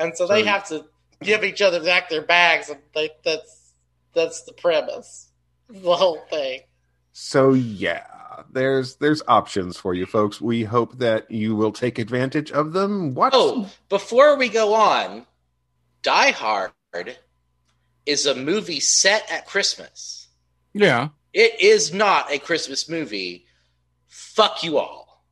and 0.00 0.16
so 0.16 0.26
they 0.26 0.44
have 0.44 0.66
to 0.68 0.84
give 1.22 1.44
each 1.44 1.62
other 1.62 1.82
back 1.82 2.08
their 2.08 2.22
bags. 2.22 2.70
And 2.70 2.80
they, 2.94 3.10
that's 3.24 3.72
that's 4.14 4.42
the 4.42 4.52
premise, 4.52 5.30
the 5.68 5.94
whole 5.94 6.24
thing. 6.30 6.60
so 7.12 7.52
yeah, 7.52 8.04
there's 8.50 8.96
there's 8.96 9.22
options 9.28 9.76
for 9.76 9.92
you 9.94 10.06
folks. 10.06 10.40
We 10.40 10.64
hope 10.64 10.98
that 10.98 11.30
you 11.30 11.54
will 11.54 11.72
take 11.72 11.98
advantage 11.98 12.50
of 12.50 12.72
them. 12.72 13.14
Watch 13.14 13.32
Oh, 13.36 13.68
before 13.88 14.36
we 14.36 14.48
go 14.48 14.74
on, 14.74 15.26
Die 16.04 16.30
Hard 16.32 16.72
is 18.06 18.26
a 18.26 18.34
movie 18.34 18.78
set 18.78 19.28
at 19.30 19.46
Christmas. 19.46 20.28
Yeah. 20.74 21.08
It 21.32 21.60
is 21.60 21.92
not 21.92 22.30
a 22.30 22.38
Christmas 22.38 22.88
movie. 22.88 23.46
Fuck 24.06 24.62
you 24.62 24.78
all. 24.78 25.24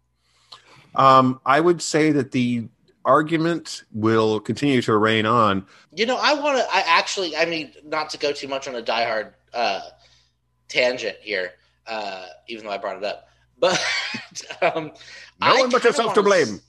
um 0.95 1.41
I 1.47 1.61
would 1.61 1.81
say 1.81 2.11
that 2.13 2.33
the 2.33 2.69
argument 3.05 3.85
will 3.93 4.41
continue 4.41 4.81
to 4.83 4.97
rain 4.97 5.27
on. 5.27 5.67
You 5.95 6.07
know, 6.07 6.19
I 6.21 6.35
want 6.35 6.59
to. 6.59 6.65
I 6.75 6.83
actually, 6.87 7.37
I 7.37 7.45
mean, 7.45 7.73
not 7.85 8.11
to 8.11 8.19
go 8.19 8.33
too 8.33 8.49
much 8.49 8.67
on 8.67 8.75
a 8.75 8.83
Die 8.83 9.05
Hard 9.05 9.35
uh, 9.53 9.83
tangent 10.69 11.17
here, 11.21 11.53
uh, 11.87 12.27
even 12.49 12.65
though 12.65 12.73
I 12.73 12.79
brought 12.79 12.97
it 12.97 13.05
up, 13.05 13.29
but 13.59 13.79
um, 14.63 14.87
No 14.87 14.93
I 15.41 15.61
one 15.61 15.71
but 15.71 15.85
yourself 15.85 16.17
wanna 16.17 16.23
blame. 16.23 16.61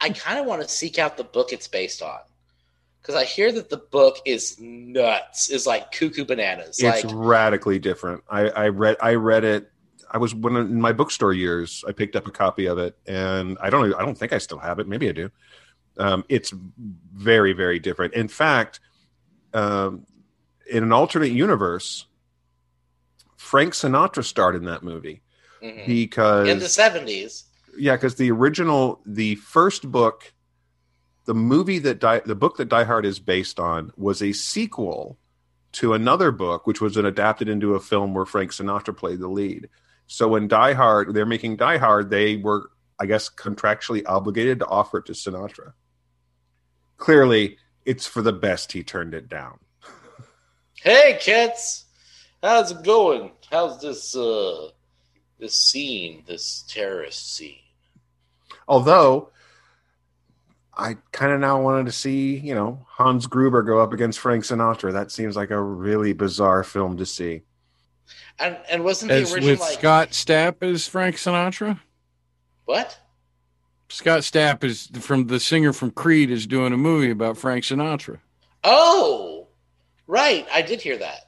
I 0.00 0.10
kind 0.10 0.38
of 0.38 0.46
want 0.46 0.62
to 0.62 0.68
seek 0.68 0.98
out 0.98 1.16
the 1.16 1.24
book 1.24 1.52
it's 1.52 1.68
based 1.68 2.02
on 2.02 2.18
because 3.04 3.20
I 3.20 3.24
hear 3.26 3.52
that 3.52 3.68
the 3.68 3.76
book 3.76 4.16
is 4.24 4.58
nuts, 4.58 5.50
is 5.50 5.66
like 5.66 5.92
cuckoo 5.92 6.24
bananas. 6.24 6.78
it's 6.80 7.04
like, 7.04 7.14
radically 7.14 7.78
different. 7.78 8.24
I, 8.30 8.48
I 8.48 8.68
read 8.68 8.96
I 9.00 9.14
read 9.14 9.44
it. 9.44 9.70
I 10.10 10.16
was 10.16 10.34
when 10.34 10.56
in 10.56 10.80
my 10.80 10.92
bookstore 10.92 11.34
years. 11.34 11.84
I 11.86 11.92
picked 11.92 12.16
up 12.16 12.26
a 12.26 12.30
copy 12.30 12.64
of 12.66 12.78
it, 12.78 12.96
and 13.06 13.58
I 13.60 13.68
don't 13.68 13.94
I 13.94 14.02
don't 14.02 14.16
think 14.16 14.32
I 14.32 14.38
still 14.38 14.58
have 14.58 14.78
it. 14.78 14.88
Maybe 14.88 15.08
I 15.08 15.12
do. 15.12 15.30
Um, 15.98 16.24
it's 16.30 16.50
very 17.12 17.52
very 17.52 17.78
different. 17.78 18.14
In 18.14 18.28
fact, 18.28 18.80
um, 19.52 20.06
in 20.70 20.82
an 20.82 20.92
alternate 20.92 21.32
universe, 21.32 22.06
Frank 23.36 23.74
Sinatra 23.74 24.24
starred 24.24 24.56
in 24.56 24.64
that 24.64 24.82
movie 24.82 25.20
mhm. 25.62 25.86
because 25.86 26.48
in 26.48 26.58
the 26.58 26.70
seventies. 26.70 27.44
yeah, 27.76 27.96
because 27.96 28.14
the 28.14 28.30
original, 28.30 29.02
the 29.04 29.34
first 29.34 29.90
book, 29.90 30.32
the 31.24 31.34
movie 31.34 31.78
that 31.80 32.00
Die, 32.00 32.20
the 32.20 32.34
book 32.34 32.56
that 32.58 32.68
Die 32.68 32.84
Hard 32.84 33.06
is 33.06 33.18
based 33.18 33.58
on 33.58 33.92
was 33.96 34.22
a 34.22 34.32
sequel 34.32 35.18
to 35.72 35.94
another 35.94 36.30
book, 36.30 36.66
which 36.66 36.80
was 36.80 36.96
an 36.96 37.06
adapted 37.06 37.48
into 37.48 37.74
a 37.74 37.80
film 37.80 38.14
where 38.14 38.26
Frank 38.26 38.52
Sinatra 38.52 38.96
played 38.96 39.20
the 39.20 39.28
lead. 39.28 39.68
So 40.06 40.28
when 40.28 40.48
Die 40.48 40.72
Hard, 40.74 41.14
they're 41.14 41.26
making 41.26 41.56
Die 41.56 41.78
Hard, 41.78 42.10
they 42.10 42.36
were 42.36 42.70
I 42.98 43.06
guess, 43.06 43.28
contractually 43.28 44.02
obligated 44.06 44.60
to 44.60 44.66
offer 44.66 44.98
it 44.98 45.06
to 45.06 45.12
Sinatra. 45.12 45.72
Clearly, 46.96 47.58
it's 47.84 48.06
for 48.06 48.22
the 48.22 48.32
best 48.32 48.72
he 48.72 48.82
turned 48.82 49.14
it 49.14 49.28
down. 49.28 49.58
Hey, 50.74 51.18
cats, 51.20 51.86
how's 52.42 52.70
it 52.70 52.82
going? 52.82 53.32
How's 53.50 53.80
this 53.80 54.14
uh 54.14 54.68
this 55.38 55.58
scene, 55.58 56.22
this 56.26 56.64
terrorist 56.68 57.34
scene? 57.34 57.58
Although, 58.68 59.30
I 60.76 60.96
kind 61.12 61.32
of 61.32 61.40
now 61.40 61.60
wanted 61.60 61.86
to 61.86 61.92
see, 61.92 62.36
you 62.36 62.54
know, 62.54 62.84
Hans 62.88 63.26
Gruber 63.26 63.62
go 63.62 63.78
up 63.78 63.92
against 63.92 64.18
Frank 64.18 64.44
Sinatra. 64.44 64.92
That 64.92 65.10
seems 65.10 65.36
like 65.36 65.50
a 65.50 65.60
really 65.62 66.12
bizarre 66.12 66.64
film 66.64 66.96
to 66.96 67.06
see. 67.06 67.42
And 68.38 68.58
and 68.68 68.84
wasn't 68.84 69.10
the 69.10 69.16
As 69.16 69.32
original 69.32 69.52
with 69.52 69.60
like 69.60 69.78
Scott 69.78 70.10
Stapp 70.10 70.62
as 70.62 70.88
Frank 70.88 71.16
Sinatra. 71.16 71.80
what? 72.64 72.98
Scott 73.88 74.20
Stapp 74.20 74.64
is 74.64 74.88
from 75.00 75.28
the 75.28 75.38
singer 75.38 75.72
from 75.72 75.92
Creed 75.92 76.30
is 76.30 76.46
doing 76.46 76.72
a 76.72 76.76
movie 76.76 77.10
about 77.10 77.36
Frank 77.36 77.64
Sinatra. 77.64 78.18
Oh, 78.64 79.46
right. 80.06 80.46
I 80.52 80.62
did 80.62 80.80
hear 80.80 80.96
that. 80.96 81.20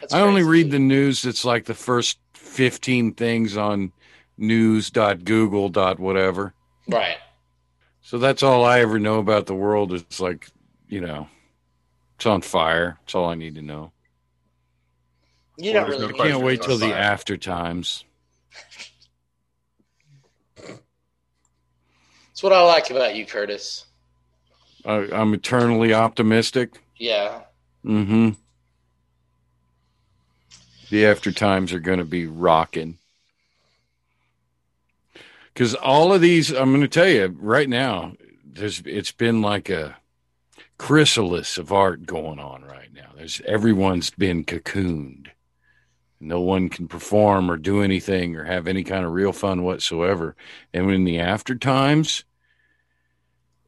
That's 0.00 0.12
I 0.12 0.22
only 0.22 0.42
read 0.42 0.70
the 0.70 0.78
news. 0.78 1.24
It's 1.24 1.44
like 1.44 1.66
the 1.66 1.74
first 1.74 2.18
15 2.34 3.14
things 3.14 3.56
on 3.56 3.92
news.google. 4.36 5.70
whatever. 5.98 6.54
Right. 6.88 7.16
So 8.02 8.18
that's 8.18 8.42
all 8.42 8.64
I 8.64 8.80
ever 8.80 8.98
know 8.98 9.18
about 9.18 9.46
the 9.46 9.54
world. 9.54 9.92
It's 9.92 10.20
like, 10.20 10.48
you 10.88 11.00
know, 11.00 11.28
it's 12.16 12.26
on 12.26 12.42
fire. 12.42 12.98
It's 13.04 13.14
all 13.14 13.28
I 13.28 13.34
need 13.34 13.54
to 13.54 13.62
know. 13.62 13.92
You 15.56 15.72
don't 15.72 15.88
there's 15.88 16.00
really. 16.02 16.12
no 16.12 16.24
Can't 16.24 16.42
wait 16.42 16.58
it's 16.58 16.66
till 16.66 16.78
the 16.78 16.88
fire. 16.90 16.96
after 16.96 17.36
times. 17.36 18.04
That's 20.56 22.42
what 22.42 22.52
I 22.52 22.62
like 22.62 22.90
about 22.90 23.14
you, 23.14 23.24
Curtis. 23.24 23.86
I, 24.84 25.08
I'm 25.12 25.32
eternally 25.34 25.94
optimistic. 25.94 26.80
Yeah. 26.96 27.42
Mm-hmm. 27.84 28.30
The 30.90 31.06
after 31.06 31.32
times 31.32 31.72
are 31.72 31.78
going 31.80 32.00
to 32.00 32.04
be 32.04 32.26
rocking. 32.26 32.98
Because 35.54 35.74
all 35.76 36.12
of 36.12 36.20
these, 36.20 36.50
I'm 36.50 36.70
going 36.70 36.80
to 36.80 36.88
tell 36.88 37.08
you 37.08 37.34
right 37.40 37.68
now, 37.68 38.14
there's 38.44 38.82
it's 38.84 39.12
been 39.12 39.40
like 39.40 39.70
a 39.70 39.96
chrysalis 40.78 41.58
of 41.58 41.72
art 41.72 42.04
going 42.06 42.38
on 42.40 42.62
right 42.64 42.92
now. 42.92 43.10
There's 43.16 43.40
everyone's 43.46 44.10
been 44.10 44.44
cocooned. 44.44 45.28
No 46.20 46.40
one 46.40 46.68
can 46.70 46.88
perform 46.88 47.50
or 47.50 47.56
do 47.56 47.82
anything 47.82 48.34
or 48.36 48.44
have 48.44 48.66
any 48.66 48.82
kind 48.82 49.04
of 49.04 49.12
real 49.12 49.32
fun 49.32 49.62
whatsoever. 49.62 50.34
And 50.72 50.90
in 50.90 51.04
the 51.04 51.20
after 51.20 51.54
times, 51.54 52.24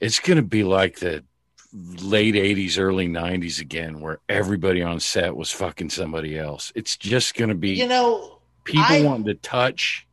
it's 0.00 0.20
going 0.20 0.36
to 0.38 0.42
be 0.42 0.64
like 0.64 0.98
the 0.98 1.24
late 1.72 2.34
80s, 2.34 2.78
early 2.78 3.08
90s 3.08 3.60
again, 3.60 4.00
where 4.00 4.20
everybody 4.28 4.82
on 4.82 5.00
set 5.00 5.36
was 5.36 5.50
fucking 5.50 5.90
somebody 5.90 6.38
else. 6.38 6.72
It's 6.74 6.96
just 6.96 7.34
going 7.34 7.50
to 7.50 7.54
be 7.54 7.74
You 7.74 7.88
know, 7.88 8.38
people 8.64 8.84
I- 8.88 9.02
wanting 9.02 9.26
to 9.26 9.34
touch 9.34 10.05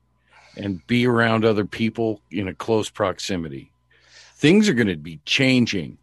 and 0.56 0.86
be 0.88 1.08
around 1.08 1.46
other 1.46 1.66
people 1.66 2.22
in 2.32 2.48
a 2.48 2.54
close 2.54 2.90
proximity. 2.90 3.72
Things 4.36 4.70
are 4.70 4.74
going 4.74 4.88
to 4.88 4.98
be 4.98 5.20
changing 5.26 5.98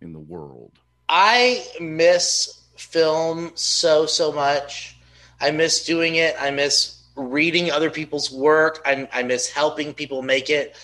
in 0.00 0.12
the 0.12 0.18
world. 0.18 0.72
I 1.08 1.66
miss 1.80 2.60
film 2.76 3.52
so 3.54 4.06
so 4.06 4.32
much. 4.32 4.96
I 5.40 5.50
miss 5.50 5.84
doing 5.84 6.16
it. 6.16 6.36
I 6.38 6.50
miss 6.50 7.02
reading 7.16 7.70
other 7.70 7.90
people's 7.90 8.30
work. 8.30 8.80
I, 8.84 9.08
I 9.12 9.22
miss 9.22 9.50
helping 9.50 9.92
people 9.92 10.22
make 10.22 10.50
it. 10.50 10.76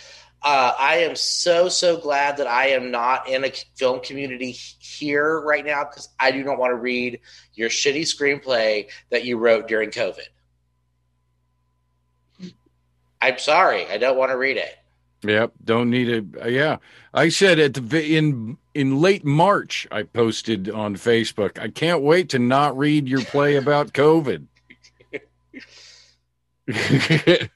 Uh, 0.43 0.75
I 0.79 0.99
am 0.99 1.17
so 1.17 1.69
so 1.69 1.97
glad 1.97 2.37
that 2.37 2.47
I 2.47 2.69
am 2.69 2.91
not 2.91 3.29
in 3.29 3.45
a 3.45 3.53
film 3.75 4.01
community 4.01 4.53
here 4.53 5.41
right 5.41 5.65
now 5.65 5.85
because 5.85 6.09
I 6.21 6.31
do 6.31 6.45
not 6.45 6.59
want 6.59 6.73
to 6.73 6.77
read 6.77 7.21
your 7.55 7.69
shitty 7.69 8.03
screenplay 8.03 8.89
that 9.11 9.25
you 9.25 9.39
wrote 9.39 9.67
during 9.67 9.91
COVID. 9.91 10.29
I'm 13.21 13.39
sorry, 13.39 13.87
I 13.87 13.99
don't 13.99 14.17
want 14.17 14.31
to 14.31 14.37
read 14.37 14.57
it. 14.57 14.77
Yep, 15.23 15.53
don't 15.65 15.91
need 15.91 16.09
it. 16.09 16.25
uh, 16.43 16.49
yeah, 16.49 16.77
I 17.13 17.31
said 17.31 17.59
at 17.59 17.75
the 17.75 18.17
in 18.17 18.59
in 18.75 19.01
late 19.01 19.25
March, 19.25 19.87
I 19.91 20.03
posted 20.03 20.69
on 20.69 20.97
Facebook. 20.97 21.59
I 21.59 21.69
can't 21.69 22.03
wait 22.03 22.29
to 22.31 22.39
not 22.39 22.77
read 22.77 23.09
your 23.09 23.23
play 23.23 23.57
about 23.57 23.93
COVID. 23.93 24.47
and 26.69 27.51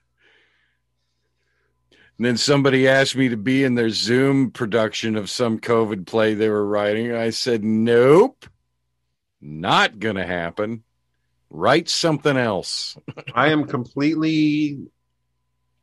then 2.18 2.36
somebody 2.36 2.88
asked 2.88 3.16
me 3.16 3.28
to 3.28 3.36
be 3.36 3.64
in 3.64 3.74
their 3.74 3.90
Zoom 3.90 4.50
production 4.50 5.16
of 5.16 5.28
some 5.28 5.58
COVID 5.58 6.06
play 6.06 6.34
they 6.34 6.48
were 6.48 6.66
writing. 6.66 7.12
I 7.12 7.30
said, 7.30 7.62
"Nope, 7.62 8.46
not 9.40 9.98
gonna 9.98 10.26
happen. 10.26 10.82
Write 11.50 11.88
something 11.88 12.36
else." 12.36 12.96
I 13.34 13.48
am 13.48 13.64
completely 13.64 14.78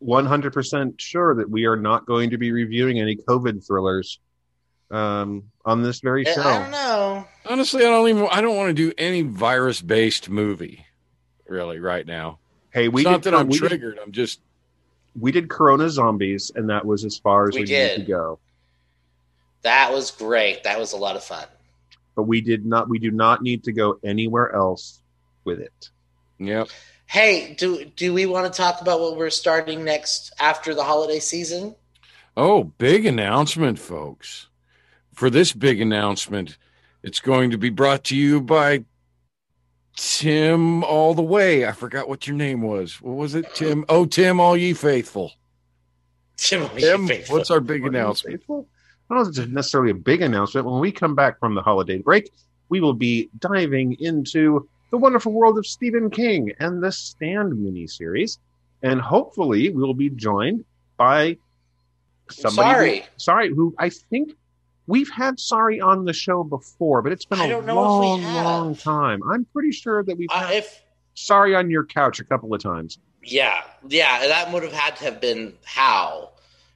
100% 0.03 0.99
sure 0.99 1.35
that 1.35 1.49
we 1.49 1.65
are 1.65 1.75
not 1.75 2.05
going 2.05 2.29
to 2.31 2.37
be 2.37 2.51
reviewing 2.51 2.99
any 2.99 3.15
COVID 3.15 3.65
thrillers 3.65 4.19
um, 4.91 5.43
on 5.65 5.81
this 5.81 5.99
very 5.99 6.23
show. 6.25 6.41
I 6.41 6.59
don't 6.59 6.71
know. 6.71 7.27
Honestly, 7.45 7.83
I 7.85 7.89
don't 7.89 8.07
even. 8.09 8.27
I 8.31 8.41
don't 8.41 8.55
want 8.55 8.69
to 8.69 8.73
do 8.73 8.93
any 8.97 9.21
virus 9.21 9.81
based 9.81 10.29
movie, 10.29 10.85
really, 11.47 11.79
right 11.79 12.05
now. 12.05 12.39
Hey, 12.71 12.87
we 12.87 13.01
it's 13.01 13.09
not 13.09 13.21
did, 13.21 13.33
that 13.33 13.39
I'm 13.39 13.47
we, 13.47 13.59
did, 13.59 13.69
triggered. 13.69 13.99
I'm 13.99 14.11
just 14.11 14.39
we 15.19 15.31
did 15.31 15.49
Corona 15.49 15.89
Zombies, 15.89 16.51
and 16.55 16.69
that 16.69 16.85
was 16.85 17.03
as 17.03 17.17
far 17.17 17.47
as 17.47 17.55
We 17.55 17.61
we, 17.61 17.65
needed 17.65 17.95
to 17.97 18.03
go. 18.03 18.39
That 19.63 19.91
was 19.91 20.11
great. 20.11 20.63
That 20.63 20.79
was 20.79 20.93
a 20.93 20.97
lot 20.97 21.15
of 21.15 21.23
fun. 21.23 21.45
But 22.15 22.23
we 22.23 22.41
did 22.41 22.65
not. 22.65 22.87
We 22.87 22.99
do 22.99 23.11
not 23.11 23.41
need 23.41 23.63
to 23.65 23.71
go 23.71 23.99
anywhere 24.03 24.53
else 24.55 25.01
with 25.43 25.59
it. 25.59 25.89
yep. 26.39 26.69
Hey, 27.08 27.53
do 27.53 27.86
do 27.86 28.14
we 28.14 28.26
want 28.26 28.51
to 28.51 28.55
talk 28.55 28.82
about 28.82 28.99
what 28.99 29.16
we're 29.16 29.30
starting 29.30 29.86
next 29.86 30.34
after 30.39 30.76
the 30.76 30.84
holiday 30.84 31.20
season? 31.20 31.74
Oh, 32.36 32.66
big 32.66 33.05
announcement, 33.05 33.80
folks! 33.80 34.47
For 35.14 35.30
this 35.30 35.53
big 35.53 35.80
announcement, 35.80 36.58
it's 37.03 37.22
going 37.22 37.51
to 37.51 37.58
be 37.58 37.70
brought 37.70 38.03
to 38.05 38.16
you 38.16 38.41
by 38.41 38.84
Tim 39.95 40.84
All 40.84 41.14
the 41.14 41.24
Way. 41.24 41.66
I 41.66 41.72
forgot 41.72 42.10
what 42.10 42.28
your 42.28 42.36
name 42.36 42.62
was. 42.62 43.01
What 43.01 43.16
was 43.16 43.36
it, 43.36 43.55
Tim? 43.55 43.86
Oh, 43.88 44.05
Tim, 44.05 44.41
all 44.41 44.58
ye 44.58 44.74
faithful. 44.74 45.32
Tim, 46.36 46.68
Tim, 46.78 47.08
what's 47.30 47.49
our 47.49 47.62
big 47.62 47.86
announcement? 47.86 48.41
Faithful? 48.41 48.68
I 49.10 49.14
don't 49.16 49.24
know 49.24 49.30
if 49.30 49.38
it's 49.38 49.51
necessarily 49.51 49.91
a 49.91 49.95
big 49.95 50.22
announcement. 50.22 50.68
When 50.68 50.82
we 50.82 50.91
come 50.91 51.16
back 51.16 51.39
from 51.39 51.55
the 51.55 51.62
holiday 51.62 51.99
break, 51.99 52.30
we 52.68 52.82
will 52.82 52.93
be 52.93 53.30
diving 53.39 53.93
into 53.93 54.68
the 54.89 54.97
wonderful 54.97 55.31
world 55.31 55.57
of 55.57 55.65
Stephen 55.65 56.09
King 56.09 56.51
and 56.59 56.81
the 56.81 56.91
Stand 56.91 57.53
miniseries, 57.53 58.38
and 58.83 59.01
hopefully 59.01 59.69
we 59.69 59.81
will 59.81 59.93
be 59.93 60.09
joined 60.09 60.63
by 60.97 61.38
somebody. 62.29 62.57
Sorry. 62.69 62.99
Who, 62.99 63.05
sorry, 63.17 63.49
who 63.49 63.75
I 63.77 63.89
think 63.89 64.33
we've 64.88 65.09
had 65.09 65.39
Sorry 65.39 65.79
on 65.81 66.05
the 66.05 66.13
show 66.13 66.43
before, 66.43 67.01
but 67.01 67.11
it's 67.11 67.25
been 67.25 67.39
a 67.41 67.47
don't 67.47 67.65
know 67.65 67.73
if 67.83 68.19
we 68.19 68.25
long, 68.25 68.43
long 68.43 68.75
time. 68.75 69.21
I'm 69.23 69.45
pretty 69.45 69.71
sure 69.71 70.03
that 70.03 70.17
we've 70.17 70.29
Uh, 70.31 70.47
had 70.47 70.55
if 70.55 70.81
Sorry 71.15 71.55
on 71.55 71.69
your 71.71 71.83
couch 71.83 72.19
a 72.19 72.23
couple 72.23 72.53
of 72.53 72.61
times. 72.61 72.99
yeah, 73.23 73.61
yeah, 73.89 74.27
that 74.27 74.51
would 74.53 74.61
have 74.63 74.71
had 74.71 74.95
to 74.97 75.03
have 75.05 75.19
been 75.19 75.53
how, 75.65 76.29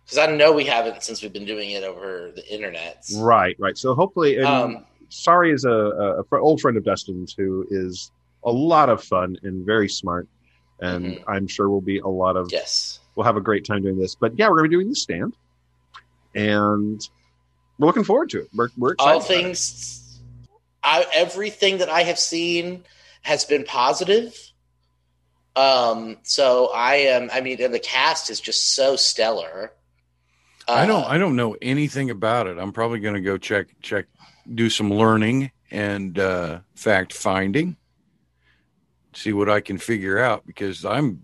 because 0.03 0.17
I 0.17 0.25
know 0.25 0.51
we 0.51 0.65
haven't 0.65 1.03
since 1.03 1.21
we've 1.21 1.31
been 1.31 1.45
doing 1.45 1.69
it 1.71 1.83
over 1.83 2.31
the 2.35 2.45
internet. 2.53 3.05
Right, 3.17 3.55
right. 3.59 3.77
So 3.77 3.93
hopefully, 3.93 4.39
Um, 4.41 4.83
Sorry 5.11 5.51
is 5.51 5.65
a, 5.65 5.69
a, 5.69 6.19
a 6.21 6.23
fr- 6.25 6.37
old 6.39 6.61
friend 6.61 6.77
of 6.77 6.83
Dustin's 6.83 7.33
who 7.37 7.65
is 7.69 8.11
a 8.43 8.51
lot 8.51 8.89
of 8.89 9.03
fun 9.03 9.37
and 9.43 9.65
very 9.65 9.87
smart, 9.89 10.27
and 10.79 11.17
Mhm. 11.17 11.23
I'm 11.27 11.47
sure 11.47 11.69
we'll 11.69 11.81
be 11.81 11.99
a 11.99 12.07
lot 12.07 12.35
of. 12.37 12.49
yes, 12.51 12.99
We'll 13.15 13.25
have 13.25 13.37
a 13.37 13.41
great 13.41 13.65
time 13.65 13.81
doing 13.83 13.99
this. 13.99 14.15
But 14.15 14.37
yeah, 14.37 14.47
we're 14.49 14.57
going 14.59 14.65
to 14.65 14.69
be 14.69 14.75
doing 14.77 14.89
the 14.89 14.95
stand, 14.95 15.33
and 16.33 17.07
we're 17.77 17.87
looking 17.87 18.03
forward 18.05 18.29
to 18.31 18.39
it. 18.41 18.47
We're, 18.55 18.69
we're 18.77 18.93
excited. 18.93 19.13
all 19.13 19.19
things, 19.21 20.19
I, 20.81 21.05
everything 21.13 21.79
that 21.79 21.89
I 21.89 22.03
have 22.03 22.17
seen 22.17 22.83
has 23.21 23.43
been 23.45 23.63
positive. 23.65 24.35
Um, 25.55 26.17
so 26.23 26.71
I 26.73 26.95
am. 26.95 27.29
I 27.33 27.41
mean, 27.41 27.61
and 27.61 27.73
the 27.73 27.79
cast 27.79 28.29
is 28.29 28.39
just 28.39 28.73
so 28.73 28.95
stellar. 28.95 29.73
I 30.67 30.85
don't. 30.85 31.03
Uh, 31.03 31.07
I 31.07 31.17
don't 31.17 31.35
know 31.35 31.57
anything 31.61 32.09
about 32.09 32.47
it. 32.47 32.57
I'm 32.57 32.71
probably 32.71 32.99
going 32.99 33.15
to 33.15 33.21
go 33.21 33.37
check 33.37 33.67
check, 33.81 34.05
do 34.53 34.69
some 34.69 34.91
learning 34.91 35.51
and 35.69 36.17
uh, 36.17 36.59
fact 36.75 37.13
finding, 37.13 37.77
see 39.13 39.33
what 39.33 39.49
I 39.49 39.61
can 39.61 39.77
figure 39.77 40.19
out 40.19 40.45
because 40.45 40.85
I'm. 40.85 41.23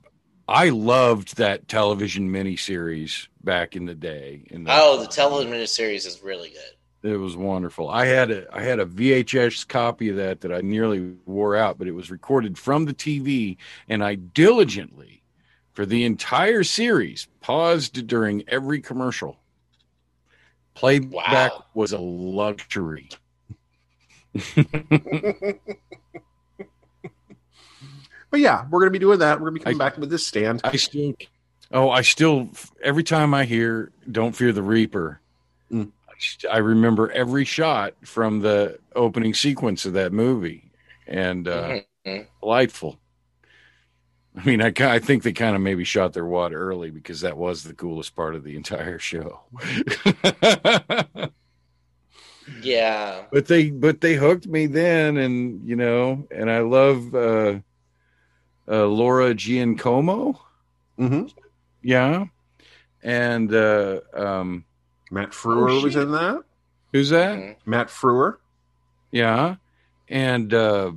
I 0.50 0.70
loved 0.70 1.36
that 1.38 1.68
television 1.68 2.32
miniseries 2.32 3.28
back 3.44 3.76
in 3.76 3.86
the 3.86 3.94
day. 3.94 4.44
In 4.50 4.64
the, 4.64 4.72
Oh, 4.74 4.98
the 4.98 5.08
television 5.08 5.68
series 5.68 6.06
is 6.06 6.24
really 6.24 6.52
good. 6.52 7.12
It 7.12 7.18
was 7.18 7.36
wonderful. 7.36 7.90
I 7.90 8.06
had 8.06 8.32
a 8.32 8.48
I 8.56 8.62
had 8.64 8.80
a 8.80 8.86
VHS 8.86 9.68
copy 9.68 10.10
of 10.10 10.16
that 10.16 10.42
that 10.42 10.54
I 10.54 10.62
nearly 10.62 11.16
wore 11.26 11.56
out, 11.56 11.78
but 11.78 11.88
it 11.88 11.92
was 11.92 12.10
recorded 12.10 12.58
from 12.58 12.86
the 12.86 12.94
TV, 12.94 13.58
and 13.90 14.04
I 14.04 14.16
diligently 14.16 15.18
for 15.78 15.86
the 15.86 16.06
entire 16.06 16.64
series, 16.64 17.28
paused 17.40 18.08
during 18.08 18.44
every 18.48 18.82
commercial. 18.82 19.38
Playback 20.78 21.52
Wow. 21.54 21.66
was 21.74 21.92
a 21.92 21.98
luxury. 22.00 23.10
But 28.30 28.42
yeah, 28.42 28.66
we're 28.70 28.80
going 28.82 28.88
to 28.92 29.00
be 29.00 29.00
doing 29.00 29.20
that. 29.20 29.40
We're 29.40 29.50
going 29.50 29.54
to 29.54 29.60
be 29.60 29.64
coming 29.64 29.82
I- 29.82 29.90
back 29.90 29.98
with 29.98 30.10
this 30.10 30.28
stand. 30.28 30.60
I 30.66 30.76
still, 30.76 31.14
oh, 31.72 31.90
I 31.90 32.02
still, 32.02 32.50
every 32.84 33.04
time 33.04 33.34
I 33.34 33.46
hear 33.46 33.92
"Don't 34.12 34.36
Fear 34.36 34.52
the 34.52 34.62
Reaper," 34.64 35.22
Mm. 35.72 35.92
I, 36.10 36.14
st- 36.20 36.54
I 36.54 36.58
remember 36.58 37.10
every 37.12 37.46
shot 37.46 37.94
from 38.04 38.42
the 38.42 38.80
opening 38.96 39.34
sequence 39.34 39.86
of 39.86 39.94
that 39.94 40.12
movie, 40.12 40.70
and 41.08 41.48
uh, 41.48 41.80
Mhm. 42.06 42.28
delightful. 42.42 43.00
I 44.38 44.44
mean, 44.46 44.62
I, 44.62 44.72
I 44.80 45.00
think 45.00 45.24
they 45.24 45.34
kind 45.34 45.56
of 45.56 45.62
maybe 45.62 45.84
shot 45.84 46.14
their 46.14 46.26
wad 46.26 46.54
early 46.54 46.92
because 46.92 47.22
that 47.22 47.38
was 47.38 47.64
the 47.64 47.74
coolest 47.74 48.16
part 48.16 48.36
of 48.36 48.44
the 48.44 48.56
entire 48.56 49.00
show. 49.00 49.42
Yeah. 52.62 53.24
but 53.32 53.48
they 53.48 53.72
but 53.72 54.00
they 54.02 54.16
hooked 54.16 54.48
me 54.48 54.68
then, 54.68 55.18
and 55.18 55.68
you 55.68 55.76
know, 55.76 56.28
and 56.32 56.50
I 56.50 56.60
love 56.60 57.14
uh, 57.14 57.60
uh, 58.70 58.86
Laura 58.86 59.34
Giancomo. 59.34 60.40
hmm 60.98 61.26
Yeah. 61.84 62.26
And 63.04 63.54
uh 63.54 64.00
um 64.14 64.66
Matt 65.12 65.32
Frewer 65.32 65.72
Oh, 65.72 65.84
was 65.84 65.96
in 65.96 66.12
that. 66.12 66.44
who's 66.94 67.10
that? 67.10 67.38
Mhm. 67.38 67.56
Matt 67.66 67.88
Frewer. 67.90 68.38
Yeah. 69.12 69.56
And 70.10 70.54
uh 70.54 70.92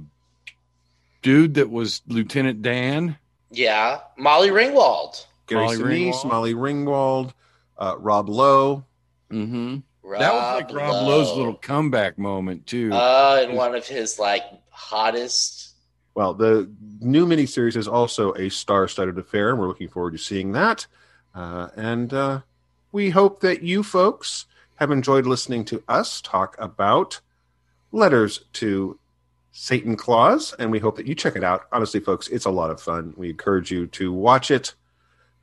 dude 1.22 1.55
that 1.55 1.68
was 1.70 2.01
Lieutenant 2.07 2.62
Dan. 2.62 3.16
Yeah. 3.51 4.01
Molly 4.16 4.51
Ringwald. 4.51 5.24
Gary 5.46 5.64
Molly 5.64 5.76
Sinise, 5.78 6.12
Ringwald. 6.12 6.24
Molly 6.28 6.55
Ringwald, 6.55 7.32
uh, 7.78 7.96
Rob 7.98 8.28
Lowe. 8.28 8.84
Mm-hmm. 9.30 9.78
Rob 10.03 10.20
That 10.20 10.32
was 10.32 10.62
like 10.62 10.74
Rob 10.74 10.92
Lowe. 10.92 11.09
Lowe's 11.09 11.36
little 11.36 11.55
comeback 11.55 12.18
moment 12.18 12.66
too. 12.66 12.90
Uh, 12.92 13.40
and 13.42 13.57
one 13.57 13.74
of 13.74 13.86
his 13.86 14.18
like 14.18 14.44
hottest. 14.70 15.74
Well, 16.14 16.34
the 16.34 16.70
new 17.01 17.26
miniseries 17.26 17.76
is 17.76 17.86
also 17.88 18.34
a 18.34 18.48
star-studded 18.48 19.16
affair, 19.18 19.51
and 19.51 19.59
we're 19.59 19.68
looking 19.68 19.88
forward 19.88 20.12
to 20.12 20.18
seeing 20.18 20.53
that. 20.53 20.86
Uh, 21.34 21.68
and 21.76 22.12
uh, 22.12 22.40
we 22.92 23.11
hope 23.11 23.40
that 23.40 23.62
you 23.62 23.82
folks 23.82 24.46
have 24.76 24.90
enjoyed 24.90 25.26
listening 25.26 25.64
to 25.66 25.82
us 25.88 26.20
talk 26.20 26.57
about 26.59 27.20
letters 27.92 28.44
to 28.55 28.98
Satan 29.53 29.96
Claus, 29.96 30.55
and 30.59 30.70
we 30.70 30.78
hope 30.78 30.96
that 30.96 31.07
you 31.07 31.14
check 31.14 31.36
it 31.36 31.44
out. 31.44 31.62
Honestly, 31.72 32.01
folks, 32.01 32.28
it's 32.28 32.44
a 32.44 32.51
lot 32.51 32.70
of 32.70 32.80
fun. 32.80 33.14
We 33.16 33.30
encourage 33.30 33.70
you 33.70 33.86
to 33.88 34.12
watch 34.12 34.51
it. 34.51 34.74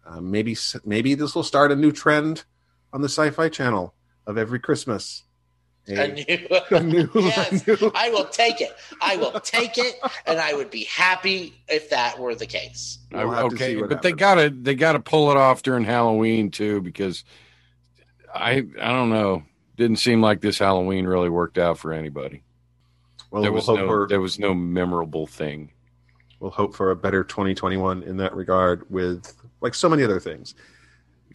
Uh, 0.06 0.22
maybe 0.22 0.56
maybe 0.86 1.14
this 1.16 1.36
will 1.36 1.44
start 1.44 1.72
a 1.72 1.76
new 1.76 1.92
trend 1.92 2.46
on 2.94 3.02
the 3.02 3.08
Syfy 3.10 3.52
Channel 3.52 3.94
of 4.26 4.38
every 4.38 4.60
Christmas. 4.60 5.24
A- 5.90 5.96
A 5.96 6.08
new, 6.14 6.48
a 6.72 6.84
new- 6.84 7.10
yes, 7.16 7.68
a 7.68 7.72
new- 7.76 7.92
I 7.94 8.10
will 8.10 8.26
take 8.26 8.62
it. 8.62 8.74
I 9.02 9.18
will 9.18 9.40
take 9.42 9.78
it, 9.78 9.96
and 10.26 10.40
I 10.40 10.54
would 10.54 10.72
be 10.72 10.86
happy 10.86 11.54
if 11.68 11.90
that 11.90 12.18
were 12.20 12.34
the 12.36 12.46
case. 12.46 13.00
We'll 13.12 13.34
okay, 13.48 13.76
but 13.76 13.90
what 13.90 14.02
they 14.02 14.14
gotta 14.14 14.50
they 14.50 14.76
gotta 14.76 15.00
pull 15.02 15.32
it 15.32 15.38
off 15.38 15.62
during 15.64 15.84
Halloween 15.84 16.50
too, 16.52 16.80
because 16.82 17.26
I 18.34 18.64
I 18.82 18.92
don't 18.92 19.10
know. 19.10 19.44
Didn't 19.76 19.98
seem 19.98 20.22
like 20.22 20.42
this 20.42 20.58
Halloween 20.58 21.06
really 21.06 21.30
worked 21.30 21.58
out 21.58 21.78
for 21.78 21.94
anybody. 21.94 22.44
Well, 23.32 23.42
there 23.42 23.52
we'll 23.52 23.58
was 23.58 23.66
hope 23.66 23.80
no 23.80 23.88
for- 23.88 24.08
there 24.08 24.22
was 24.22 24.40
no 24.40 24.54
memorable 24.54 25.28
thing. 25.28 25.72
we'll 26.40 26.52
hope 26.52 26.76
for 26.76 26.92
a 26.92 26.96
better 26.96 27.24
2021 27.24 28.04
in 28.04 28.18
that 28.18 28.36
regard 28.36 28.90
with 28.90 29.34
like 29.62 29.74
so 29.76 29.90
many 29.90 30.04
other 30.04 30.20
things. 30.20 30.56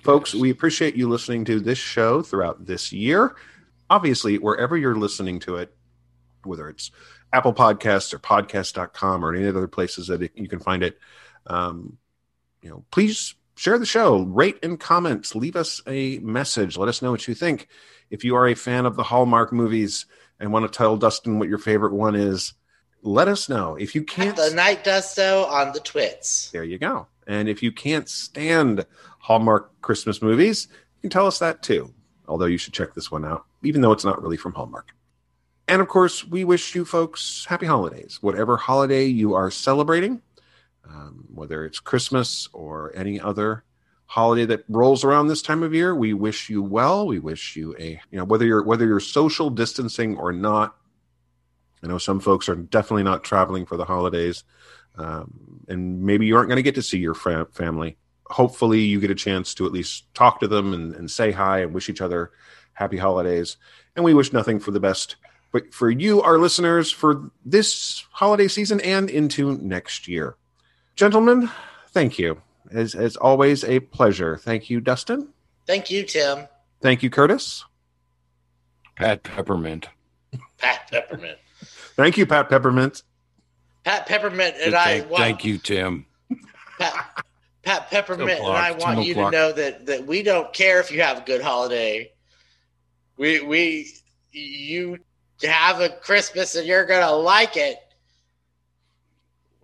Folks 0.02 0.34
we 0.34 0.50
appreciate 0.50 0.94
you 0.96 1.08
listening 1.08 1.44
to 1.46 1.60
this 1.60 1.78
show 1.78 2.22
throughout 2.22 2.66
this 2.66 2.92
year. 2.92 3.36
Obviously 3.90 4.38
wherever 4.38 4.76
you're 4.76 4.96
listening 4.96 5.38
to 5.40 5.56
it 5.56 5.74
whether 6.44 6.68
it's 6.68 6.90
apple 7.32 7.52
podcasts 7.54 8.12
or 8.12 8.18
podcast.com 8.18 9.24
or 9.24 9.34
any 9.34 9.46
other 9.46 9.68
places 9.68 10.08
that 10.08 10.22
it, 10.22 10.32
you 10.34 10.48
can 10.48 10.58
find 10.58 10.82
it 10.82 10.98
um, 11.46 11.96
you 12.62 12.70
know 12.70 12.84
please 12.90 13.34
share 13.54 13.78
the 13.78 13.86
show 13.86 14.22
rate 14.22 14.58
and 14.62 14.80
comments 14.80 15.34
leave 15.34 15.54
us 15.56 15.80
a 15.86 16.18
message 16.18 16.76
let 16.76 16.88
us 16.88 17.02
know 17.02 17.10
what 17.10 17.28
you 17.28 17.34
think. 17.34 17.68
If 18.10 18.24
you 18.24 18.34
are 18.36 18.48
a 18.48 18.54
fan 18.54 18.86
of 18.86 18.96
the 18.96 19.02
hallmark 19.04 19.52
movies 19.52 20.06
and 20.40 20.52
want 20.52 20.70
to 20.70 20.76
tell 20.76 20.96
dustin 20.96 21.38
what 21.38 21.48
your 21.48 21.58
favorite 21.58 21.92
one 21.92 22.14
is 22.14 22.54
let 23.02 23.28
us 23.28 23.48
know 23.48 23.74
if 23.76 23.94
you 23.94 24.04
can't 24.04 24.36
The 24.36 24.52
night 24.54 24.84
does 24.84 25.12
so 25.12 25.44
on 25.46 25.72
the 25.72 25.80
twits. 25.80 26.50
there 26.52 26.64
you 26.64 26.78
go. 26.78 27.08
And 27.26 27.48
if 27.48 27.62
you 27.62 27.72
can't 27.72 28.08
stand 28.08 28.86
Hallmark 29.18 29.80
Christmas 29.80 30.22
movies, 30.22 30.68
you 30.70 31.00
can 31.02 31.10
tell 31.10 31.26
us 31.26 31.38
that 31.40 31.62
too. 31.62 31.92
Although 32.28 32.46
you 32.46 32.58
should 32.58 32.72
check 32.72 32.94
this 32.94 33.10
one 33.10 33.24
out, 33.24 33.44
even 33.62 33.80
though 33.80 33.92
it's 33.92 34.04
not 34.04 34.22
really 34.22 34.36
from 34.36 34.52
Hallmark. 34.52 34.94
And 35.68 35.80
of 35.80 35.88
course, 35.88 36.24
we 36.24 36.44
wish 36.44 36.74
you 36.74 36.84
folks 36.84 37.44
happy 37.48 37.66
holidays, 37.66 38.18
whatever 38.20 38.56
holiday 38.56 39.06
you 39.06 39.34
are 39.34 39.50
celebrating, 39.50 40.22
um, 40.88 41.24
whether 41.32 41.64
it's 41.64 41.80
Christmas 41.80 42.48
or 42.52 42.92
any 42.94 43.20
other 43.20 43.64
holiday 44.12 44.44
that 44.44 44.64
rolls 44.68 45.04
around 45.04 45.28
this 45.28 45.42
time 45.42 45.62
of 45.62 45.72
year. 45.72 45.94
We 45.94 46.12
wish 46.12 46.50
you 46.50 46.62
well. 46.62 47.06
We 47.06 47.18
wish 47.18 47.56
you 47.56 47.74
a 47.78 48.00
you 48.10 48.18
know 48.18 48.24
whether 48.24 48.44
you're 48.44 48.62
whether 48.62 48.86
you're 48.86 49.00
social 49.00 49.50
distancing 49.50 50.16
or 50.16 50.32
not. 50.32 50.76
I 51.82 51.88
know 51.88 51.98
some 51.98 52.20
folks 52.20 52.48
are 52.48 52.54
definitely 52.54 53.02
not 53.02 53.24
traveling 53.24 53.66
for 53.66 53.76
the 53.76 53.84
holidays 53.84 54.44
um, 54.96 55.60
and 55.68 56.02
maybe 56.02 56.26
you 56.26 56.36
aren't 56.36 56.48
going 56.48 56.56
to 56.56 56.62
get 56.62 56.74
to 56.74 56.82
see 56.82 56.98
your 56.98 57.14
fa- 57.14 57.48
family. 57.52 57.96
Hopefully, 58.26 58.80
you 58.80 59.00
get 59.00 59.10
a 59.10 59.14
chance 59.14 59.54
to 59.54 59.66
at 59.66 59.72
least 59.72 60.12
talk 60.14 60.40
to 60.40 60.48
them 60.48 60.72
and, 60.72 60.94
and 60.94 61.10
say 61.10 61.32
hi 61.32 61.60
and 61.60 61.74
wish 61.74 61.88
each 61.88 62.00
other 62.00 62.30
happy 62.74 62.96
holidays. 62.96 63.56
And 63.96 64.04
we 64.04 64.14
wish 64.14 64.32
nothing 64.32 64.58
for 64.58 64.70
the 64.70 64.80
best, 64.80 65.16
but 65.50 65.74
for 65.74 65.90
you, 65.90 66.22
our 66.22 66.38
listeners, 66.38 66.90
for 66.90 67.30
this 67.44 68.04
holiday 68.10 68.48
season 68.48 68.80
and 68.80 69.10
into 69.10 69.58
next 69.58 70.08
year. 70.08 70.36
Gentlemen, 70.96 71.50
thank 71.88 72.18
you. 72.18 72.40
As, 72.72 72.94
as 72.94 73.16
always, 73.16 73.64
a 73.64 73.80
pleasure. 73.80 74.36
Thank 74.36 74.70
you, 74.70 74.80
Dustin. 74.80 75.28
Thank 75.66 75.90
you, 75.90 76.04
Tim. 76.04 76.48
Thank 76.80 77.02
you, 77.02 77.10
Curtis. 77.10 77.64
Pat 78.96 79.22
Peppermint. 79.22 79.88
Pat 80.58 80.90
Peppermint. 80.90 81.38
Thank 81.96 82.16
you, 82.16 82.26
Pat 82.26 82.48
Peppermint. 82.48 83.02
Pat 83.84 84.06
Peppermint 84.06 84.56
and 84.62 84.74
I 84.74 85.00
thank, 85.00 85.10
want 85.10 85.22
thank 85.22 85.44
you, 85.44 85.58
Tim. 85.58 86.06
Pat, 86.78 87.24
Pat 87.62 87.90
Peppermint 87.90 88.40
and 88.40 88.48
I 88.48 88.72
want 88.72 88.96
ten 88.96 89.02
you 89.02 89.12
o'clock. 89.12 89.32
to 89.32 89.38
know 89.38 89.52
that 89.52 89.86
that 89.86 90.06
we 90.06 90.22
don't 90.22 90.52
care 90.52 90.80
if 90.80 90.90
you 90.90 91.02
have 91.02 91.18
a 91.18 91.22
good 91.22 91.42
holiday. 91.42 92.12
We 93.16 93.40
we 93.40 93.92
you 94.30 94.98
have 95.42 95.80
a 95.80 95.88
Christmas 95.88 96.54
and 96.54 96.66
you're 96.66 96.86
gonna 96.86 97.12
like 97.12 97.56
it. 97.56 97.78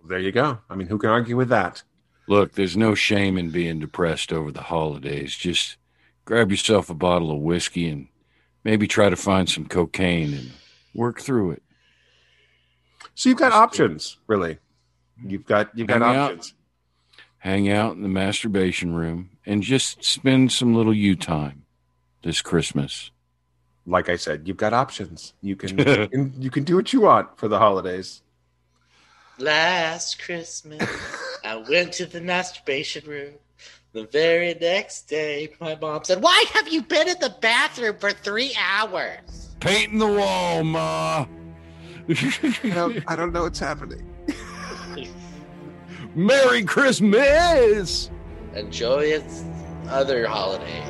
There 0.05 0.19
you 0.19 0.31
go. 0.31 0.59
I 0.69 0.75
mean, 0.75 0.87
who 0.87 0.97
can 0.97 1.09
argue 1.09 1.37
with 1.37 1.49
that? 1.49 1.83
Look, 2.29 2.53
there's 2.53 2.77
no 2.77 2.93
shame 2.93 3.37
in 3.39 3.49
being 3.49 3.79
depressed 3.79 4.31
over 4.31 4.51
the 4.51 4.61
holidays. 4.61 5.35
Just 5.35 5.77
grab 6.25 6.51
yourself 6.51 6.89
a 6.89 6.93
bottle 6.93 7.31
of 7.31 7.39
whiskey 7.39 7.89
and 7.89 8.07
maybe 8.63 8.87
try 8.87 9.09
to 9.09 9.15
find 9.15 9.49
some 9.49 9.65
cocaine 9.65 10.33
and 10.35 10.51
work 10.93 11.19
through 11.21 11.51
it. 11.51 11.63
So 13.15 13.29
you've 13.29 13.39
got 13.39 13.49
Just 13.49 13.55
do 13.57 13.57
it. 13.57 13.63
options, 13.63 14.17
really. 14.27 14.59
You've 15.25 15.45
got 15.45 15.75
you've 15.75 15.87
got 15.87 16.01
Hang 16.01 16.15
out. 16.15 16.31
options. 16.33 16.53
Hang 17.39 17.69
out 17.71 17.95
in 17.95 18.03
the 18.03 18.09
masturbation 18.09 18.93
room 18.93 19.31
and 19.45 19.63
just 19.63 20.03
spend 20.03 20.51
some 20.51 20.75
little 20.75 20.93
you 20.93 21.15
time 21.15 21.65
this 22.21 22.41
Christmas. 22.43 23.09
like 23.87 24.07
I 24.07 24.17
said, 24.17 24.47
you've 24.47 24.57
got 24.57 24.71
options. 24.73 25.33
You 25.41 25.55
can 25.55 25.77
you 25.79 26.07
can- 26.07 26.33
you 26.37 26.51
can 26.51 26.63
do 26.63 26.75
what 26.75 26.93
you 26.93 27.01
want 27.01 27.39
for 27.39 27.47
the 27.47 27.57
holidays. 27.57 28.21
Last 29.39 30.21
Christmas, 30.21 30.85
I 31.49 31.55
went 31.55 31.93
to 31.93 32.05
the 32.05 32.21
masturbation 32.21 33.09
room. 33.09 33.33
The 33.93 34.03
very 34.03 34.53
next 34.53 35.09
day, 35.09 35.49
my 35.59 35.73
mom 35.73 36.03
said, 36.03 36.21
"Why 36.21 36.45
have 36.53 36.67
you 36.67 36.83
been 36.83 37.07
in 37.09 37.17
the 37.19 37.33
bathroom 37.41 37.97
for 37.99 38.11
three 38.11 38.55
hours?" 38.55 39.49
Painting 39.59 39.97
the 39.97 40.05
wall, 40.05 40.63
Ma. 40.63 41.25
I 42.07 42.53
don't, 42.71 43.03
I 43.07 43.15
don't 43.15 43.33
know 43.33 43.41
what's 43.43 43.57
happening. 43.57 44.07
Merry 46.15 46.63
Christmas. 46.63 48.11
And 48.53 48.71
joyous 48.71 49.43
other 49.87 50.27
holidays. 50.27 50.85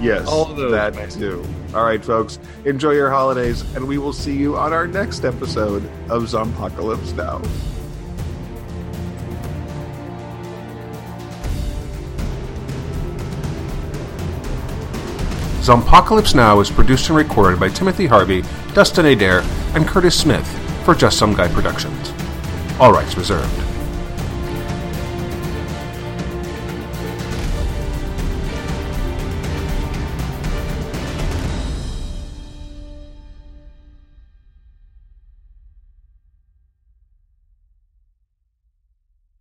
Yes, 0.00 0.28
All 0.28 0.48
of 0.48 0.56
those, 0.56 0.70
that 0.70 0.94
man. 0.94 1.10
too. 1.10 1.44
All 1.74 1.84
right, 1.84 2.04
folks, 2.04 2.38
enjoy 2.64 2.92
your 2.92 3.10
holidays, 3.10 3.62
and 3.74 3.88
we 3.88 3.98
will 3.98 4.12
see 4.12 4.36
you 4.36 4.56
on 4.56 4.72
our 4.72 4.86
next 4.86 5.24
episode 5.24 5.82
of 6.08 6.28
Zompocalypse 6.28 7.16
Now. 7.16 7.42
Zompocalypse 15.66 16.32
Now 16.32 16.60
is 16.60 16.70
produced 16.70 17.08
and 17.08 17.16
recorded 17.16 17.58
by 17.58 17.68
Timothy 17.68 18.06
Harvey, 18.06 18.44
Dustin 18.72 19.06
Adair, 19.06 19.40
and 19.74 19.84
Curtis 19.84 20.16
Smith 20.16 20.46
for 20.84 20.94
Just 20.94 21.18
Some 21.18 21.34
Guy 21.34 21.48
Productions. 21.48 22.12
All 22.78 22.92
rights 22.92 23.16
reserved. 23.16 23.65